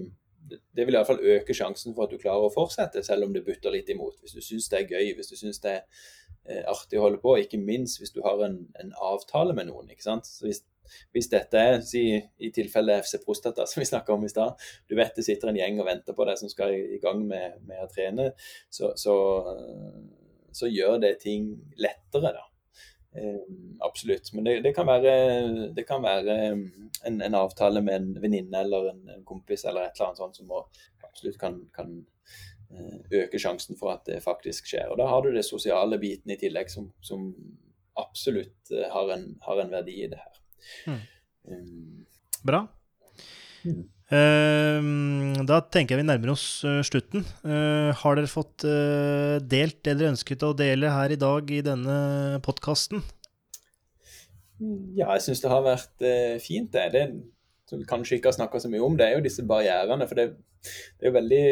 det 0.76 0.86
vil 0.86 0.96
iallfall 0.96 1.22
øke 1.34 1.54
sjansen 1.56 1.94
for 1.96 2.06
at 2.06 2.12
du 2.12 2.20
klarer 2.20 2.48
å 2.48 2.52
fortsette, 2.54 3.04
selv 3.06 3.26
om 3.26 3.32
det 3.34 3.44
butter 3.46 3.74
litt 3.74 3.90
imot. 3.92 4.18
Hvis 4.22 4.36
du 4.36 4.42
syns 4.44 4.68
det 4.72 4.80
er 4.80 4.92
gøy, 4.96 5.14
hvis 5.18 5.32
du 5.32 5.38
syns 5.38 5.62
det 5.64 5.76
er 5.76 5.80
eh, 6.46 6.62
artig 6.70 7.00
å 7.00 7.06
holde 7.06 7.22
på, 7.22 7.36
ikke 7.40 7.60
minst 7.62 8.00
hvis 8.02 8.14
du 8.14 8.20
har 8.26 8.42
en, 8.46 8.60
en 8.82 8.92
avtale 9.12 9.56
med 9.58 9.70
noen. 9.70 9.90
ikke 9.92 10.06
sant? 10.06 10.28
Så 10.28 10.48
hvis, 10.48 10.62
hvis 11.16 11.30
dette 11.32 11.58
er, 11.58 11.80
si, 11.86 12.04
i 12.18 12.52
tilfelle 12.54 12.98
FC 13.02 13.18
Prostata, 13.24 13.66
som 13.70 13.82
vi 13.82 13.88
snakka 13.88 14.14
om 14.14 14.26
i 14.26 14.32
stad, 14.32 14.60
du 14.90 14.96
vet 14.98 15.16
det 15.18 15.26
sitter 15.26 15.52
en 15.52 15.60
gjeng 15.60 15.80
og 15.82 15.88
venter 15.90 16.16
på 16.16 16.28
deg 16.28 16.40
som 16.40 16.52
skal 16.52 16.76
i, 16.76 17.00
gang 17.02 17.24
med, 17.26 17.60
med, 17.68 17.82
å 17.84 17.90
trene, 17.92 18.32
så, 18.72 18.94
så, 18.98 19.16
så 20.52 20.70
gjør 20.70 21.00
det 21.06 21.16
ting 21.24 21.52
lettere, 21.80 22.34
da. 22.34 22.48
Eh, 23.14 23.40
absolutt. 23.78 24.32
Men 24.32 24.44
det, 24.44 24.60
det, 24.60 24.72
kan 24.72 24.86
være, 24.86 25.12
det 25.76 25.84
kan 25.88 26.02
være 26.02 26.36
en, 27.04 27.20
en, 27.20 27.34
avtale 27.34 27.82
med 27.84 27.94
en 27.94 28.14
venninne 28.22 28.64
eller 28.64 28.88
en, 28.92 29.02
en, 29.16 29.24
kompis 29.28 29.64
eller 29.64 29.84
et 29.84 29.98
eller 29.98 30.12
annet 30.12 30.22
sånt 30.22 30.40
som 30.40 30.54
absolutt 31.04 31.38
kan, 31.40 31.58
kan, 31.76 31.98
eh, 32.72 33.00
øke 33.22 33.40
sjansen 33.40 33.76
for 33.80 33.92
at 33.92 34.06
det 34.08 34.22
faktisk 34.24 34.70
skjer. 34.70 34.88
Og 34.92 35.00
Da 35.00 35.10
har 35.10 35.22
du 35.22 35.32
det 35.34 35.44
sosiale 35.44 36.00
biten 36.00 36.32
i 36.32 36.38
tillegg 36.40 36.72
som, 36.72 36.88
som 37.04 37.28
absolutt 38.00 38.72
eh, 38.72 38.88
har 38.92 39.12
en, 39.12 39.26
har 39.44 39.60
en, 39.60 39.74
verdi 39.76 39.98
i 40.06 40.08
det 40.12 40.20
her. 40.22 40.40
Mm. 40.86 41.02
Um, 41.52 42.06
Bra. 42.46 42.66
Mm. 43.64 43.84
Ehm, 44.12 45.32
da 45.48 45.62
tenker 45.72 45.94
jeg 45.94 46.02
vi 46.02 46.08
nærmer 46.10 46.34
oss 46.34 46.44
eh, 46.68 46.82
slutten. 46.84 47.24
Eh, 47.48 47.90
har 47.96 48.18
dere 48.18 48.28
fått 48.28 48.66
eh, 48.68 49.38
delt 49.40 49.78
det 49.86 49.96
dere 49.96 50.12
ønsket 50.12 50.44
å 50.44 50.52
dele 50.56 50.90
her 50.92 51.14
i 51.14 51.20
dag 51.20 51.48
i 51.48 51.62
denne 51.64 51.96
podkasten? 52.44 53.00
Ja, 54.98 55.08
jeg 55.14 55.24
syns 55.24 55.40
det 55.42 55.50
har 55.50 55.64
vært 55.64 56.04
fint, 56.44 56.68
det. 56.74 56.84
Det 56.92 57.06
som 57.66 57.80
vi 57.80 57.88
kanskje 57.88 58.18
ikke 58.18 58.28
har 58.30 58.36
snakka 58.36 58.60
så 58.62 58.68
mye 58.70 58.82
om, 58.84 58.98
det 58.98 59.08
er 59.08 59.16
jo 59.16 59.24
disse 59.24 59.42
barrierene. 59.48 60.06
For 60.06 60.20
det, 60.20 60.26
det 61.00 61.06
er 61.06 61.12
jo 61.12 61.20
veldig 61.20 61.46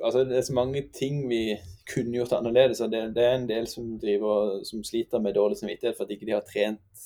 Altså, 0.00 0.22
det 0.28 0.36
er 0.36 0.44
så 0.44 0.52
mange 0.56 0.80
ting 0.92 1.22
vi 1.28 1.54
kunne 1.88 2.12
gjort 2.18 2.34
annerledes. 2.36 2.82
det, 2.92 3.00
det, 3.16 3.24
er 3.24 3.34
en 3.36 3.46
del 3.48 3.66
som 3.68 3.94
driver 4.00 4.60
som 4.64 4.82
sliter 4.84 5.20
med 5.20 5.36
dårlig 5.36 5.56
samvittighet 5.56 5.96
for 5.96 6.04
at 6.04 6.12
ikke 6.12 6.28
de 6.28 6.34
har 6.36 6.44
trent 6.44 7.04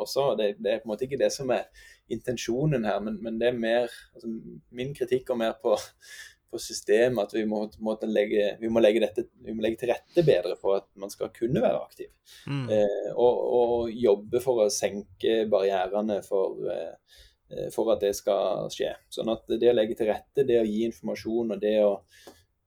også. 0.00 0.30
Det, 0.38 0.50
det 0.60 0.72
er 0.72 0.80
på 0.80 0.88
en 0.88 0.92
måte 0.92 1.04
ikke 1.04 1.20
det 1.20 1.30
som 1.32 1.52
er 1.52 1.68
intensjonen 2.12 2.84
her, 2.84 3.00
men, 3.00 3.16
men 3.24 3.38
det 3.40 3.48
er 3.48 3.56
mer 3.56 3.86
altså, 3.86 4.28
Min 4.76 4.92
kritikk 4.96 5.26
går 5.30 5.38
mer 5.40 5.54
på, 5.62 5.72
på 6.54 6.60
systemet, 6.62 7.24
at 7.24 7.34
vi 7.34 7.44
må, 7.48 7.64
legge, 8.06 8.46
vi, 8.60 8.70
må 8.70 8.82
dette, 8.84 9.26
vi 9.42 9.54
må, 9.54 9.64
legge, 9.64 9.80
til 9.80 9.90
rette 9.90 10.24
bedre 10.26 10.54
for 10.60 10.78
at 10.78 10.88
man 11.00 11.10
skal 11.12 11.32
kunne 11.34 11.62
være 11.64 11.80
aktiv. 11.82 12.10
Mm. 12.46 12.68
Eh, 12.70 13.08
og, 13.14 13.40
og, 13.58 13.88
jobbe 13.90 14.42
for 14.44 14.64
å 14.64 14.70
senke 14.72 15.44
barrierene 15.50 16.20
for, 16.26 16.60
eh, 16.70 17.66
for 17.74 17.94
at 17.94 18.04
det 18.04 18.14
skal 18.18 18.70
skje. 18.74 18.92
Sånn 19.16 19.32
at 19.32 19.50
det 19.50 19.72
å 19.72 19.74
legge 19.74 19.98
til 19.98 20.12
rette, 20.12 20.46
det 20.46 20.60
å 20.60 20.68
gi 20.68 20.84
informasjon 20.86 21.56
og 21.56 21.64
det 21.64 21.74
å 21.82 21.90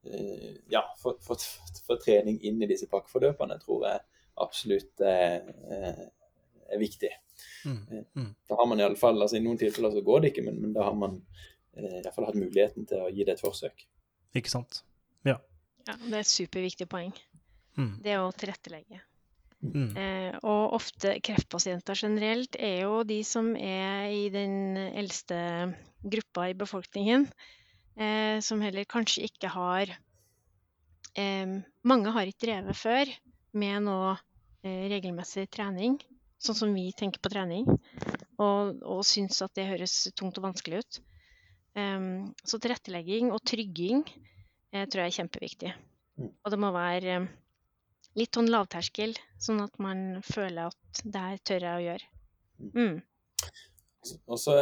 eh, 0.10 0.60
ja, 0.74 0.84
få, 1.00 1.16
få, 1.24 1.40
få, 1.86 2.00
trening 2.04 2.42
inn 2.50 2.60
i 2.64 2.70
disse 2.70 2.90
pakkeforløpene, 2.92 3.60
tror 3.64 3.88
jeg 3.88 4.04
absolutt 4.44 5.08
er, 5.08 5.48
er 6.68 6.82
viktig. 6.82 7.10
Mm. 7.66 7.80
Eh, 7.92 8.04
mm. 8.16 8.32
Da 8.50 8.58
har 8.60 8.70
man 8.70 8.82
iallfall 8.82 9.22
altså 9.22 9.40
I 9.40 9.44
noen 9.44 9.60
tilfeller 9.62 9.94
så 9.94 10.04
går 10.06 10.24
det 10.24 10.34
ikke, 10.34 10.46
men, 10.48 10.60
men 10.64 10.74
da 10.76 10.88
har 10.88 10.98
man 10.98 11.20
eh, 11.78 12.00
iallfall 12.02 12.30
hatt 12.30 12.40
muligheten 12.40 12.88
til 12.90 13.04
å 13.06 13.12
gi 13.14 13.28
det 13.28 13.38
et 13.38 13.44
forsøk. 13.44 13.86
Ikke 14.38 14.54
sant. 14.54 14.82
Ja. 15.28 15.38
ja 15.88 15.98
det 16.06 16.14
er 16.14 16.24
et 16.24 16.32
superviktig 16.32 16.90
poeng. 16.92 17.14
Mm. 17.78 17.94
Det 18.06 18.18
å 18.20 18.32
tilrettelegge. 18.34 19.04
Mm. 19.66 19.90
Eh, 19.98 20.34
og 20.46 20.76
ofte 20.78 21.16
kreftpasienter 21.26 21.98
generelt 21.98 22.58
er 22.62 22.84
jo 22.84 23.02
de 23.08 23.24
som 23.26 23.56
er 23.58 24.12
i 24.14 24.28
den 24.34 24.78
eldste 24.78 25.40
gruppa 26.06 26.50
i 26.52 26.58
befolkningen, 26.58 27.26
eh, 27.98 28.38
som 28.46 28.62
heller 28.62 28.86
kanskje 28.90 29.26
ikke 29.26 29.50
har 29.54 29.96
eh, 31.18 31.58
Mange 31.88 32.14
har 32.14 32.30
ikke 32.30 32.46
drevet 32.46 32.78
før 32.78 33.14
med 33.58 33.88
noe 33.88 34.14
eh, 34.62 34.86
regelmessig 34.92 35.48
trening 35.50 35.98
sånn 36.42 36.58
som 36.58 36.74
vi 36.76 36.90
tenker 36.98 37.22
på 37.24 37.32
trening, 37.34 37.68
og, 38.38 38.82
og 38.86 39.04
syns 39.08 39.42
at 39.46 39.54
det 39.58 39.68
høres 39.70 39.96
tungt 40.18 40.38
og 40.40 40.48
vanskelig 40.50 40.84
ut. 40.84 41.00
Um, 41.78 42.32
så 42.48 42.58
tilrettelegging 42.62 43.30
og 43.34 43.44
trygging 43.46 44.02
eh, 44.74 44.86
tror 44.90 45.04
jeg 45.04 45.12
er 45.12 45.18
kjempeviktig. 45.20 45.74
Mm. 46.18 46.32
Og 46.32 46.54
det 46.54 46.60
må 46.62 46.72
være 46.74 47.20
um, 47.22 47.28
litt 48.18 48.38
sånn 48.38 48.50
lavterskel, 48.50 49.14
sånn 49.42 49.62
at 49.66 49.78
man 49.82 50.24
føler 50.26 50.72
at 50.72 51.04
det 51.04 51.26
her 51.28 51.44
tør 51.46 51.68
jeg 51.68 51.76
å 51.76 51.86
gjøre. 51.86 52.10
Mm. 52.74 52.96
Og 54.28 54.40
så 54.40 54.54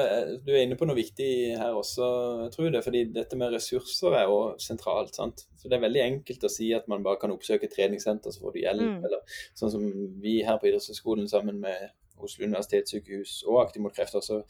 Du 0.46 0.52
er 0.54 0.64
inne 0.64 0.78
på 0.80 0.88
noe 0.88 0.98
viktig 0.98 1.58
her 1.60 1.76
også, 1.78 2.06
tror 2.54 2.70
jeg. 2.70 2.84
fordi 2.84 3.04
Dette 3.14 3.38
med 3.38 3.54
ressurser 3.54 4.16
er 4.18 4.30
jo 4.30 4.56
sentralt. 4.62 5.16
sant? 5.16 5.46
Så 5.58 5.70
Det 5.70 5.78
er 5.78 5.86
veldig 5.86 6.04
enkelt 6.06 6.44
å 6.44 6.52
si 6.52 6.72
at 6.74 6.88
man 6.88 7.04
bare 7.04 7.20
kan 7.22 7.32
oppsøke 7.32 7.70
treningssenter, 7.70 8.32
så 8.32 8.42
får 8.42 8.54
du 8.54 8.60
hjelp. 8.64 8.82
Mm. 8.82 9.06
Eller 9.06 9.38
sånn 9.54 9.72
som 9.72 9.86
vi 10.22 10.42
her 10.44 10.58
på 10.58 10.72
idrettshøyskolen 10.72 11.28
sammen 11.30 11.60
med 11.60 11.92
Oslo 12.18 12.46
universitetssykehus 12.46 13.44
og 13.50 13.62
Aktiv 13.66 13.84
mot 13.84 13.96
kreft 13.96 14.16
også 14.16 14.42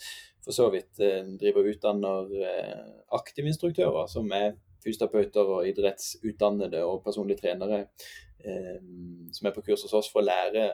for 0.46 0.54
så 0.54 0.70
vidt 0.74 1.02
eh, 1.02 1.26
driver 1.40 1.64
og 1.64 1.72
utdanner 1.74 2.34
eh, 2.46 2.84
aktivinstruktører, 3.18 4.06
som 4.12 4.30
er 4.38 4.54
fysioterapeuter 4.86 5.50
og 5.56 5.70
idrettsutdannede 5.72 6.84
og 6.86 7.02
personlige 7.06 7.42
trenere 7.42 7.88
eh, 8.46 8.78
som 9.34 9.50
er 9.50 9.56
på 9.56 9.66
kurs 9.66 9.86
hos 9.88 9.96
oss 9.98 10.12
for 10.14 10.22
å 10.22 10.28
lære 10.28 10.68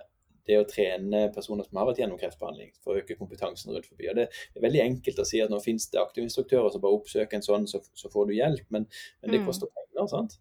det 0.51 0.59
å 0.59 0.67
trene 0.67 1.23
personer 1.35 1.67
som 1.67 1.79
har 1.79 1.87
vært 1.89 2.01
gjennom 2.03 2.19
kreftbehandling, 2.19 2.73
for 2.83 2.93
å 2.93 3.01
øke 3.01 3.17
kompetansen 3.19 3.71
rundt 3.73 3.87
forbi. 3.89 4.09
Og 4.11 4.19
Det 4.19 4.27
er 4.27 4.65
veldig 4.67 4.83
enkelt 4.83 5.21
å 5.23 5.27
si 5.27 5.41
at 5.43 5.53
nå 5.53 5.61
finnes 5.63 5.87
det 5.91 6.01
aktive 6.01 6.27
instruktører 6.27 6.73
som 6.73 6.83
bare 6.83 6.99
oppsøker 6.99 7.39
en 7.39 7.47
sånn, 7.47 7.69
så, 7.71 7.81
så 7.97 8.11
får 8.11 8.29
du 8.29 8.35
hjelp, 8.37 8.67
men, 8.69 8.89
men 9.21 9.33
det 9.33 9.41
mm. 9.41 9.47
koster 9.47 9.71
penger. 9.71 10.09
sant? 10.11 10.37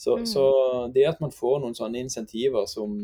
Så, 0.00 0.16
mm. 0.16 0.26
så, 0.32 0.46
det 0.94 1.06
at 1.10 1.20
man 1.22 1.34
får 1.34 1.60
noen 1.60 1.76
sånne 1.76 2.00
insentiver 2.00 2.66
som 2.70 2.96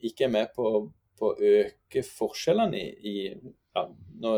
ikke 0.00 0.26
er 0.26 0.32
med 0.32 0.52
på, 0.56 0.72
på 1.20 1.30
å 1.30 1.52
øke 1.60 2.04
forskjellene 2.06 2.80
i, 2.80 2.90
i 3.04 3.16
ja, 3.76 3.86
nå 4.24 4.36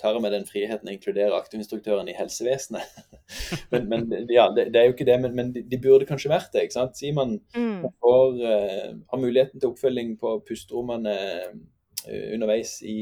tar 0.00 0.16
jeg 0.16 0.22
meg 0.24 0.34
den 0.34 0.46
friheten 0.48 0.90
å 0.90 0.92
inkludere 0.92 1.38
aktivinstruktøren 1.38 2.08
i 2.10 2.16
helsevesenet. 2.16 2.98
men, 3.72 3.88
men 3.90 4.04
ja, 4.32 4.48
det, 4.54 4.68
det, 4.74 4.80
er 4.80 4.90
jo 4.90 4.96
ikke 4.96 5.08
det, 5.08 5.16
men, 5.22 5.34
men 5.38 5.52
de, 5.54 5.62
de, 5.66 5.78
burde 5.82 6.08
kanskje 6.08 6.32
vært 6.32 6.52
det. 6.54 6.66
ikke 6.66 6.76
sant? 6.76 6.98
Sier 6.98 7.16
man 7.16 7.38
mm. 7.56 7.86
får, 8.04 8.36
uh, 8.42 8.92
har 9.12 9.22
muligheten 9.22 9.62
til 9.62 9.72
oppfølging 9.72 10.14
på 10.20 10.36
pusterommene 10.48 11.16
uh, 11.16 12.24
underveis 12.34 12.76
i, 12.86 12.96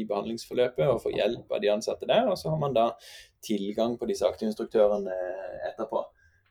i, 0.00 0.04
behandlingsforløpet 0.08 0.86
og 0.90 1.02
får 1.04 1.16
hjelp 1.16 1.54
av 1.54 1.62
de 1.62 1.72
ansatte 1.72 2.08
der, 2.10 2.26
og 2.28 2.38
så 2.38 2.52
har 2.52 2.60
man 2.60 2.76
da 2.76 2.90
tilgang 3.46 3.94
på 3.96 4.08
disse 4.10 4.26
aktivinstruktørene 4.28 5.18
etterpå. 5.72 6.04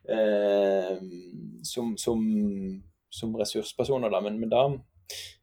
Uh, 0.09 0.95
som, 1.67 1.93
som, 1.99 2.21
som, 3.13 3.35
ressurspersoner, 3.37 4.09
da. 4.09 4.23
Men, 4.25 4.39
men, 4.41 4.49
da, 4.49 4.63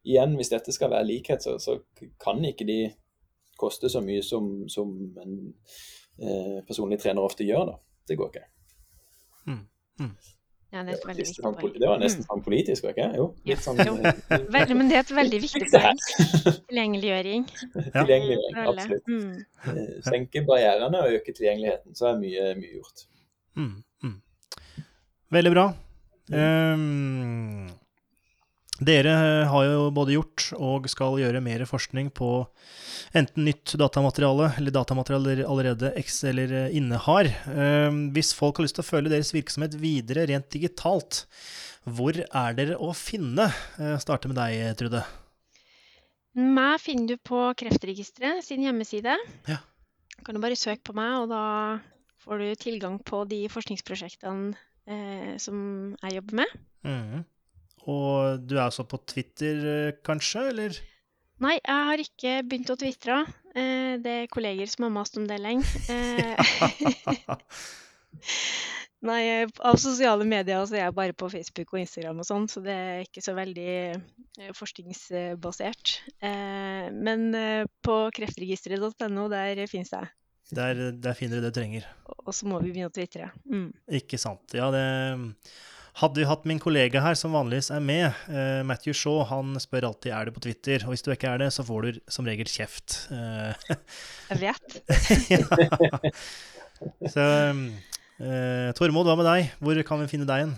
igjen, 0.07 0.35
hvis 0.41 0.51
dette 0.51 0.73
skal 0.75 0.91
være 0.97 1.13
likhet, 1.13 1.45
så, 1.45 1.59
så 1.63 1.77
kan 2.23 2.41
ikke 2.49 2.67
de 2.67 2.81
koste 3.59 3.91
så 3.93 4.03
mye 4.05 4.23
som, 4.25 4.67
som 4.73 4.93
en 5.23 5.37
eh, 6.21 6.63
personlig 6.69 7.01
trener 7.03 7.25
ofte 7.25 7.47
gjør. 7.47 7.73
da. 7.73 7.79
Det 8.09 8.19
går 8.19 8.33
ikke. 8.33 8.49
Mm. 9.47 9.63
Mm. 10.01 10.17
Ja, 10.75 10.83
det, 10.83 10.97
er 11.09 11.15
det, 11.17 11.25
sånn, 11.31 11.55
det 11.57 11.89
var 11.89 12.01
nesten 12.03 12.25
mm. 12.25 12.27
sånn 12.27 12.43
politisk, 12.45 12.85
var 12.85 12.97
ikke 12.97 13.07
Jo. 13.17 13.27
Litt 13.49 13.63
sånn, 13.65 13.79
jo. 13.87 13.95
Eh, 14.03 14.73
men 14.75 14.91
det 14.91 14.99
er 14.99 15.05
et 15.05 15.13
veldig 15.15 15.41
viktig 15.45 15.69
poeng. 15.73 16.03
Tilgjengeliggjøring. 16.69 17.47
Tilgjengeliggjøring, 17.97 18.59
absolutt. 18.73 19.09
Mm. 19.09 19.73
Eh, 19.73 19.95
senke 20.05 20.43
barrierene 20.49 21.01
og 21.01 21.17
øke 21.17 21.33
tilgjengeligheten, 21.33 21.97
så 21.97 22.11
er 22.11 22.21
mye, 22.21 22.51
mye 22.59 22.73
gjort. 22.75 23.07
Mm. 23.57 23.73
mm. 24.05 24.17
Veldig 25.39 25.55
bra. 25.55 25.67
Um, 26.35 27.71
dere 28.77 29.13
har 29.49 29.65
jo 29.65 29.85
både 29.95 30.17
gjort 30.17 30.51
og 30.61 30.89
skal 30.93 31.17
gjøre 31.23 31.41
mer 31.41 31.63
forskning 31.69 32.11
på 32.13 32.31
enten 33.17 33.47
nytt 33.47 33.73
datamateriale 33.81 34.51
eller 34.59 34.75
datamateriale 34.75 35.31
dere 35.33 35.47
allerede 35.49 35.93
eks 35.97 36.19
eller 36.29 36.53
innehar. 36.69 37.31
Ehm, 37.53 38.03
hvis 38.13 38.35
folk 38.37 38.59
har 38.59 38.67
lyst 38.67 38.77
til 38.77 38.85
å 38.85 38.91
følge 38.91 39.13
deres 39.15 39.33
virksomhet 39.33 39.79
videre 39.81 40.27
rent 40.29 40.51
digitalt, 40.53 41.25
hvor 41.87 42.19
er 42.19 42.59
dere 42.59 42.77
å 42.83 42.91
finne? 42.97 43.49
Jeg 43.79 43.95
eh, 43.95 44.03
starter 44.03 44.33
med 44.33 44.41
deg, 44.41 44.75
Trude. 44.77 45.05
Meg 46.37 46.81
finner 46.83 47.15
du 47.15 47.23
på 47.25 47.47
Kreftregisteret 47.57 48.45
sin 48.45 48.67
hjemmeside. 48.67 49.15
Ja. 49.49 49.63
Kan 50.27 50.37
du 50.37 50.43
bare 50.43 50.59
søke 50.59 50.83
på 50.91 50.97
meg, 50.99 51.15
og 51.23 51.31
da 51.33 51.79
får 52.27 52.43
du 52.43 52.61
tilgang 52.61 52.99
på 53.01 53.23
de 53.31 53.47
forskningsprosjektene 53.53 54.53
eh, 54.85 55.33
som 55.41 55.97
jeg 56.03 56.19
jobber 56.19 56.43
med. 56.43 56.61
Mm. 56.85 57.25
Og 57.87 58.43
du 58.43 58.57
er 58.57 58.67
altså 58.67 58.87
på 58.89 58.99
Twitter, 59.07 59.63
eh, 59.73 59.97
kanskje, 60.07 60.49
eller? 60.51 60.79
Nei, 61.45 61.59
jeg 61.61 61.89
har 61.91 62.03
ikke 62.03 62.33
begynt 62.49 62.73
å 62.73 62.79
tvitre. 62.81 63.21
Eh, 63.55 63.95
det 64.03 64.15
er 64.23 64.33
kolleger 64.33 64.71
som 64.71 64.89
har 64.89 64.95
mast 64.95 65.19
om 65.21 65.27
det 65.29 65.39
lenge. 65.39 65.69
Eh, 65.93 66.35
nei, 69.07 69.21
av 69.45 69.79
sosiale 69.79 70.27
medier 70.27 70.65
så 70.67 70.79
er 70.79 70.87
jeg 70.87 70.97
bare 70.97 71.15
på 71.15 71.31
Facebook 71.31 71.77
og 71.77 71.83
Instagram 71.85 72.25
og 72.25 72.29
sånn, 72.29 72.49
så 72.51 72.65
det 72.65 72.75
er 72.75 73.05
ikke 73.05 73.23
så 73.23 73.37
veldig 73.37 74.51
forskningsbasert. 74.57 75.95
Men 76.97 77.29
på 77.87 77.97
kreftregisteret.no, 78.17 79.29
der 79.31 79.63
finnes 79.71 79.93
jeg. 79.95 80.11
Der, 80.57 80.91
der 80.91 81.15
finner 81.19 81.39
du 81.39 81.47
det 81.47 81.53
du 81.55 81.61
trenger. 81.61 81.87
Og 82.25 82.35
så 82.35 82.49
må 82.51 82.59
vi 82.63 82.73
begynne 82.73 82.91
å 82.91 82.95
tvitre. 82.95 83.31
Mm. 83.51 83.71
Ikke 84.01 84.19
sant. 84.21 84.55
Ja, 84.55 84.73
det 84.75 84.85
hadde 86.01 86.21
vi 86.21 86.29
hatt 86.29 86.45
min 86.49 86.61
kollega 86.63 87.01
her, 87.05 87.17
som 87.19 87.35
vanligvis 87.37 87.71
er 87.75 87.83
med, 87.85 88.07
uh, 88.29 88.61
Matthew 88.69 88.97
Shaw, 88.97 89.23
han 89.31 89.57
spør 89.63 89.89
alltid 89.91 90.13
er 90.13 90.29
du 90.29 90.37
på 90.37 90.45
Twitter. 90.45 90.85
Og 90.85 90.95
hvis 90.95 91.05
du 91.07 91.11
ikke 91.15 91.33
er 91.33 91.45
det, 91.45 91.51
så 91.57 91.65
får 91.67 91.87
du 91.87 92.01
som 92.13 92.29
regel 92.29 92.49
kjeft. 92.51 93.01
Uh, 93.11 93.53
Jeg 94.31 94.43
vet. 94.45 94.69
Så 97.09 97.23
uh, 97.25 98.69
Tormod, 98.77 99.09
hva 99.09 99.15
med 99.17 99.25
deg? 99.25 99.47
Hvor 99.65 99.79
kan 99.89 100.03
vi 100.03 100.11
finne 100.13 100.29
deg 100.29 100.43
igjen? 100.43 100.57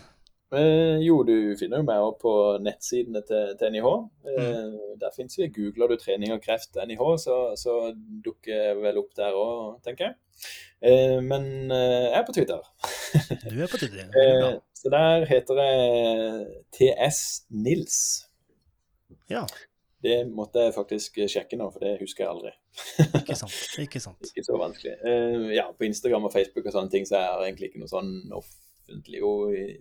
Eh, 0.49 0.97
jo, 1.05 1.19
du 1.29 1.53
finner 1.61 1.83
jo 1.83 1.85
meg 1.85 2.05
på 2.23 2.31
nettsidene 2.65 3.21
til, 3.29 3.51
til 3.61 3.75
NIH. 3.75 3.89
Mm. 4.25 4.79
Der 5.03 5.13
fins 5.13 5.37
vi. 5.37 5.51
Googler 5.53 5.93
du 5.93 5.99
trening 6.01 6.33
og 6.33 6.41
kreft 6.45 6.79
NIH, 6.81 7.03
så, 7.21 7.37
så 7.61 7.75
dukker 8.25 8.55
jeg 8.55 8.79
vel 8.81 9.01
opp 9.03 9.13
der 9.19 9.37
òg, 9.37 9.77
tenker 9.85 10.09
jeg. 10.09 10.17
Eh, 10.89 11.19
men 11.25 11.69
eh, 11.75 12.09
jeg 12.09 12.17
er 12.21 12.25
på 12.25 12.37
Twitter. 12.37 12.65
Du 13.45 13.61
er 13.61 13.69
på 13.69 13.81
Twitter, 13.81 14.09
ja. 14.09 14.55
Så 14.79 14.93
der 14.95 15.27
heter 15.27 15.59
jeg 15.59 16.45
TS 16.77 17.23
Nils. 17.51 17.97
Ja. 19.31 19.43
Det 20.03 20.21
måtte 20.31 20.63
jeg 20.63 20.77
faktisk 20.77 21.19
sjekke 21.27 21.59
nå, 21.59 21.67
for 21.75 21.83
det 21.83 21.97
husker 21.99 22.25
jeg 22.25 22.31
aldri. 22.31 22.53
ikke 23.19 23.37
sant. 23.41 23.57
Ikke 23.83 24.03
sant. 24.03 24.23
ikke 24.31 24.47
så 24.47 24.61
vanskelig. 24.61 24.95
Ja, 25.57 25.67
på 25.75 25.89
Instagram 25.89 26.29
og 26.29 26.35
Facebook 26.37 26.69
og 26.69 26.77
sånne 26.77 26.95
ting 26.95 27.09
så 27.09 27.19
er 27.19 27.27
jeg 27.27 27.49
egentlig 27.49 27.73
ikke 27.73 27.83
noe 27.83 27.91
sånn 27.91 28.13
offentlig. 28.31 29.19
Jo, 29.19 29.33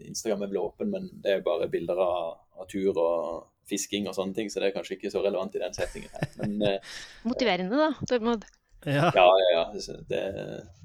Instagram 0.10 0.48
er 0.48 0.52
vel 0.56 0.64
åpen, 0.64 0.89
men 0.95 1.12
det 1.22 1.36
er 1.36 1.45
bare 1.45 1.70
bilder 1.72 2.02
av, 2.02 2.34
av 2.58 2.70
tur 2.72 2.98
og 2.98 3.45
fisking 3.70 4.10
og 4.10 4.18
sånne 4.18 4.34
ting, 4.34 4.50
så 4.50 4.64
det 4.64 4.72
er 4.72 4.78
kanskje 4.80 4.98
ikke 4.98 5.14
så 5.14 5.22
relevant 5.22 5.56
i 5.60 5.62
den 5.62 5.76
settingen 5.78 6.10
her. 6.16 6.32
Men, 6.41 6.58
Motiverende 7.30 7.78
da, 7.86 7.91
Tormod. 8.10 8.48
Ja, 8.86 9.11
ja. 9.15 9.25
ja, 9.53 9.63
Det, 10.09 10.21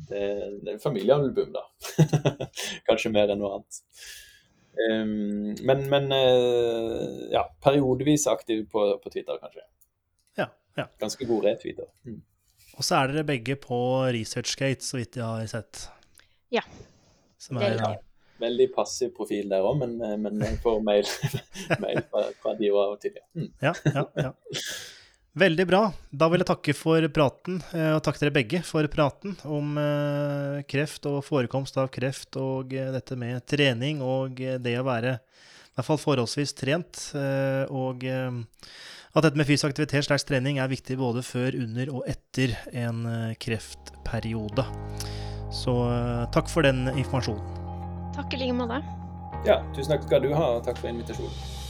det, 0.09 0.23
det 0.65 0.75
er 0.75 0.83
familiealbum, 0.83 1.53
da. 1.55 1.67
Kanskje 2.89 3.13
mer 3.13 3.33
enn 3.33 3.43
noe 3.43 3.59
annet. 3.59 3.81
Um, 4.73 5.53
men, 5.69 5.85
men 5.93 6.09
uh, 6.13 7.33
ja, 7.33 7.45
periodevis 7.65 8.27
aktiv 8.27 8.65
på, 8.73 8.87
på, 9.03 9.11
Twitter, 9.13 9.37
kanskje. 9.41 9.67
Ja, 10.41 10.47
ja. 10.81 10.87
Ganske 11.01 11.29
god 11.29 11.45
retweeter. 11.45 11.91
Mm. 12.09 12.23
Og 12.79 12.87
så 12.87 12.97
er 13.03 13.13
dere 13.13 13.27
begge 13.29 13.59
på 13.61 13.77
ResearchGate, 14.17 14.85
så 14.85 14.97
vidt 14.97 15.21
jeg 15.21 15.27
har 15.27 15.45
sett. 15.51 15.85
Ja. 16.53 16.65
Som 17.41 17.61
er, 17.61 17.77
ja. 17.77 17.93
Veldig 18.41 18.71
passiv 18.75 19.13
profil 19.17 19.53
der 19.53 19.63
òg, 19.67 19.77
men, 19.83 19.99
eh, 20.03 20.17
men 20.19 20.41
jeg 20.41 20.57
får 20.65 20.81
mail, 20.83 21.07
mail 21.85 22.01
fra, 22.09 22.25
fra 22.41 22.57
de 22.59 22.73
og 22.73 22.97
til. 23.03 23.21
Mm. 23.37 23.53
Ja, 23.63 23.75
ja, 23.93 24.07
ja. 24.25 24.33
Veldig 25.33 25.65
bra. 25.65 25.87
Da 26.13 26.27
vil 26.29 26.43
jeg 26.43 26.49
takke 26.51 26.75
for 26.77 27.05
praten, 27.09 27.63
eh, 27.73 27.95
og 27.95 28.03
takke 28.05 28.21
dere 28.21 28.35
begge 28.37 28.59
for 28.69 28.85
praten 28.93 29.33
om 29.49 29.79
eh, 29.81 30.59
kreft 30.69 31.09
og 31.09 31.23
forekomst 31.25 31.79
av 31.81 31.89
kreft 31.95 32.37
og 32.37 32.75
eh, 32.77 32.91
dette 32.93 33.17
med 33.17 33.41
trening 33.49 34.03
og 34.05 34.37
det 34.37 34.75
å 34.77 34.85
være 34.85 35.15
i 35.17 35.79
hvert 35.79 35.89
fall 35.89 36.01
forholdsvis 36.03 36.53
trent. 36.53 36.99
Og 37.73 38.03
at 38.05 39.25
dette 39.25 39.41
med 39.41 39.49
fysisk 39.49 39.71
aktivitet 39.71 40.05
slags 40.05 40.29
trening 40.29 40.61
er 40.61 40.69
viktig 40.69 40.99
både 41.01 41.23
før, 41.25 41.57
under 41.65 41.95
og 41.95 42.05
etter 42.13 42.53
en 42.77 43.01
kreftperiode. 43.41 44.67
Så 45.49 45.79
takk 46.37 46.53
for 46.53 46.69
den 46.69 46.93
informasjonen. 46.93 48.13
Takk 48.19 48.37
i 48.37 48.45
like 48.45 48.61
måte. 48.61 48.85
Ja, 49.49 49.63
tusen 49.73 49.97
takk 49.97 50.05
skal 50.11 50.29
du 50.29 50.35
ha, 50.37 50.59
og 50.59 50.65
takk 50.69 50.77
for 50.85 50.93
invitasjonen. 50.93 51.62